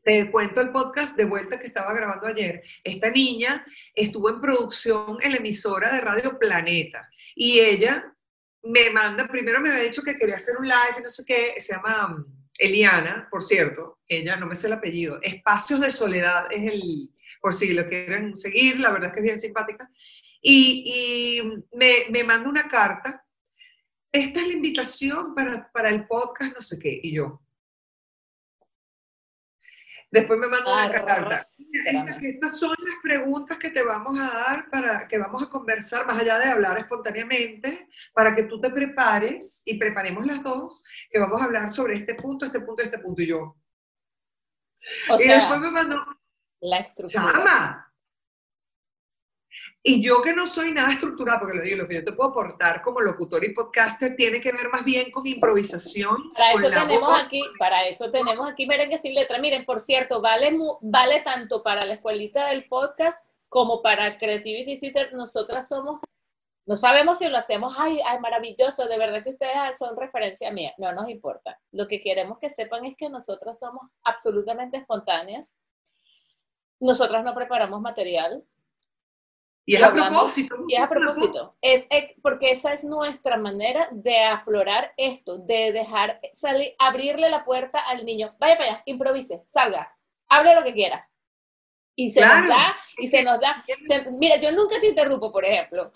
Te 0.02 0.30
cuento 0.30 0.62
el 0.62 0.70
podcast 0.70 1.16
de 1.16 1.24
vuelta 1.24 1.58
que 1.60 1.66
estaba 1.66 1.92
grabando 1.92 2.26
ayer. 2.26 2.62
Esta 2.82 3.10
niña 3.10 3.64
estuvo 3.94 4.30
en 4.30 4.40
producción 4.40 5.18
en 5.20 5.32
la 5.32 5.36
emisora 5.38 5.94
de 5.94 6.00
Radio 6.00 6.38
Planeta 6.38 7.06
y 7.34 7.60
ella 7.60 8.14
me 8.62 8.90
manda, 8.90 9.28
primero 9.28 9.60
me 9.60 9.70
había 9.70 9.84
dicho 9.84 10.02
que 10.02 10.16
quería 10.16 10.36
hacer 10.36 10.56
un 10.58 10.68
live 10.68 11.02
no 11.02 11.10
sé 11.10 11.24
qué, 11.26 11.54
se 11.60 11.74
llama 11.74 12.14
um, 12.14 12.24
Eliana, 12.58 13.28
por 13.30 13.42
cierto, 13.42 14.00
ella 14.06 14.36
no 14.36 14.46
me 14.46 14.56
sé 14.56 14.66
el 14.66 14.74
apellido, 14.74 15.18
Espacios 15.22 15.80
de 15.80 15.92
Soledad 15.92 16.46
es 16.50 16.70
el, 16.70 17.10
por 17.40 17.54
si 17.54 17.72
lo 17.72 17.86
quieren 17.86 18.36
seguir, 18.36 18.80
la 18.80 18.90
verdad 18.90 19.08
es 19.08 19.14
que 19.14 19.20
es 19.20 19.24
bien 19.24 19.38
simpática. 19.38 19.90
Y, 20.42 20.84
y 20.86 21.76
me, 21.76 22.06
me 22.10 22.24
manda 22.24 22.48
una 22.48 22.66
carta. 22.68 23.22
Esta 24.10 24.40
es 24.40 24.46
la 24.46 24.54
invitación 24.54 25.34
para, 25.34 25.70
para 25.70 25.90
el 25.90 26.06
podcast, 26.06 26.54
no 26.54 26.62
sé 26.62 26.78
qué. 26.78 26.98
Y 27.02 27.14
yo. 27.14 27.42
Después 30.10 30.40
me 30.40 30.48
manda 30.48 30.72
una 30.72 30.90
carta. 30.90 31.36
Estas, 31.36 32.22
estas 32.22 32.58
son 32.58 32.70
las 32.70 32.96
preguntas 33.00 33.58
que 33.58 33.70
te 33.70 33.82
vamos 33.82 34.18
a 34.18 34.26
dar 34.26 34.70
para 34.70 35.06
que 35.06 35.18
vamos 35.18 35.42
a 35.44 35.48
conversar, 35.48 36.04
más 36.04 36.18
allá 36.18 36.38
de 36.38 36.46
hablar 36.46 36.78
espontáneamente, 36.78 37.88
para 38.12 38.34
que 38.34 38.44
tú 38.44 38.60
te 38.60 38.70
prepares 38.70 39.62
y 39.64 39.78
preparemos 39.78 40.26
las 40.26 40.42
dos, 40.42 40.82
que 41.08 41.18
vamos 41.20 41.40
a 41.40 41.44
hablar 41.44 41.70
sobre 41.70 41.94
este 41.94 42.16
punto, 42.16 42.46
este 42.46 42.60
punto, 42.60 42.82
este 42.82 42.98
punto. 42.98 43.22
Y 43.22 43.28
yo. 43.28 43.56
O 45.10 45.14
y 45.14 45.24
sea, 45.24 45.38
después 45.38 45.60
me 45.60 45.70
mandó, 45.70 46.04
la 46.60 46.78
estructura. 46.78 47.32
¡Chama! 47.32 47.89
Y 49.82 50.02
yo 50.02 50.20
que 50.20 50.34
no 50.34 50.46
soy 50.46 50.72
nada 50.72 50.92
estructurada, 50.92 51.40
porque 51.40 51.56
lo 51.56 51.62
digo, 51.62 51.78
lo 51.78 51.88
que 51.88 51.94
yo 51.94 52.04
te 52.04 52.12
puedo 52.12 52.30
aportar 52.30 52.82
como 52.82 53.00
locutor 53.00 53.42
y 53.44 53.54
podcaster 53.54 54.14
tiene 54.14 54.38
que 54.38 54.52
ver 54.52 54.68
más 54.68 54.84
bien 54.84 55.10
con 55.10 55.26
improvisación. 55.26 56.32
Para 56.34 56.52
con 56.52 56.64
eso 56.64 56.70
tenemos 56.70 57.00
voz. 57.00 57.22
aquí, 57.22 57.42
para 57.58 57.86
eso 57.86 58.10
tenemos 58.10 58.46
aquí 58.46 58.66
merengue 58.66 58.98
sin 58.98 59.14
letra. 59.14 59.38
Miren, 59.38 59.64
por 59.64 59.80
cierto, 59.80 60.20
vale, 60.20 60.54
vale 60.82 61.22
tanto 61.22 61.62
para 61.62 61.86
la 61.86 61.94
escuelita 61.94 62.48
del 62.48 62.68
podcast 62.68 63.26
como 63.48 63.80
para 63.80 64.18
Creativity 64.18 64.76
Sister. 64.76 65.14
Nosotras 65.14 65.66
somos, 65.66 66.00
no 66.66 66.76
sabemos 66.76 67.16
si 67.16 67.28
lo 67.28 67.38
hacemos, 67.38 67.74
ay, 67.78 68.00
ay, 68.04 68.18
maravilloso, 68.18 68.86
de 68.86 68.98
verdad 68.98 69.24
que 69.24 69.30
ustedes 69.30 69.78
son 69.78 69.96
referencia 69.96 70.52
mía. 70.52 70.74
No 70.76 70.92
nos 70.92 71.08
importa. 71.08 71.58
Lo 71.72 71.88
que 71.88 72.02
queremos 72.02 72.38
que 72.38 72.50
sepan 72.50 72.84
es 72.84 72.96
que 72.98 73.08
nosotras 73.08 73.58
somos 73.58 73.84
absolutamente 74.04 74.76
espontáneas. 74.76 75.56
Nosotras 76.80 77.24
no 77.24 77.34
preparamos 77.34 77.80
material. 77.80 78.44
Y 79.70 79.74
es 79.74 79.80
y 79.80 79.82
a 79.82 79.86
hablamos- 79.86 80.18
propósito. 80.18 80.64
Y 80.68 80.74
es 80.74 80.80
a 80.80 80.88
propósito, 80.88 81.56
es 81.60 81.88
porque 82.22 82.50
esa 82.50 82.72
es 82.72 82.82
nuestra 82.84 83.36
manera 83.36 83.88
de 83.92 84.18
aflorar 84.24 84.92
esto, 84.96 85.38
de 85.38 85.70
dejar 85.72 86.20
salir, 86.32 86.74
abrirle 86.78 87.30
la 87.30 87.44
puerta 87.44 87.78
al 87.88 88.04
niño. 88.04 88.34
Vaya 88.40 88.56
para 88.58 88.70
allá, 88.70 88.82
improvise, 88.86 89.44
salga, 89.48 89.96
hable 90.28 90.54
lo 90.56 90.64
que 90.64 90.72
quiera. 90.74 91.08
Y 91.94 92.08
se 92.08 92.20
Claro. 92.20 92.40
nos 92.40 92.48
da, 92.48 92.76
y 92.98 93.06
se 93.08 93.22
nos 93.22 93.40
da. 93.40 93.64
se- 93.86 94.10
mira, 94.12 94.36
yo 94.40 94.50
nunca 94.52 94.80
te 94.80 94.88
interrumpo, 94.88 95.30
por 95.30 95.44
ejemplo. 95.44 95.92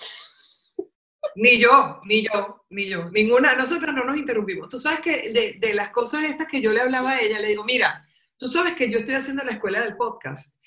Ni 1.36 1.58
yo, 1.58 2.00
ni 2.04 2.22
yo, 2.22 2.64
ni 2.68 2.86
yo. 2.86 3.10
Ninguna, 3.10 3.54
nosotros 3.54 3.92
no 3.94 4.04
nos 4.04 4.16
interrumpimos. 4.18 4.68
Tú 4.68 4.78
sabes 4.78 5.00
que 5.00 5.30
de, 5.32 5.56
de 5.58 5.74
las 5.74 5.88
cosas 5.90 6.24
estas 6.24 6.46
que 6.46 6.60
yo 6.60 6.70
le 6.70 6.80
hablaba 6.82 7.12
a 7.12 7.20
ella, 7.20 7.38
le 7.40 7.48
digo, 7.48 7.64
mira, 7.64 8.06
tú 8.36 8.46
sabes 8.46 8.74
que 8.74 8.90
yo 8.90 8.98
estoy 8.98 9.14
haciendo 9.14 9.42
la 9.42 9.52
escuela 9.52 9.80
del 9.80 9.96
podcast. 9.96 10.60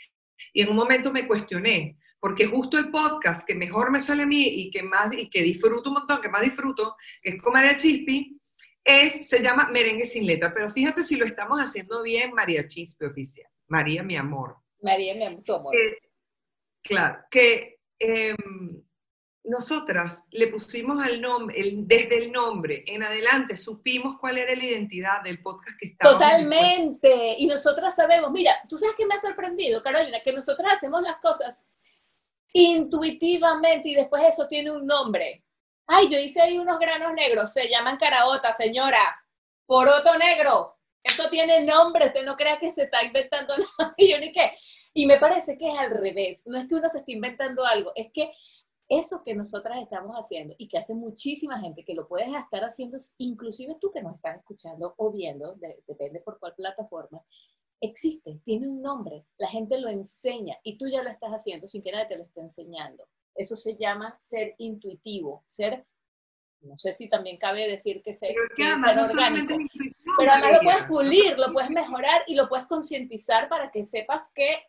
Y 0.52 0.64
en 0.64 0.70
un 0.70 0.76
momento 0.76 1.12
me 1.14 1.28
cuestioné, 1.28 1.98
porque 2.20 2.46
justo 2.48 2.78
el 2.78 2.90
podcast 2.90 3.48
que 3.48 3.56
mejor 3.56 3.92
me 3.92 4.00
sale 4.00 4.24
a 4.24 4.26
mí 4.28 4.44
y 4.44 4.72
que 4.72 4.84
más 4.84 5.14
y 5.14 5.30
que 5.30 5.44
disfruto 5.44 5.90
un 5.90 5.96
montón, 5.96 6.22
que 6.22 6.30
más 6.30 6.42
disfruto, 6.42 6.96
que 7.22 7.32
es 7.32 7.42
con 7.42 7.54
María 7.54 7.78
Chispi, 7.78 8.40
es, 8.84 9.28
se 9.30 9.42
llama 9.42 9.70
Merengue 9.70 10.06
sin 10.06 10.26
letra. 10.26 10.54
Pero 10.54 10.72
fíjate 10.72 11.04
si 11.04 11.18
lo 11.18 11.26
estamos 11.26 11.60
haciendo 11.60 12.02
bien, 12.02 12.34
María 12.34 12.66
Chispi 12.66 13.06
oficial. 13.06 13.50
María, 13.68 14.02
mi 14.04 14.16
amor. 14.16 14.58
María, 14.82 15.14
mi 15.16 15.26
am- 15.26 15.44
tu 15.44 15.54
amor. 15.54 15.76
Eh, 15.76 15.98
claro, 16.82 17.20
que 17.30 17.80
em, 18.00 18.36
nosotras 19.44 20.26
le 20.32 20.48
pusimos 20.48 21.04
al 21.04 21.22
nombre, 21.22 21.56
desde 21.78 22.18
el 22.18 22.32
nombre 22.32 22.84
en 22.88 23.04
adelante, 23.04 23.58
supimos 23.58 24.18
cuál 24.20 24.38
era 24.38 24.56
la 24.56 24.64
identidad 24.64 25.22
del 25.24 25.42
podcast 25.42 25.78
que 25.80 25.88
estaba. 25.90 26.14
Totalmente. 26.14 27.36
Y 27.38 27.46
nosotras 27.48 27.96
sabemos, 27.96 28.32
mira, 28.32 28.52
tú 28.68 28.78
sabes 28.78 28.96
que 28.96 29.06
me 29.06 29.16
ha 29.16 29.20
sorprendido, 29.20 29.82
Carolina, 29.84 30.20
que 30.24 30.34
nosotras 30.34 30.74
hacemos 30.76 31.02
las 31.02 31.18
cosas 31.18 31.64
intuitivamente 32.54 33.90
y 33.90 33.96
después 33.96 34.24
eso 34.24 34.48
tiene 34.48 34.72
un 34.72 34.86
nombre. 34.86 35.44
Ay, 35.86 36.10
yo 36.10 36.18
hice 36.20 36.42
ahí 36.42 36.58
unos 36.58 36.80
granos 36.80 37.14
negros, 37.14 37.54
se 37.54 37.70
llaman 37.70 37.98
caraota, 37.98 38.52
señora. 38.54 39.00
Poroto 39.66 40.18
negro. 40.18 40.78
Eso 41.04 41.30
tiene 41.30 41.64
nombre, 41.64 42.08
usted 42.08 42.26
no 42.26 42.36
crea 42.36 42.60
que 42.60 42.72
se 42.72 42.84
está 42.84 43.04
inventando 43.04 43.54
nada. 43.80 43.94
Y 43.98 44.12
yo 44.12 44.20
ni 44.20 44.32
qué. 44.32 44.58
Y 44.94 45.06
me 45.06 45.20
parece 45.20 45.58
que 45.58 45.68
es 45.68 45.78
al 45.78 45.92
revés. 45.92 46.42
No 46.46 46.58
es 46.58 46.68
que 46.68 46.76
uno 46.76 46.90
se 46.90 47.00
esté 47.00 47.14
inventando 47.14 47.66
algo, 47.66 47.92
es 47.96 48.12
que 48.12 48.32
eso 48.90 49.22
que 49.24 49.36
nosotras 49.36 49.82
estamos 49.82 50.16
haciendo 50.16 50.56
y 50.58 50.68
que 50.68 50.78
hace 50.78 50.94
muchísima 50.96 51.60
gente, 51.60 51.84
que 51.84 51.94
lo 51.94 52.08
puedes 52.08 52.34
estar 52.34 52.64
haciendo, 52.64 52.98
inclusive 53.18 53.76
tú 53.80 53.92
que 53.92 54.02
nos 54.02 54.16
estás 54.16 54.38
escuchando 54.38 54.94
o 54.98 55.12
viendo, 55.12 55.56
depende 55.86 56.22
por 56.22 56.40
cuál 56.40 56.56
plataforma, 56.56 57.22
existe, 57.82 58.40
tiene 58.44 58.68
un 58.68 58.82
nombre, 58.82 59.26
la 59.38 59.48
gente 59.48 59.80
lo 59.80 59.90
enseña 59.90 60.58
y 60.64 60.78
tú 60.78 60.88
ya 60.90 61.04
lo 61.04 61.10
estás 61.10 61.32
haciendo 61.32 61.68
sin 61.68 61.82
que 61.82 61.92
nadie 61.92 62.08
te 62.08 62.18
lo 62.18 62.24
esté 62.24 62.42
enseñando. 62.42 63.08
Eso 63.36 63.56
se 63.56 63.78
llama 63.78 64.16
ser 64.20 64.56
intuitivo, 64.58 65.44
ser, 65.48 65.86
no 66.62 66.78
sé 66.78 66.94
si 66.94 67.08
también 67.08 67.38
cabe 67.38 67.70
decir 67.70 68.02
que 68.02 68.14
ser, 68.14 68.34
ser 68.56 69.00
orgánico, 69.00 69.56
pero 70.18 70.32
además 70.32 70.54
lo 70.54 70.62
puedes 70.62 70.84
pulir, 70.86 71.38
lo 71.38 71.54
puedes 71.54 71.70
mejorar 71.70 72.24
y 72.26 72.36
lo 72.36 72.50
puedes 72.50 72.66
concientizar 72.66 73.48
para 73.48 73.70
que 73.70 73.84
sepas 73.84 74.32
que 74.34 74.64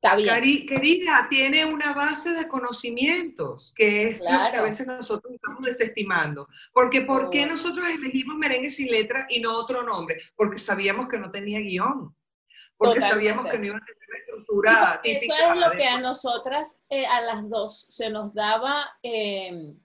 querida, 0.00 1.26
tiene 1.30 1.64
una 1.64 1.92
base 1.92 2.32
de 2.32 2.48
conocimientos, 2.48 3.72
que 3.74 4.08
es 4.08 4.20
lo 4.20 4.50
que 4.50 4.56
a 4.56 4.62
veces 4.62 4.86
nosotros 4.86 5.34
estamos 5.34 5.64
desestimando. 5.64 6.48
Porque 6.72 7.02
¿por 7.02 7.30
qué 7.30 7.46
nosotros 7.46 7.86
elegimos 7.88 8.36
merengue 8.36 8.70
sin 8.70 8.90
letra 8.90 9.26
y 9.28 9.40
no 9.40 9.56
otro 9.56 9.82
nombre? 9.82 10.20
Porque 10.36 10.58
sabíamos 10.58 11.08
que 11.08 11.18
no 11.18 11.30
tenía 11.30 11.60
guion. 11.60 12.14
Porque 12.76 13.00
sabíamos 13.00 13.46
que 13.46 13.58
no 13.58 13.66
iba 13.66 13.78
a 13.78 13.84
tener 13.84 14.08
la 14.12 14.18
estructura 14.18 15.00
típica. 15.02 15.34
Eso 15.34 15.54
es 15.54 15.60
lo 15.60 15.70
que 15.70 15.86
a 15.86 15.98
nosotras, 15.98 16.78
eh, 16.90 17.06
a 17.06 17.22
las 17.22 17.48
dos, 17.48 17.86
se 17.90 18.10
nos 18.10 18.34
daba... 18.34 18.98
Em, 19.02 19.78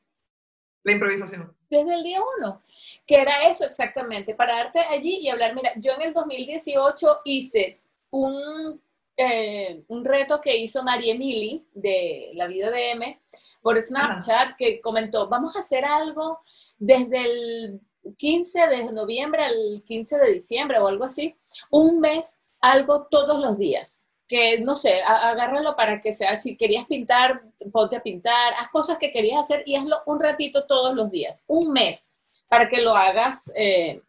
la 0.84 0.91
improvisación. 0.91 1.55
Desde 1.70 1.93
el 1.93 2.03
día 2.03 2.20
uno, 2.38 2.64
que 3.07 3.22
era 3.22 3.43
eso 3.43 3.64
exactamente, 3.64 4.36
pararte 4.36 4.80
allí 4.80 5.20
y 5.22 5.30
hablar, 5.30 5.55
mira, 5.55 5.72
yo 5.78 5.93
en 5.93 6.01
el 6.01 6.14
2018 6.14 7.22
hice 7.24 7.82
un 8.09 8.82
eh, 9.22 9.84
un 9.88 10.03
reto 10.03 10.41
que 10.41 10.57
hizo 10.57 10.84
María 10.84 11.13
Emily 11.13 11.65
de 11.74 12.32
La 12.34 12.47
Vida 12.47 12.69
de 12.69 12.91
M 12.91 13.22
por 13.61 13.80
Snapchat 13.80 14.55
que 14.57 14.82
comentó, 14.82 15.30
vamos 15.30 15.55
a 15.55 15.59
hacer 15.59 15.86
algo 15.86 16.39
desde 16.78 17.24
el 17.24 17.82
15 18.17 18.67
de 18.67 18.91
noviembre 18.91 19.43
al 19.43 19.84
15 19.86 20.17
de 20.17 20.32
diciembre 20.34 20.80
o 20.80 20.88
algo 20.88 21.03
así, 21.03 21.36
un 21.69 21.99
mes, 21.99 22.39
algo 22.59 23.07
todos 23.09 23.39
los 23.39 23.57
días. 23.57 24.05
Que 24.28 24.61
no 24.61 24.76
sé, 24.76 25.01
agárralo 25.01 25.76
para 25.76 25.99
que 25.99 26.13
sea, 26.13 26.38
si 26.38 26.55
querías 26.55 26.86
pintar, 26.86 27.43
ponte 27.72 27.97
a 27.97 28.03
pintar, 28.03 28.53
haz 28.57 28.69
cosas 28.69 28.97
que 28.97 29.11
querías 29.11 29.41
hacer 29.41 29.63
y 29.65 29.76
hazlo 29.76 29.97
un 30.05 30.22
ratito 30.22 30.65
todos 30.65 30.95
los 30.95 31.11
días, 31.11 31.43
un 31.47 31.72
mes, 31.72 32.13
para 32.47 32.69
que 32.69 32.82
lo 32.82 32.95
hagas. 32.95 33.51
Eh, 33.55 34.01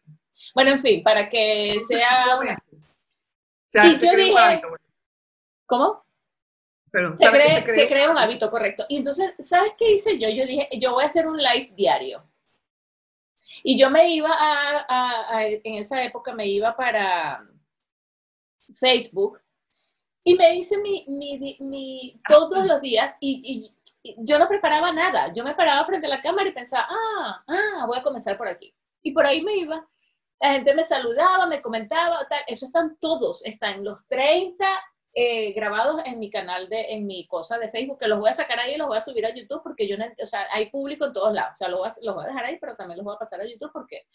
bueno, 0.55 0.71
en 0.71 0.79
fin, 0.79 1.03
para 1.03 1.29
que 1.29 1.77
sea. 1.85 2.25
Y 3.73 3.97
yo 3.97 4.15
dije, 4.15 4.61
¿Cómo? 5.73 6.05
se, 7.15 7.87
cree, 7.87 8.07
un 8.07 8.15
hábito, 8.15 8.51
correcto. 8.51 8.85
Y 8.89 8.97
entonces, 8.97 9.33
¿sabes 9.39 9.73
qué 9.75 9.93
hice 9.93 10.19
yo? 10.19 10.29
Yo 10.29 10.45
dije, 10.45 10.69
yo 10.79 10.91
voy 10.91 11.01
a 11.01 11.07
hacer 11.07 11.25
un 11.25 11.35
live 11.35 11.71
diario. 11.73 12.23
Y 13.63 13.79
yo 13.79 13.89
me 13.89 14.07
iba 14.09 14.29
a, 14.31 15.41
en 15.41 15.73
esa 15.73 16.03
época 16.03 16.31
me 16.35 16.45
iba 16.45 16.75
para 16.75 17.41
Facebook 18.75 19.41
y 20.23 20.35
me 20.35 20.57
hice 20.57 20.77
mi, 20.77 21.03
mi, 21.07 22.21
todos 22.29 22.67
los 22.67 22.79
días 22.79 23.15
y, 23.19 23.67
yo 24.17 24.37
no 24.37 24.47
preparaba 24.47 24.91
nada. 24.91 25.33
Yo 25.33 25.43
me 25.43 25.55
paraba 25.55 25.83
frente 25.85 26.05
a 26.05 26.09
la 26.11 26.21
cámara 26.21 26.49
y 26.49 26.51
pensaba, 26.51 26.85
ah, 26.87 27.43
ah, 27.47 27.85
voy 27.87 27.97
a 27.97 28.03
comenzar 28.03 28.37
por 28.37 28.47
aquí. 28.47 28.75
Y 29.01 29.11
por 29.11 29.25
ahí 29.25 29.41
me 29.41 29.55
iba. 29.55 29.89
La 30.39 30.51
gente 30.51 30.75
me 30.75 30.83
saludaba, 30.83 31.47
me 31.47 31.63
comentaba, 31.63 32.19
tal. 32.29 32.41
Eso 32.45 32.67
están 32.67 32.97
todos, 32.99 33.43
están 33.43 33.83
los 33.83 34.05
30 34.07 34.67
eh, 35.15 35.53
grabados 35.53 36.01
en 36.05 36.17
mi 36.17 36.31
canal, 36.31 36.67
de, 36.69 36.93
en 36.93 37.05
mi 37.05 37.27
cosa 37.27 37.59
de 37.59 37.69
Facebook, 37.69 37.99
que 37.99 38.07
los 38.07 38.19
voy 38.19 38.31
a 38.31 38.33
sacar 38.33 38.59
ahí 38.59 38.73
y 38.73 38.77
los 38.77 38.87
voy 38.87 38.97
a 38.97 39.01
subir 39.01 39.25
a 39.25 39.35
YouTube 39.35 39.61
porque 39.61 39.87
yo 39.87 39.95
no, 39.95 40.05
o 40.05 40.25
sea, 40.25 40.47
hay 40.51 40.71
público 40.71 41.05
en 41.05 41.13
todos 41.13 41.33
lados, 41.33 41.53
o 41.53 41.57
sea, 41.57 41.67
los 41.69 41.79
voy 41.79 41.87
a, 41.87 41.93
los 42.01 42.15
voy 42.15 42.23
a 42.23 42.27
dejar 42.27 42.45
ahí, 42.45 42.57
pero 42.59 42.75
también 42.75 42.97
los 42.97 43.05
voy 43.05 43.15
a 43.15 43.19
pasar 43.19 43.39
a 43.39 43.45
YouTube 43.45 43.71
porque 43.71 44.07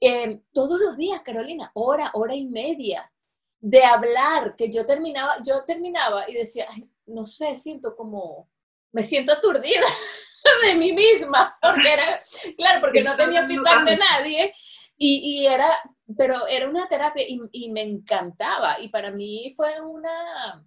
eh, 0.00 0.40
todos 0.52 0.80
los 0.80 0.96
días, 0.96 1.20
Carolina, 1.22 1.72
hora, 1.74 2.10
hora 2.14 2.34
y 2.34 2.46
media 2.46 3.10
de 3.58 3.84
hablar, 3.84 4.54
que 4.56 4.70
yo 4.72 4.86
terminaba, 4.86 5.34
yo 5.44 5.64
terminaba 5.64 6.30
y 6.30 6.34
decía, 6.34 6.66
no 7.06 7.26
sé, 7.26 7.56
siento 7.56 7.96
como, 7.96 8.48
me 8.92 9.02
siento 9.02 9.32
aturdida 9.32 9.84
de 10.64 10.76
mí 10.76 10.92
misma, 10.92 11.58
porque 11.60 11.92
era, 11.92 12.22
claro, 12.56 12.80
porque 12.80 13.02
no 13.02 13.16
tenía 13.16 13.46
feedback 13.46 13.84
de 13.84 13.96
nadie, 13.96 14.54
y, 14.96 15.40
y 15.40 15.46
era 15.46 15.68
pero 16.16 16.46
era 16.46 16.68
una 16.68 16.86
terapia 16.86 17.24
y, 17.26 17.70
me 17.70 17.82
encantaba. 17.82 18.80
Y 18.80 18.88
para 18.88 19.10
mí 19.10 19.52
fue 19.56 19.80
una, 19.80 20.64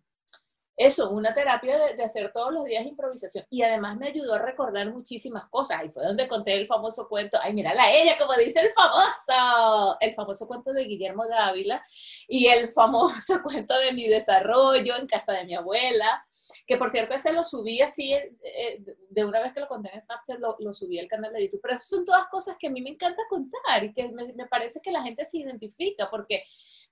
eso, 0.76 1.11
una 1.11 1.34
terapia 1.34 1.78
de, 1.78 2.03
hacer 2.03 2.32
todos 2.34 2.53
los 2.53 2.65
días 2.65 2.86
improvisación. 2.86 3.45
Y 3.49 3.61
además 3.61 3.97
me 3.97 4.07
ayudó 4.07 4.34
a 4.34 4.39
recordar 4.39 4.91
muchísimas 4.91 5.47
cosas. 5.49 5.82
Ahí 5.82 5.89
fue 5.89 6.05
donde 6.05 6.28
conté 6.28 6.53
el 6.53 6.67
famoso 6.67 7.07
cuento, 7.07 7.38
ay, 7.41 7.53
mírala 7.53 7.91
ella, 7.91 8.17
como 8.17 8.34
dice 8.34 8.61
el 8.61 8.71
famoso, 8.71 9.97
el 9.99 10.13
famoso 10.15 10.47
cuento 10.47 10.74
de 10.74 10.86
Guillermo 10.86 11.28
Dávila 11.28 11.84
y 12.28 12.47
el 12.47 12.69
famoso 12.69 13.41
cuento 13.43 13.78
de 13.78 13.93
mi 13.93 14.07
desarrollo 14.07 14.95
en 14.97 15.07
casa 15.07 15.34
de 15.34 15.45
mi 15.45 15.55
abuela 15.55 16.24
que 16.65 16.78
por 16.78 16.89
cierto, 16.89 17.13
ese 17.13 17.34
lo 17.34 17.43
subí 17.43 17.82
así, 17.82 18.13
eh, 18.13 18.34
eh, 18.41 18.84
de 19.09 19.26
una 19.26 19.41
vez 19.41 19.53
que 19.53 19.59
lo 19.59 19.67
conté 19.67 19.91
en 19.93 19.99
Snapchat, 19.99 20.39
lo, 20.39 20.55
lo, 20.59 20.74
subí 20.74 20.97
al 20.99 21.07
canal 21.07 21.34
de 21.34 21.45
YouTube. 21.45 21.59
Pero 21.61 21.76
esas 21.76 21.88
son 21.88 22.05
todas 22.05 22.28
cosas 22.28 22.57
que 22.57 22.67
a 22.67 22.69
mí 22.69 22.82
me 22.82 22.91
encanta 22.91 23.21
contar 23.30 23.84
y 23.84 23.93
que 23.93 24.07
me, 24.09 24.34
me 24.34 24.47
parece 24.47 24.80
que 24.82 24.91
la 24.91 25.03
gente 25.03 25.26
se 25.26 25.39
identifica, 25.39 26.09
porque 26.09 26.43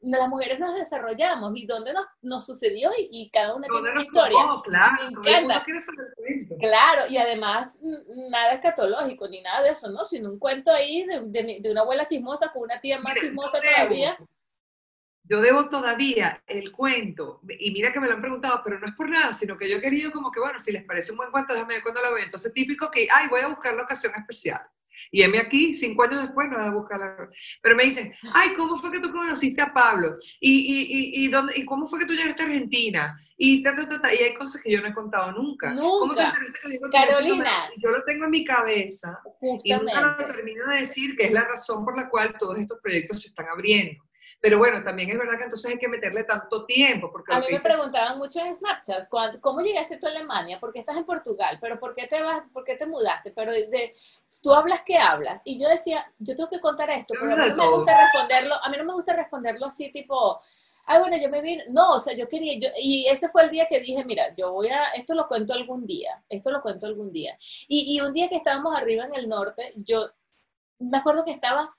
las 0.02 0.30
mujeres 0.30 0.60
nos 0.60 0.76
desarrollamos 0.76 1.52
y 1.56 1.66
dónde 1.66 1.93
nos, 1.93 2.06
nos 2.22 2.45
sucedió 2.45 2.91
y, 2.97 3.30
cada 3.32 3.56
una 3.56 3.68
tiene 3.68 3.91
una 3.91 4.02
historia. 4.02 4.39
claro, 4.64 4.95
me 4.99 5.32
encanta. 5.32 5.66
Claro, 6.60 7.08
y 7.10 7.18
además 7.18 7.80
nada 8.30 8.54
escatológico 8.54 9.28
ni 9.28 9.41
nada 9.41 9.64
de 9.64 9.70
eso, 9.70 9.89
¿no? 9.89 10.06
Sino 10.06 10.32
un 10.32 10.39
cuento 10.39 10.72
ahí 10.72 11.04
de, 11.06 11.22
de, 11.26 11.60
de 11.62 11.72
una 11.72 11.82
abuela 11.82 12.06
chismosa 12.06 12.52
con 12.52 12.64
una 12.64 12.80
tía 12.80 12.99
más 12.99 13.16
chismosa 13.16 13.60
todavía 13.62 14.18
yo 15.32 15.39
debo 15.39 15.70
todavía 15.70 16.43
el 16.45 16.74
cuento, 16.74 17.39
y 17.58 17.72
mira 17.72 17.93
que 17.93 18.02
me 18.02 18.08
lo 18.08 18.16
han 18.16 18.22
preguntado, 18.22 18.62
pero 18.66 18.80
no 18.80 18.88
es 18.88 18.93
por 18.95 19.10
nada, 19.10 19.34
sino 19.34 19.58
que 19.58 19.70
yo 19.70 19.78
he 19.78 19.82
querido 19.82 20.12
como 20.12 20.30
que, 20.30 20.41
bueno, 20.41 20.60
si 20.60 20.74
les 20.74 20.84
parece 20.84 21.12
un 21.12 21.18
buen 21.20 21.32
cuento, 21.32 21.54
déjame 21.54 21.76
ver 21.76 21.84
cuándo 21.84 22.02
lo 22.02 22.14
veo. 22.14 22.26
Entonces, 22.26 22.52
típico 22.54 22.91
que, 22.91 23.08
ay, 23.10 23.30
voy 23.30 23.39
a 23.39 23.47
buscar 23.47 23.74
la 23.74 23.84
ocasión 23.84 24.12
especial. 24.18 24.62
Y 25.10 25.24
heme 25.24 25.39
aquí, 25.39 25.74
cinco 25.74 26.04
años 26.04 26.22
después, 26.22 26.49
no 26.49 26.58
voy 26.58 26.68
a 26.68 26.72
buscar 26.72 26.99
la... 26.99 27.30
Pero 27.62 27.76
me 27.76 27.84
dicen, 27.84 28.14
ay, 28.34 28.49
¿cómo 28.56 28.78
fue 28.78 28.91
que 28.91 28.99
tú 28.99 29.12
conociste 29.12 29.62
a 29.62 29.74
Pablo? 29.74 30.18
¿Y, 30.39 30.52
y, 30.52 31.26
y, 31.26 31.28
dónde, 31.30 31.54
y 31.56 31.66
cómo 31.66 31.88
fue 31.88 31.99
que 31.99 32.06
tú 32.06 32.14
llegaste 32.14 32.43
a 32.43 32.45
Argentina? 32.45 33.18
Y, 33.38 33.64
ta, 33.64 33.76
ta, 33.76 34.02
ta, 34.02 34.14
y 34.14 34.18
hay 34.18 34.34
cosas 34.36 34.62
que 34.62 34.72
yo 34.72 34.82
no 34.82 34.88
he 34.88 34.93
contado 34.93 35.32
nunca. 35.32 35.74
Nunca. 35.74 36.34
Carolina. 36.91 37.70
Yo 37.78 37.89
lo 37.89 38.04
tengo 38.04 38.26
en 38.26 38.32
mi 38.32 38.45
cabeza 38.45 39.20
y 39.64 39.74
nunca 39.74 40.02
lo 40.02 40.16
termino 40.18 40.68
de 40.68 40.82
decir, 40.82 41.16
que 41.16 41.26
es 41.26 41.32
la 41.32 41.45
razón 41.45 41.84
por 41.84 41.97
la 41.97 42.10
cual 42.10 42.36
todos 42.39 42.60
estos 42.60 42.80
proyectos 42.82 43.22
se 43.22 43.30
están 43.30 43.47
abriendo. 43.49 44.04
Pero 44.42 44.58
bueno, 44.58 44.84
también 44.84 45.12
es 45.12 45.20
verdad 45.20 45.38
que 45.38 45.44
entonces 45.44 45.72
hay 45.72 45.78
que 45.78 45.88
meterle 45.88 46.24
tanto 46.24 46.66
tiempo. 46.66 47.12
Porque 47.12 47.32
a 47.32 47.39
mí 47.39 47.46
me 47.52 47.60
preguntaban 47.60 48.18
mucho 48.18 48.39
en 48.39 48.56
Snapchat, 48.56 49.08
¿cómo 49.39 49.62
llegaste 49.62 49.98
tú 49.98 50.08
a 50.08 50.10
Alemania? 50.10 50.60
¿Por 50.60 50.74
qué 50.74 50.80
estás 50.80 50.98
en 50.98 51.06
Portugal? 51.06 51.60
¿Pero 51.62 51.80
por 51.80 51.94
qué 51.94 52.08
te 52.08 52.22
vas, 52.24 52.42
por 52.52 52.64
qué 52.64 52.76
te 52.76 52.88
mudaste? 52.88 53.32
Pero 53.36 53.52
de, 53.52 53.94
tú 54.42 54.52
hablas 54.52 54.82
que 54.84 54.98
hablas. 54.98 55.42
Y 55.46 55.62
yo 55.62 55.70
decía, 55.70 56.12
yo 56.18 56.36
tengo 56.36 56.50
que 56.50 56.60
contar 56.60 56.89
esto, 56.89 57.14
pero 57.20 57.34
a 57.34 57.38
mí 57.38 57.50
no 57.50 57.56
me 57.56 57.70
gusta 57.70 57.96
responderlo, 57.96 58.56
a 58.56 58.70
mí 58.70 58.78
no 58.78 58.84
me 58.84 58.94
gusta 58.94 59.16
responderlo 59.16 59.68
así 59.68 59.92
tipo, 59.92 60.42
ah, 60.88 60.98
bueno, 60.98 61.18
yo 61.18 61.30
me 61.30 61.42
vine, 61.42 61.66
no, 61.70 61.98
o 61.98 62.02
sea, 62.02 62.16
yo 62.16 62.28
quería, 62.28 62.58
yo, 62.60 62.70
y 62.82 63.08
ese 63.08 63.30
fue 63.30 63.44
el 63.44 63.52
día 63.52 63.68
que 63.68 63.80
dije, 63.80 64.04
mira, 64.06 64.34
yo 64.36 64.54
voy 64.54 64.70
a, 64.70 64.86
esto 64.96 65.14
lo 65.14 65.28
cuento 65.28 65.54
algún 65.54 65.86
día, 65.86 66.24
esto 66.28 66.50
lo 66.50 66.64
cuento 66.64 66.88
algún 66.88 67.12
día. 67.12 67.38
Y, 67.68 67.96
y 67.96 68.02
un 68.02 68.12
día 68.12 68.28
que 68.28 68.38
estábamos 68.38 68.76
arriba 68.76 69.06
en 69.06 69.14
el 69.14 69.30
norte, 69.30 69.72
yo 69.76 70.10
me 70.80 70.98
acuerdo 70.98 71.24
que 71.24 71.32
estaba 71.32 71.76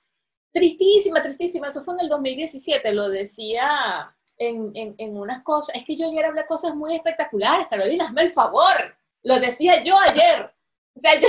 Tristísima, 0.52 1.22
tristísima. 1.22 1.68
Eso 1.68 1.82
fue 1.82 1.94
en 1.94 2.00
el 2.00 2.08
2017, 2.08 2.92
lo 2.92 3.08
decía 3.08 4.14
en, 4.38 4.72
en, 4.74 5.16
unas 5.16 5.42
cosas. 5.42 5.76
Es 5.76 5.84
que 5.84 5.96
yo 5.96 6.06
ayer 6.06 6.26
hablé 6.26 6.46
cosas 6.46 6.74
muy 6.74 6.94
espectaculares, 6.94 7.68
Carolina, 7.68 8.04
hazme 8.04 8.22
el 8.22 8.30
favor. 8.30 8.96
Lo 9.22 9.40
decía 9.40 9.82
yo 9.82 9.98
ayer. 9.98 10.52
O 10.94 10.98
sea, 10.98 11.18
yo... 11.18 11.28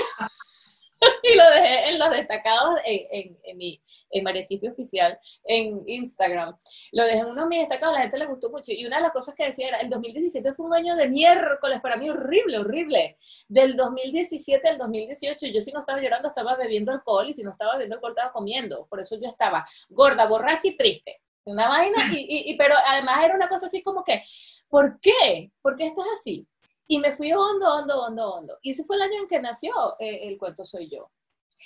y 1.24 1.36
lo 1.36 1.43
dejé 1.51 1.89
en 1.89 1.99
los 1.99 2.10
destacados 2.12 2.80
en, 2.86 3.38
en, 3.43 3.58
mi 3.58 3.82
en 4.12 4.24
Mariachipio 4.24 4.72
Oficial 4.72 5.18
en 5.45 5.84
Instagram. 5.88 6.56
Lo 6.91 7.04
dejé 7.04 7.20
en 7.20 7.26
uno 7.26 7.43
de 7.43 7.47
mis 7.47 7.60
destacados, 7.60 7.95
la 7.95 8.01
gente 8.01 8.18
le 8.18 8.26
gustó 8.26 8.49
mucho. 8.49 8.72
Y 8.72 8.86
una 8.86 8.97
de 8.97 9.04
las 9.04 9.12
cosas 9.12 9.36
que 9.36 9.45
decía 9.45 9.70
era, 9.70 9.80
el 9.80 9.89
2017 9.89 10.54
fue 10.54 10.66
un 10.66 10.74
año 10.74 10.95
de 10.95 11.10
miércoles, 11.10 11.82
para 11.82 11.97
mí 11.97 12.10
horrible, 12.10 12.60
horrible. 12.60 13.18
Del 13.47 13.76
2017 13.76 14.68
al 14.68 14.78
2018, 14.78 15.47
yo 15.47 15.62
si 15.62 15.72
no 15.72 15.80
estaba 15.80 15.99
llorando, 16.01 16.30
estaba 16.30 16.56
bebiendo 16.56 16.91
alcohol, 16.91 17.28
y 17.28 17.34
si 17.34 17.43
no 17.43 17.51
estaba 17.51 17.74
bebiendo 17.74 17.95
alcohol, 17.95 18.12
estaba 18.12 18.32
comiendo. 18.32 18.86
Por 18.88 18.99
eso 18.99 19.18
yo 19.22 19.30
estaba 19.30 19.66
gorda, 19.89 20.26
borracha 20.28 20.68
y 20.68 20.76
triste. 20.76 21.22
Una 21.45 21.68
vaina, 21.68 21.97
y, 22.12 22.51
y, 22.51 22.58
pero 22.58 22.76
además 22.88 23.26
era 23.26 23.36
una 23.36 23.49
cosa 23.49 23.66
así 23.66 23.82
como 23.84 24.04
que, 24.04 24.24
¿por 24.70 24.99
qué? 25.01 25.51
¿Por 25.62 25.76
qué 25.76 25.86
estás 25.86 26.06
así? 26.14 26.47
Y 26.88 27.00
me 27.00 27.12
fui 27.14 27.32
hondo, 27.34 27.68
hondo, 27.68 28.02
hondo, 28.02 28.34
hondo. 28.34 28.58
Y 28.62 28.72
ese 28.72 28.84
fue 28.84 28.98
el 28.98 29.04
año 29.04 29.22
en 29.22 29.28
que 29.28 29.40
nació 29.40 29.74
eh, 30.00 30.28
El 30.28 30.38
cuento 30.38 30.66
soy 30.66 30.90
yo. 30.90 31.12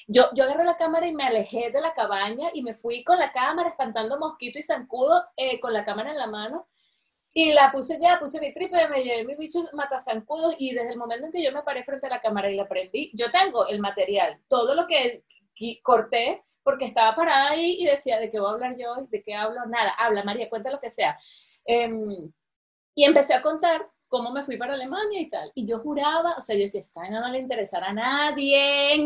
Yo, 0.07 0.29
yo 0.33 0.43
agarré 0.43 0.63
la 0.63 0.77
cámara 0.77 1.07
y 1.07 1.15
me 1.15 1.23
alejé 1.23 1.71
de 1.71 1.81
la 1.81 1.93
cabaña 1.93 2.49
y 2.53 2.61
me 2.61 2.73
fui 2.73 3.03
con 3.03 3.17
la 3.17 3.31
cámara 3.31 3.69
espantando 3.69 4.19
mosquito 4.19 4.59
y 4.59 4.61
zancudo 4.61 5.23
eh, 5.35 5.59
con 5.59 5.73
la 5.73 5.85
cámara 5.85 6.11
en 6.11 6.17
la 6.17 6.27
mano. 6.27 6.67
Y 7.33 7.51
la 7.53 7.71
puse 7.71 7.99
ya, 8.01 8.19
puse 8.19 8.39
mi 8.39 8.53
tripe, 8.53 8.87
me 8.89 9.03
llevé 9.03 9.23
mi 9.23 9.35
bicho 9.35 9.59
zancudos 10.03 10.55
y 10.57 10.73
desde 10.73 10.91
el 10.91 10.97
momento 10.97 11.27
en 11.27 11.31
que 11.31 11.43
yo 11.43 11.51
me 11.51 11.61
paré 11.61 11.83
frente 11.83 12.07
a 12.07 12.09
la 12.09 12.21
cámara 12.21 12.49
y 12.49 12.55
la 12.55 12.67
prendí, 12.67 13.11
yo 13.13 13.29
tengo 13.29 13.67
el 13.67 13.79
material, 13.79 14.41
todo 14.47 14.73
lo 14.73 14.87
que 14.87 15.23
corté, 15.83 16.43
porque 16.63 16.85
estaba 16.85 17.15
parada 17.15 17.51
ahí 17.51 17.77
y 17.79 17.85
decía, 17.85 18.19
¿de 18.19 18.29
qué 18.31 18.39
voy 18.39 18.49
a 18.49 18.53
hablar 18.53 18.75
yo? 18.75 18.95
¿De 19.09 19.21
qué 19.21 19.35
hablo? 19.35 19.65
Nada, 19.67 19.91
habla 19.97 20.23
María, 20.23 20.49
cuenta 20.49 20.71
lo 20.71 20.79
que 20.79 20.89
sea. 20.89 21.17
Em, 21.63 22.31
y 22.95 23.03
empecé 23.03 23.33
a 23.33 23.41
contar 23.41 23.87
cómo 24.07 24.31
me 24.31 24.43
fui 24.43 24.57
para 24.57 24.73
Alemania 24.73 25.21
y 25.21 25.29
tal. 25.29 25.51
Y 25.55 25.65
yo 25.65 25.79
juraba, 25.79 26.35
o 26.37 26.41
sea, 26.41 26.55
yo 26.55 26.63
decía, 26.63 26.81
esta 26.81 27.09
no 27.09 27.27
le 27.29 27.39
interesará 27.39 27.87
a 27.87 27.93
nadie, 27.93 29.03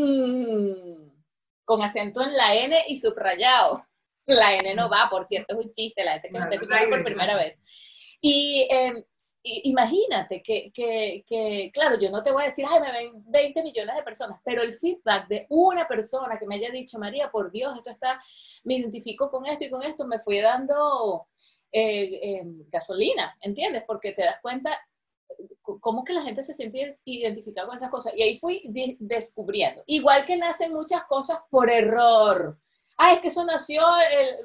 con 1.65 1.81
acento 1.81 2.21
en 2.21 2.35
la 2.35 2.55
N 2.55 2.77
y 2.87 2.99
subrayado. 2.99 3.85
La 4.25 4.55
N 4.55 4.75
no 4.75 4.89
va, 4.89 5.07
por 5.09 5.25
cierto, 5.25 5.57
es 5.57 5.65
un 5.65 5.71
chiste, 5.71 6.03
la 6.03 6.13
gente 6.13 6.29
que 6.29 6.37
me 6.37 6.43
está 6.43 6.55
escuchando 6.55 6.89
por 6.89 7.03
primera 7.03 7.35
vez. 7.35 7.57
Y 8.21 8.67
em, 8.69 9.03
imagínate 9.43 10.43
que, 10.43 10.71
que, 10.71 11.23
que, 11.27 11.71
claro, 11.73 11.99
yo 11.99 12.11
no 12.11 12.21
te 12.21 12.31
voy 12.31 12.43
a 12.43 12.47
decir, 12.47 12.65
ay, 12.69 12.79
me 12.79 12.91
ven 12.91 13.23
20 13.25 13.63
millones 13.63 13.95
de 13.95 14.03
personas, 14.03 14.39
pero 14.43 14.61
el 14.61 14.73
feedback 14.73 15.27
de 15.27 15.47
una 15.49 15.87
persona 15.87 16.37
que 16.37 16.45
me 16.45 16.55
haya 16.55 16.69
dicho, 16.69 16.99
María, 16.99 17.31
por 17.31 17.51
Dios, 17.51 17.75
esto 17.75 17.89
está, 17.89 18.19
me 18.63 18.75
identifico 18.75 19.31
con 19.31 19.47
esto 19.47 19.65
y 19.65 19.71
con 19.71 19.81
esto, 19.81 20.05
me 20.05 20.19
fue 20.19 20.41
dando 20.41 21.27
eh, 21.71 22.37
em, 22.39 22.65
gasolina, 22.69 23.35
¿entiendes? 23.41 23.83
Porque 23.87 24.11
te 24.11 24.23
das 24.23 24.39
cuenta 24.41 24.77
cómo 25.61 26.03
que 26.03 26.13
la 26.13 26.21
gente 26.21 26.43
se 26.43 26.53
siente 26.53 26.97
identificada 27.05 27.67
con 27.67 27.77
esas 27.77 27.89
cosas. 27.89 28.13
Y 28.15 28.23
ahí 28.23 28.37
fui 28.37 28.63
descubriendo. 28.99 29.83
Igual 29.85 30.25
que 30.25 30.37
nacen 30.37 30.73
muchas 30.73 31.03
cosas 31.05 31.39
por 31.49 31.69
error. 31.69 32.57
Ah, 32.97 33.13
es 33.13 33.19
que 33.19 33.29
eso 33.29 33.43
nació, 33.45 33.81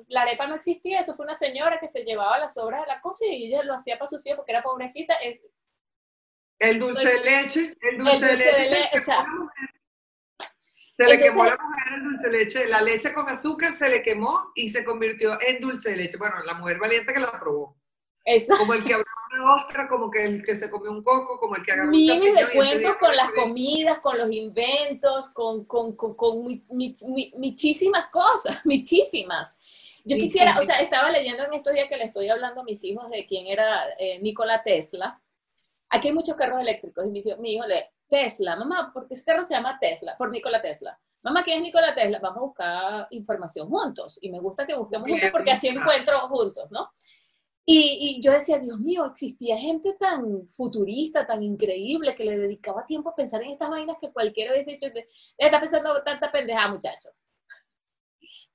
la 0.09 0.22
arepa 0.22 0.47
no 0.47 0.55
existía, 0.55 1.01
eso 1.01 1.14
fue 1.14 1.26
una 1.26 1.34
señora 1.34 1.78
que 1.78 1.89
se 1.89 2.05
llevaba 2.05 2.39
las 2.39 2.55
sobras 2.55 2.82
de 2.82 2.87
la 2.87 3.01
cosa 3.01 3.26
y 3.26 3.47
ella 3.47 3.62
lo 3.62 3.74
hacía 3.74 3.99
para 3.99 4.09
su 4.09 4.16
hijos 4.24 4.37
porque 4.37 4.53
era 4.53 4.62
pobrecita. 4.62 5.14
El 6.59 6.80
dulce 6.80 7.07
de 7.07 7.24
leche, 7.24 7.76
el 7.82 7.99
dulce, 7.99 8.26
de 8.26 8.37
leche. 8.37 8.91
o 8.95 8.99
sea, 8.99 9.26
se 10.97 11.05
le 11.05 11.18
quemó 11.18 11.45
la 11.45 11.59
mujer 11.59 11.93
el 11.97 12.05
dulce 12.05 12.30
de 12.30 12.39
leche, 12.39 12.66
la 12.66 12.80
leche 12.80 13.12
con 13.12 13.28
azúcar 13.28 13.74
se 13.74 13.91
le 13.91 14.03
quemó 14.03 14.53
y 14.55 14.70
se 14.70 14.84
convirtió 14.84 15.39
en 15.47 15.61
dulce 15.61 15.91
de 15.91 15.97
leche. 15.97 16.16
Bueno, 16.16 16.43
la 16.45 16.55
mujer 16.55 16.78
valiente 16.78 17.12
que 17.12 17.20
la 17.20 17.39
probó. 17.39 17.76
Como 18.57 18.72
el 18.72 18.84
que 18.84 18.95
abrió 18.95 19.12
una 19.37 19.57
ostra, 19.57 19.89
como 19.89 20.11
que 20.11 20.24
el 20.24 20.45
que 20.45 20.57
se 20.57 20.70
comió 20.70 20.91
un 20.91 21.03
coco, 21.03 21.39
como 21.39 21.57
el 21.57 21.62
que 21.62 21.72
agarró 21.72 21.91
Miles 21.91 22.34
de 22.34 22.51
cuentos 22.53 22.97
con 22.97 23.16
las 23.16 23.30
comidas, 23.32 23.99
con 24.01 24.18
los 24.18 24.30
inventos, 24.30 25.28
con, 25.30 25.64
con, 25.64 25.95
con, 25.97 26.43
muchísimas 27.37 28.07
cosas, 28.09 28.61
muchísimas. 28.64 29.57
Yo 30.05 30.16
quisiera, 30.16 30.57
o 30.59 30.62
sea, 30.62 30.80
estaba 30.80 31.11
leyendo 31.11 31.45
en 31.45 31.55
estos 31.55 31.74
días 31.74 31.89
que 31.89 31.97
le 31.97 32.05
estoy 32.05 32.28
hablando 32.28 32.61
a 32.61 32.64
mis 32.64 32.82
hijos 32.84 33.11
de 33.11 33.26
quién 33.26 33.47
era 33.47 33.87
eh, 33.99 34.20
Nikola 34.20 34.62
Tesla. 34.62 35.20
Aquí 35.89 36.09
hay 36.09 36.14
muchos 36.14 36.37
carros 36.37 36.61
eléctricos 36.61 37.05
y 37.07 37.11
mi 37.11 37.18
hijo, 37.18 37.37
mi 37.39 37.55
hijo 37.55 37.66
le, 37.66 37.91
Tesla, 38.09 38.57
mamá, 38.57 38.93
¿por 38.93 39.07
qué 39.09 39.14
ese 39.14 39.24
carro 39.24 39.45
se 39.45 39.55
llama 39.55 39.78
Tesla? 39.80 40.16
Por 40.16 40.30
Nikola 40.30 40.62
Tesla. 40.62 40.99
Mamá, 41.22 41.43
¿quién 41.43 41.57
es 41.57 41.62
Nikola 41.64 41.95
Tesla? 41.95 42.20
Vamos 42.20 42.39
a 42.39 42.41
buscar 42.41 43.07
información 43.11 43.68
juntos. 43.68 44.18
Y 44.20 44.30
me 44.30 44.39
gusta 44.39 44.64
que 44.64 44.76
busquemos 44.76 45.09
juntos 45.09 45.30
porque 45.32 45.51
así 45.51 45.68
encuentro 45.68 46.20
juntos, 46.28 46.70
¿no? 46.70 46.93
Y, 47.69 48.21
yo 48.23 48.31
decía, 48.31 48.61
Dios 48.61 48.79
mío, 48.79 49.05
existía 49.07 49.59
gente 49.59 49.95
tan 49.99 50.49
futurista, 50.49 51.27
tan 51.27 51.43
increíble, 51.43 52.14
que 52.14 52.25
le 52.25 52.39
dedicaba 52.39 52.87
tiempo 52.87 53.11
a 53.11 53.14
pensar 53.17 53.43
en 53.43 53.51
estas 53.51 53.69
vainas 53.69 53.97
que 54.01 54.12
cualquiera 54.12 54.53
hubiese 54.53 54.75
hecho, 54.75 54.87
está 55.37 55.61
pensando 55.61 56.01
tanta 56.05 56.31
pendeja, 56.31 56.69
muchacho. 56.69 57.09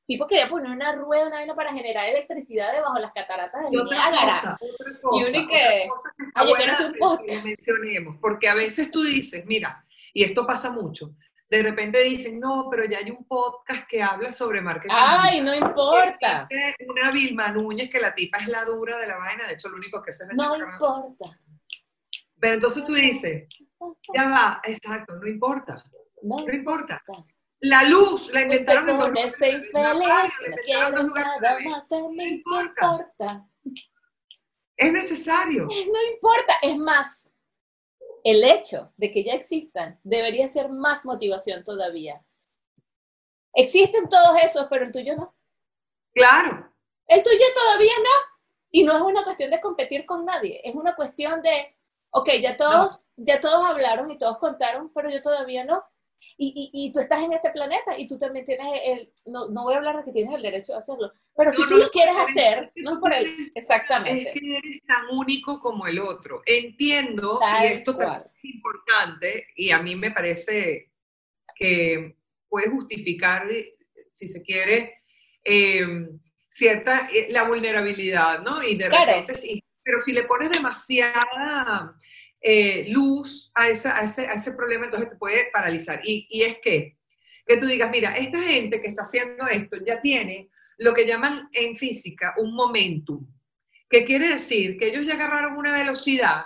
Tipo 0.08 0.28
quería 0.28 0.50
poner 0.50 0.72
una 0.72 0.94
rueda, 0.94 1.28
una 1.28 1.38
vaina 1.38 1.56
para 1.56 1.74
generar 1.74 2.08
electricidad 2.08 2.74
debajo 2.74 2.96
de 2.96 3.02
las 3.02 3.12
cataratas 3.12 3.70
del 3.70 3.84
Niágara. 3.84 4.58
Y 5.12 5.24
uno 5.24 5.48
que, 5.48 5.88
yo 6.48 6.56
quiero 6.56 6.74
hacer 6.74 6.92
un 6.92 6.98
podcast. 6.98 7.44
mencionemos, 7.44 8.18
porque 8.22 8.48
a 8.48 8.56
veces 8.56 8.92
tú 8.92 9.04
dices, 9.04 9.46
mira, 9.46 9.86
y 10.14 10.24
esto 10.24 10.46
pasa 10.48 10.72
mucho, 10.72 11.16
de 11.52 11.62
repente 11.62 12.02
dicen, 12.02 12.40
no, 12.40 12.70
pero 12.72 12.86
ya 12.86 13.00
hay 13.00 13.12
un 13.12 13.26
podcast 13.26 13.86
que 13.86 14.02
habla 14.02 14.32
sobre 14.32 14.62
marketing. 14.62 14.96
Ay, 14.98 15.42
no 15.42 15.54
importa. 15.54 16.48
Una 16.88 17.12
Vilma 17.12 17.50
Núñez, 17.50 17.90
que 17.90 18.00
la 18.00 18.16
tipa 18.16 18.38
es 18.38 18.48
la 18.48 18.64
dura 18.64 18.98
de 18.98 19.08
la 19.08 19.18
vaina, 19.18 19.46
de 19.46 19.56
hecho 19.56 19.68
lo 19.68 19.76
único 19.76 20.02
que 20.02 20.14
se 20.14 20.34
No 20.34 20.56
importa. 20.56 21.26
Pero 22.40 22.54
entonces 22.54 22.86
tú 22.86 22.94
dices, 22.94 23.50
ya 24.16 24.30
va, 24.30 24.62
exacto, 24.64 25.14
no 25.16 25.28
importa. 25.28 25.84
No, 26.22 26.38
importa. 26.50 27.04
La 27.60 27.84
luz 27.84 28.32
la 28.32 28.44
inventaron 28.44 28.90
en 28.90 28.98
con 28.98 29.18
ese 29.18 29.50
infeliz, 29.50 29.74
no 29.84 30.00
más 30.00 31.90
de 31.90 32.10
mí, 32.12 32.24
importa. 32.28 33.46
Es 34.78 34.92
necesario. 34.94 35.66
No 35.66 36.14
importa, 36.14 36.54
es 36.62 36.78
más, 36.78 37.31
el 38.24 38.44
hecho 38.44 38.92
de 38.98 39.12
que 39.12 39.24
ya 39.24 39.34
existan 39.34 40.00
debería 40.04 40.48
ser 40.48 40.70
más 40.70 41.06
motivación 41.06 41.64
todavía. 41.64 42.24
Existen 43.54 44.08
todos 44.10 44.38
esos, 44.44 44.68
pero 44.70 44.86
el 44.86 44.92
tuyo 44.92 45.16
no. 45.16 45.34
Claro. 46.14 46.72
El 47.08 47.24
tuyo 47.24 47.46
todavía 47.54 47.94
no. 47.98 48.32
Y 48.72 48.84
no 48.84 48.96
es 48.96 49.02
una 49.02 49.24
cuestión 49.24 49.52
de 49.52 49.60
competir 49.60 50.06
con 50.06 50.26
nadie, 50.26 50.62
es 50.64 50.74
una 50.74 50.96
cuestión 50.96 51.42
de, 51.42 51.76
ok, 52.12 52.30
ya 52.42 52.56
todos, 52.56 53.04
ya 53.18 53.42
todos 53.42 53.66
hablaron 53.66 54.10
y 54.10 54.18
todos 54.18 54.38
contaron, 54.38 54.92
pero 54.94 55.10
yo 55.10 55.22
todavía 55.22 55.66
no. 55.66 55.84
Y, 56.38 56.70
y, 56.74 56.92
tú 56.92 57.00
estás 57.00 57.22
en 57.24 57.34
este 57.34 57.52
planeta 57.52 57.98
y 57.98 58.08
tú 58.08 58.18
también 58.18 58.46
tienes 58.46 58.68
el, 58.86 59.12
no, 59.28 59.50
no, 59.50 59.64
voy 59.64 59.76
a 59.76 59.78
hablar 59.78 59.98
de 59.98 60.04
que 60.04 60.12
tienes 60.12 60.34
el 60.34 60.42
derecho 60.42 60.76
a 60.76 60.80
hacerlo, 60.80 61.12
pero 61.36 61.52
si 61.52 61.68
tú 61.68 61.78
lo 61.78 61.90
quieres 61.90 62.16
hacer, 62.18 62.72
no 62.78 62.94
es 62.94 63.00
por 63.00 63.14
él, 63.14 63.36
exactamente. 63.56 64.30
Es 64.30 64.34
que 64.34 64.58
eres 64.58 64.82
tan 64.86 65.06
único 65.12 65.60
como 65.60 65.88
el 65.88 66.00
otro. 66.00 66.42
Entiendo, 66.46 67.40
y 67.62 67.66
esto 67.68 67.98
es 68.02 68.44
importante, 68.44 69.48
y 69.56 69.72
a 69.72 69.82
mí 69.82 69.96
me 69.96 70.12
parece 70.12 70.92
que 71.56 72.18
puede 72.50 72.70
justificar, 72.70 73.48
si 74.12 74.28
se 74.28 74.42
quiere, 74.42 75.04
em, 75.44 76.20
cierta, 76.50 77.08
eh, 77.14 77.28
la 77.30 77.44
vulnerabilidad, 77.44 78.42
¿no? 78.42 78.62
Y 78.62 78.76
de 78.76 78.90
repente, 78.90 79.34
pero 79.84 80.00
si 80.00 80.12
le 80.12 80.24
pones 80.24 80.52
demasiada 80.52 81.96
eh, 82.42 82.86
luz 82.90 83.52
a, 83.54 83.70
ese, 83.70 83.90
a, 83.90 84.04
ese, 84.04 84.52
problema, 84.54 84.86
entonces 84.86 85.10
te 85.10 85.16
puede 85.16 85.50
paralizar. 85.54 86.02
Y, 86.04 86.28
y 86.30 86.42
es 86.42 86.58
que, 86.62 86.98
que 87.46 87.58
tú 87.58 87.68
digas, 87.68 87.92
mira, 87.92 88.18
esta 88.18 88.40
gente 88.42 88.82
que 88.82 88.88
está 88.88 89.04
haciendo 89.04 89.48
esto 89.48 89.78
ya 89.86 90.02
tiene 90.02 90.50
lo 90.78 90.94
que 90.94 91.06
llaman 91.06 91.48
en 91.54 91.78
física 91.78 92.34
un 92.38 92.56
momentum. 92.56 93.28
que 93.88 94.04
quiere 94.04 94.30
decir? 94.30 94.78
Que 94.78 94.88
ellos 94.88 95.06
ya 95.06 95.14
agarraron 95.14 95.56
una 95.58 95.72
velocidad 95.74 96.46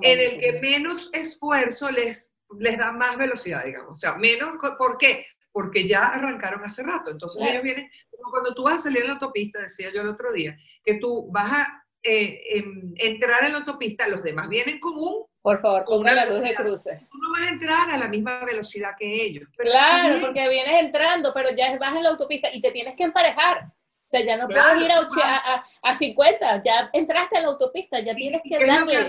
en 0.00 0.20
el 0.20 0.40
que 0.40 0.60
menos 0.62 1.10
esfuerzo 1.12 1.90
les, 1.90 2.32
les 2.58 2.78
da 2.78 2.92
más 2.92 3.18
velocidad, 3.18 3.64
digamos. 3.64 3.90
O 3.90 3.94
sea, 3.94 4.14
menos, 4.14 4.54
¿por 4.78 4.96
qué? 4.96 5.26
Porque 5.52 5.86
ya 5.86 6.06
arrancaron 6.06 6.64
hace 6.64 6.82
rato. 6.82 7.10
Entonces 7.10 7.42
ellos 7.42 7.62
vienen, 7.62 7.90
como 8.10 8.30
cuando 8.30 8.54
tú 8.54 8.62
vas 8.62 8.76
a 8.76 8.78
salir 8.84 9.02
en 9.02 9.08
la 9.08 9.14
autopista, 9.14 9.60
decía 9.60 9.92
yo 9.92 10.00
el 10.00 10.08
otro 10.08 10.32
día, 10.32 10.56
que 10.82 10.94
tú 10.94 11.30
vas 11.30 11.52
a 11.52 11.84
eh, 12.02 12.40
em, 12.56 12.94
entrar 12.96 13.44
en 13.44 13.52
la 13.52 13.58
autopista, 13.58 14.08
los 14.08 14.22
demás 14.22 14.48
vienen 14.48 14.80
con 14.80 14.94
un 14.96 15.26
por 15.44 15.58
favor, 15.58 15.84
ponga 15.84 16.14
la 16.14 16.24
luz 16.24 16.40
de 16.40 16.54
cruce. 16.54 17.06
Tú 17.10 17.18
no 17.18 17.30
vas 17.30 17.42
a 17.42 17.50
entrar 17.50 17.90
a 17.90 17.98
la 17.98 18.08
misma 18.08 18.42
velocidad 18.46 18.92
que 18.98 19.26
ellos. 19.26 19.46
Claro, 19.58 20.18
porque 20.18 20.48
vienes 20.48 20.80
entrando, 20.80 21.34
pero 21.34 21.50
ya 21.54 21.76
vas 21.76 21.94
en 21.94 22.02
la 22.02 22.08
autopista 22.08 22.48
y 22.50 22.62
te 22.62 22.70
tienes 22.70 22.96
que 22.96 23.02
emparejar. 23.02 23.66
O 23.66 24.06
sea, 24.08 24.22
ya 24.22 24.38
no 24.38 24.48
puedes 24.48 24.80
ir 24.80 24.90
a, 24.90 25.62
a, 25.82 25.94
50, 25.94 26.62
ya 26.62 26.88
entraste 26.94 27.36
a 27.36 27.42
la 27.42 27.48
autopista, 27.48 28.00
ya 28.00 28.14
tienes 28.14 28.40
que 28.42 28.64
darle. 28.64 29.06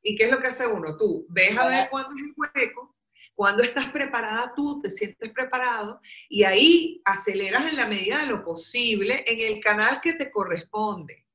¿Y 0.00 0.14
qué 0.14 0.26
es 0.26 0.30
lo 0.30 0.38
que 0.40 0.46
hace 0.46 0.64
uno? 0.64 0.96
Tú 0.96 1.26
ves 1.28 1.58
a 1.58 1.66
ver 1.66 1.90
cuándo 1.90 2.10
es 2.10 2.22
el 2.22 2.34
hueco, 2.36 2.94
cuando 3.34 3.64
estás 3.64 3.90
preparada 3.90 4.52
tú, 4.54 4.80
te 4.80 4.90
sientes 4.90 5.32
preparado, 5.32 6.00
y 6.28 6.44
ahí 6.44 7.02
aceleras 7.04 7.66
en 7.66 7.76
la 7.76 7.88
medida 7.88 8.20
de 8.20 8.26
lo 8.26 8.44
posible 8.44 9.24
en 9.26 9.40
el 9.40 9.58
canal 9.58 10.00
que 10.00 10.12
te 10.12 10.30
corresponde. 10.30 11.26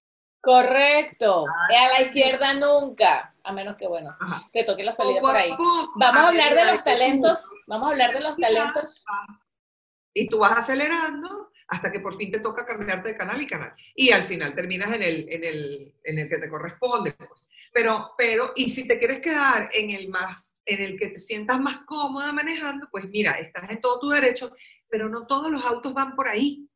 Correcto. 0.43 1.45
Ah, 1.47 1.85
a 1.85 1.99
la 1.99 2.01
izquierda 2.01 2.53
nunca. 2.53 3.33
A 3.45 3.53
menos 3.53 3.77
que, 3.77 3.87
bueno, 3.87 4.13
te 4.51 4.65
toque 4.65 4.83
la 4.83 4.91
salida 4.91 5.21
por 5.21 5.35
ahí. 5.35 5.51
Vamos 5.95 6.17
a 6.17 6.27
hablar 6.27 6.53
de 6.53 6.65
los 6.65 6.83
talentos. 6.83 7.49
Vamos 7.65 7.87
a 7.87 7.91
hablar 7.91 8.13
de 8.13 8.19
los 8.19 8.35
talentos. 8.35 9.05
Y 10.13 10.27
tú 10.27 10.39
vas 10.39 10.57
acelerando 10.57 11.49
hasta 11.69 11.93
que 11.93 12.01
por 12.01 12.17
fin 12.17 12.29
te 12.29 12.41
toca 12.41 12.65
cambiarte 12.65 13.07
de 13.07 13.17
canal 13.17 13.41
y 13.41 13.47
canal. 13.47 13.73
Y 13.95 14.11
al 14.11 14.27
final 14.27 14.53
terminas 14.53 14.91
en 14.91 15.03
el, 15.03 15.27
en 15.31 15.43
el, 15.45 15.95
en 16.03 16.19
el 16.19 16.27
que 16.27 16.37
te 16.39 16.49
corresponde. 16.49 17.13
Pues. 17.13 17.29
Pero, 17.71 18.11
pero, 18.17 18.51
y 18.57 18.69
si 18.69 18.85
te 18.85 18.99
quieres 18.99 19.21
quedar 19.21 19.69
en 19.73 19.91
el 19.91 20.09
más, 20.09 20.59
en 20.65 20.81
el 20.81 20.99
que 20.99 21.07
te 21.07 21.19
sientas 21.19 21.57
más 21.57 21.85
cómoda 21.85 22.33
manejando, 22.33 22.89
pues 22.91 23.07
mira, 23.07 23.31
estás 23.39 23.69
en 23.69 23.79
todo 23.79 23.97
tu 23.97 24.09
derecho, 24.09 24.53
pero 24.89 25.07
no 25.07 25.25
todos 25.25 25.49
los 25.49 25.63
autos 25.63 25.93
van 25.93 26.17
por 26.17 26.27
ahí. 26.27 26.67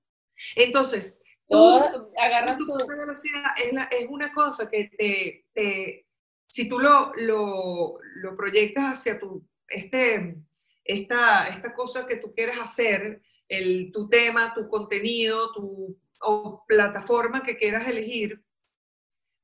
Entonces, 0.55 1.21
todo 1.47 2.11
agarra 2.17 2.57
su 2.57 2.73
velocidad 2.87 3.43
es, 3.57 4.05
una 4.09 4.33
cosa 4.33 4.69
que 4.69 4.89
te, 4.97 5.45
te 5.53 6.05
si 6.45 6.67
tú 6.67 6.79
lo, 6.79 7.13
lo, 7.15 7.99
lo, 8.15 8.35
proyectas 8.35 8.95
hacia 8.95 9.19
tu, 9.19 9.47
este, 9.67 10.37
esta, 10.83 11.47
esta 11.47 11.73
cosa 11.73 12.05
que 12.05 12.17
tú 12.17 12.33
quieres 12.33 12.59
hacer, 12.59 13.21
el, 13.47 13.91
tu 13.91 14.09
tema, 14.09 14.53
tu 14.53 14.67
contenido, 14.67 15.51
tu 15.53 15.97
o 16.21 16.63
plataforma 16.67 17.43
que 17.43 17.57
quieras 17.57 17.87
elegir, 17.87 18.41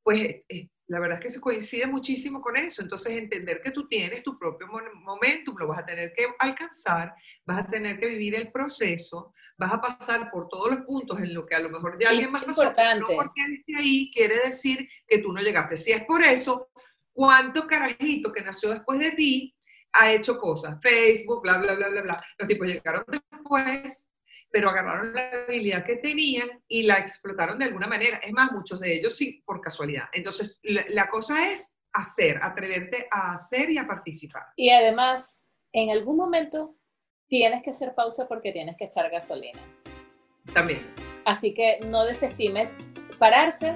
pues 0.01 0.43
la 0.87 0.99
verdad 0.99 1.17
es 1.19 1.23
que 1.23 1.29
se 1.29 1.41
coincide 1.41 1.87
muchísimo 1.87 2.41
con 2.41 2.57
eso. 2.57 2.81
Entonces, 2.81 3.13
entender 3.13 3.61
que 3.61 3.71
tú 3.71 3.87
tienes 3.87 4.23
tu 4.23 4.37
propio 4.37 4.67
momentum, 4.67 5.55
lo 5.57 5.67
vas 5.67 5.79
a 5.79 5.85
tener 5.85 6.13
que 6.13 6.27
alcanzar, 6.39 7.13
vas 7.45 7.59
a 7.65 7.69
tener 7.69 7.99
que 7.99 8.07
vivir 8.07 8.35
el 8.35 8.51
proceso, 8.51 9.33
vas 9.57 9.73
a 9.73 9.81
pasar 9.81 10.31
por 10.31 10.49
todos 10.49 10.71
los 10.71 10.85
puntos 10.85 11.19
en 11.19 11.33
lo 11.33 11.45
que 11.45 11.55
a 11.55 11.59
lo 11.59 11.69
mejor 11.69 11.97
ya 11.99 12.09
alguien 12.09 12.31
más 12.31 12.43
pasó, 12.45 12.63
no 12.99 13.07
porque 13.07 13.41
esté 13.41 13.77
ahí 13.77 14.11
quiere 14.11 14.39
decir 14.45 14.87
que 15.07 15.19
tú 15.19 15.31
no 15.31 15.41
llegaste. 15.41 15.77
Si 15.77 15.91
es 15.91 16.03
por 16.05 16.23
eso, 16.23 16.69
¿cuánto 17.11 17.67
carajito 17.67 18.31
que 18.31 18.41
nació 18.41 18.71
después 18.71 18.99
de 18.99 19.11
ti 19.11 19.55
ha 19.93 20.11
hecho 20.11 20.37
cosas? 20.37 20.77
Facebook, 20.81 21.41
bla, 21.43 21.57
bla, 21.57 21.75
bla, 21.75 21.89
bla, 21.89 22.01
bla. 22.01 22.23
Los 22.37 22.47
tipos 22.47 22.67
llegaron 22.67 23.03
después, 23.07 24.09
pero 24.49 24.69
agarraron 24.69 25.13
la 25.13 25.29
habilidad 25.47 25.85
que 25.85 25.97
tenían 25.97 26.49
y 26.67 26.83
la 26.83 26.97
explotaron 26.99 27.57
de 27.59 27.65
alguna 27.65 27.87
manera. 27.87 28.17
Es 28.17 28.31
más, 28.33 28.51
muchos 28.51 28.79
de 28.79 28.95
ellos 28.95 29.15
sí, 29.15 29.41
por 29.45 29.61
casualidad. 29.61 30.05
Entonces, 30.11 30.59
la, 30.63 31.09
cosa 31.09 31.51
es 31.51 31.75
hacer, 31.91 32.39
atreverte 32.41 33.07
a 33.11 33.33
hacer 33.33 33.69
y 33.69 33.77
a 33.77 33.87
participar. 33.87 34.43
Y 34.55 34.71
además, 34.71 35.41
en 35.71 35.91
algún 35.91 36.17
momento 36.17 36.75
tienes 37.33 37.63
que 37.63 37.71
hacer 37.71 37.95
pausa 37.95 38.27
porque 38.27 38.51
tienes 38.51 38.77
que 38.77 38.85
echar 38.85 39.09
gasolina. 39.09 39.59
También. 40.53 40.81
Así 41.25 41.51
que 41.55 41.79
no 41.87 42.05
desestimes 42.05 42.75
pararse. 43.17 43.75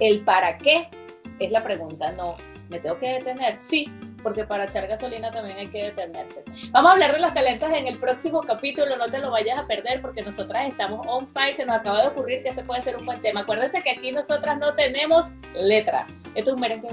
El 0.00 0.22
para 0.22 0.58
qué 0.58 0.90
es 1.38 1.50
la 1.50 1.62
pregunta, 1.62 2.12
no, 2.12 2.36
¿me 2.68 2.78
tengo 2.78 2.98
que 2.98 3.08
detener? 3.08 3.56
Sí, 3.62 3.90
porque 4.22 4.44
para 4.44 4.66
echar 4.66 4.86
gasolina 4.86 5.30
también 5.30 5.56
hay 5.56 5.66
que 5.68 5.84
detenerse. 5.84 6.44
Vamos 6.72 6.90
a 6.90 6.92
hablar 6.92 7.14
de 7.14 7.20
los 7.20 7.32
talentos 7.32 7.70
en 7.72 7.86
el 7.86 7.98
próximo 7.98 8.42
capítulo, 8.42 8.98
no 8.98 9.06
te 9.06 9.16
lo 9.16 9.30
vayas 9.30 9.58
a 9.58 9.66
perder 9.66 10.02
porque 10.02 10.20
nosotras 10.20 10.68
estamos 10.68 11.06
on 11.06 11.26
fire, 11.28 11.54
se 11.54 11.64
nos 11.64 11.76
acaba 11.76 12.02
de 12.02 12.08
ocurrir 12.08 12.42
que 12.42 12.50
ese 12.50 12.64
puede 12.64 12.82
ser 12.82 12.98
un 12.98 13.06
buen 13.06 13.22
tema. 13.22 13.40
Acuérdense 13.40 13.80
que 13.80 13.92
aquí 13.92 14.12
nosotras 14.12 14.58
no 14.58 14.74
tenemos 14.74 15.28
letra. 15.54 16.06
Esto 16.34 16.50
es 16.50 16.54
un 16.54 16.60
merengue 16.60 16.88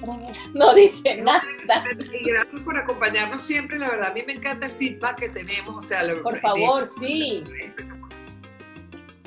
no 0.54 0.74
dice 0.74 1.16
nada. 1.16 1.42
Y 2.12 2.30
gracias 2.30 2.62
por 2.62 2.76
acompañarnos 2.76 3.42
siempre, 3.42 3.78
la 3.78 3.90
verdad 3.90 4.10
a 4.10 4.14
mí 4.14 4.22
me 4.26 4.34
encanta 4.34 4.66
el 4.66 4.72
feedback 4.72 5.18
que 5.18 5.28
tenemos, 5.28 5.74
o 5.74 5.82
sea, 5.82 6.02
por 6.22 6.38
favor, 6.38 6.86
sí. 6.86 7.44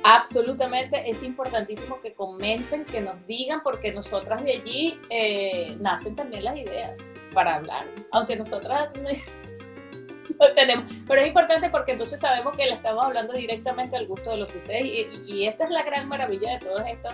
Absolutamente, 0.05 1.09
es 1.09 1.23
importantísimo 1.23 1.99
que 2.01 2.13
comenten, 2.13 2.83
que 2.83 2.99
nos 2.99 3.25
digan, 3.25 3.61
porque 3.63 3.93
nosotras 3.93 4.43
de 4.43 4.51
allí 4.51 4.99
eh, 5.09 5.77
nacen 5.79 6.13
también 6.13 6.43
las 6.43 6.57
ideas 6.57 6.97
para 7.33 7.55
hablar, 7.55 7.85
aunque 8.11 8.35
nosotras 8.35 8.89
no, 10.39 10.51
tenemos, 10.53 10.91
pero 11.07 11.21
es 11.21 11.27
importante 11.27 11.69
porque 11.69 11.93
entonces 11.93 12.19
sabemos 12.19 12.55
que 12.57 12.65
le 12.65 12.73
estamos 12.73 13.05
hablando 13.05 13.31
directamente 13.31 13.95
al 13.95 14.05
gusto 14.05 14.31
de 14.31 14.37
los 14.37 14.51
que 14.51 14.57
ustedes, 14.57 14.83
y, 14.83 15.33
y 15.33 15.47
esta 15.47 15.63
es 15.63 15.69
la 15.69 15.83
gran 15.83 16.09
maravilla 16.09 16.51
de 16.51 16.59
todos 16.59 16.83
estos 16.85 17.13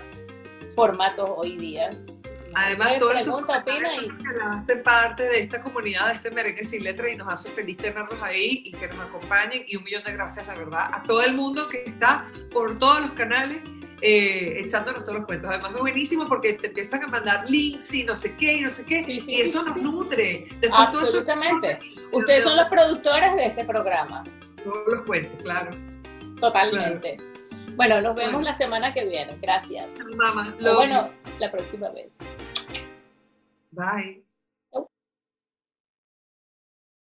formatos 0.76 1.30
hoy 1.36 1.58
día, 1.58 1.92
Además, 2.54 3.00
todo 3.00 3.12
eso 3.14 3.46
que 3.46 3.54
hacen 4.52 4.84
parte 4.84 5.24
de 5.24 5.40
esta 5.42 5.62
comunidad, 5.62 6.08
de 6.08 6.14
este 6.14 6.32
merengue 6.32 6.64
sin 6.64 6.84
letra 6.84 7.12
y 7.12 7.16
nos 7.16 7.32
hace 7.32 7.52
feliz 7.52 7.78
tenerlos 7.78 8.22
ahí 8.22 8.64
y 8.66 8.72
que 8.72 8.88
nos 8.88 9.00
acompañen. 9.00 9.64
Y 9.68 9.76
un 9.76 9.84
millón 9.84 10.04
de 10.04 10.14
gracias, 10.14 10.48
la 10.48 10.56
verdad, 10.56 10.90
a 10.94 11.04
todo 11.04 11.22
el 11.22 11.34
mundo 11.34 11.68
que 11.68 11.84
está 11.86 12.28
por 12.52 12.78
todos 12.80 13.02
los 13.02 13.12
canales 13.12 13.60
eh, 14.02 14.62
echándonos 14.64 15.04
todos 15.04 15.18
los 15.18 15.26
cuentos. 15.26 15.50
Además, 15.50 15.72
es 15.76 15.82
buenísimo 15.82 16.26
porque 16.26 16.54
te 16.54 16.68
empiezan 16.68 17.04
a 17.04 17.08
mandar 17.08 17.50
links 17.50 17.94
y 17.94 18.04
no 18.04 18.16
sé 18.16 18.36
qué 18.36 18.54
y 18.54 18.62
no 18.62 18.72
sé 18.72 18.86
qué. 18.86 19.04
y 19.08 19.42
eso 19.42 19.64
nos 19.64 19.76
nutre. 19.76 20.48
Absolutamente. 20.72 21.80
Ustedes 22.12 22.44
son 22.44 22.56
los 22.56 22.68
productores 22.68 23.36
de 23.36 23.46
este 23.46 23.66
programa. 23.66 24.24
Todos 24.64 24.84
los 24.88 25.04
cuentos, 25.04 25.44
claro. 25.44 25.72
Totalmente. 26.40 27.18
Bueno, 27.80 28.02
nos 28.02 28.14
vemos 28.14 28.44
la 28.44 28.52
semana 28.52 28.94
que 28.94 29.06
viene. 29.06 29.38
Gracias. 29.42 29.94
Mamá. 30.18 30.54
bueno, 30.60 31.12
la 31.40 31.50
próxima 31.50 31.88
vez. 31.88 32.18
Bye. 33.72 34.26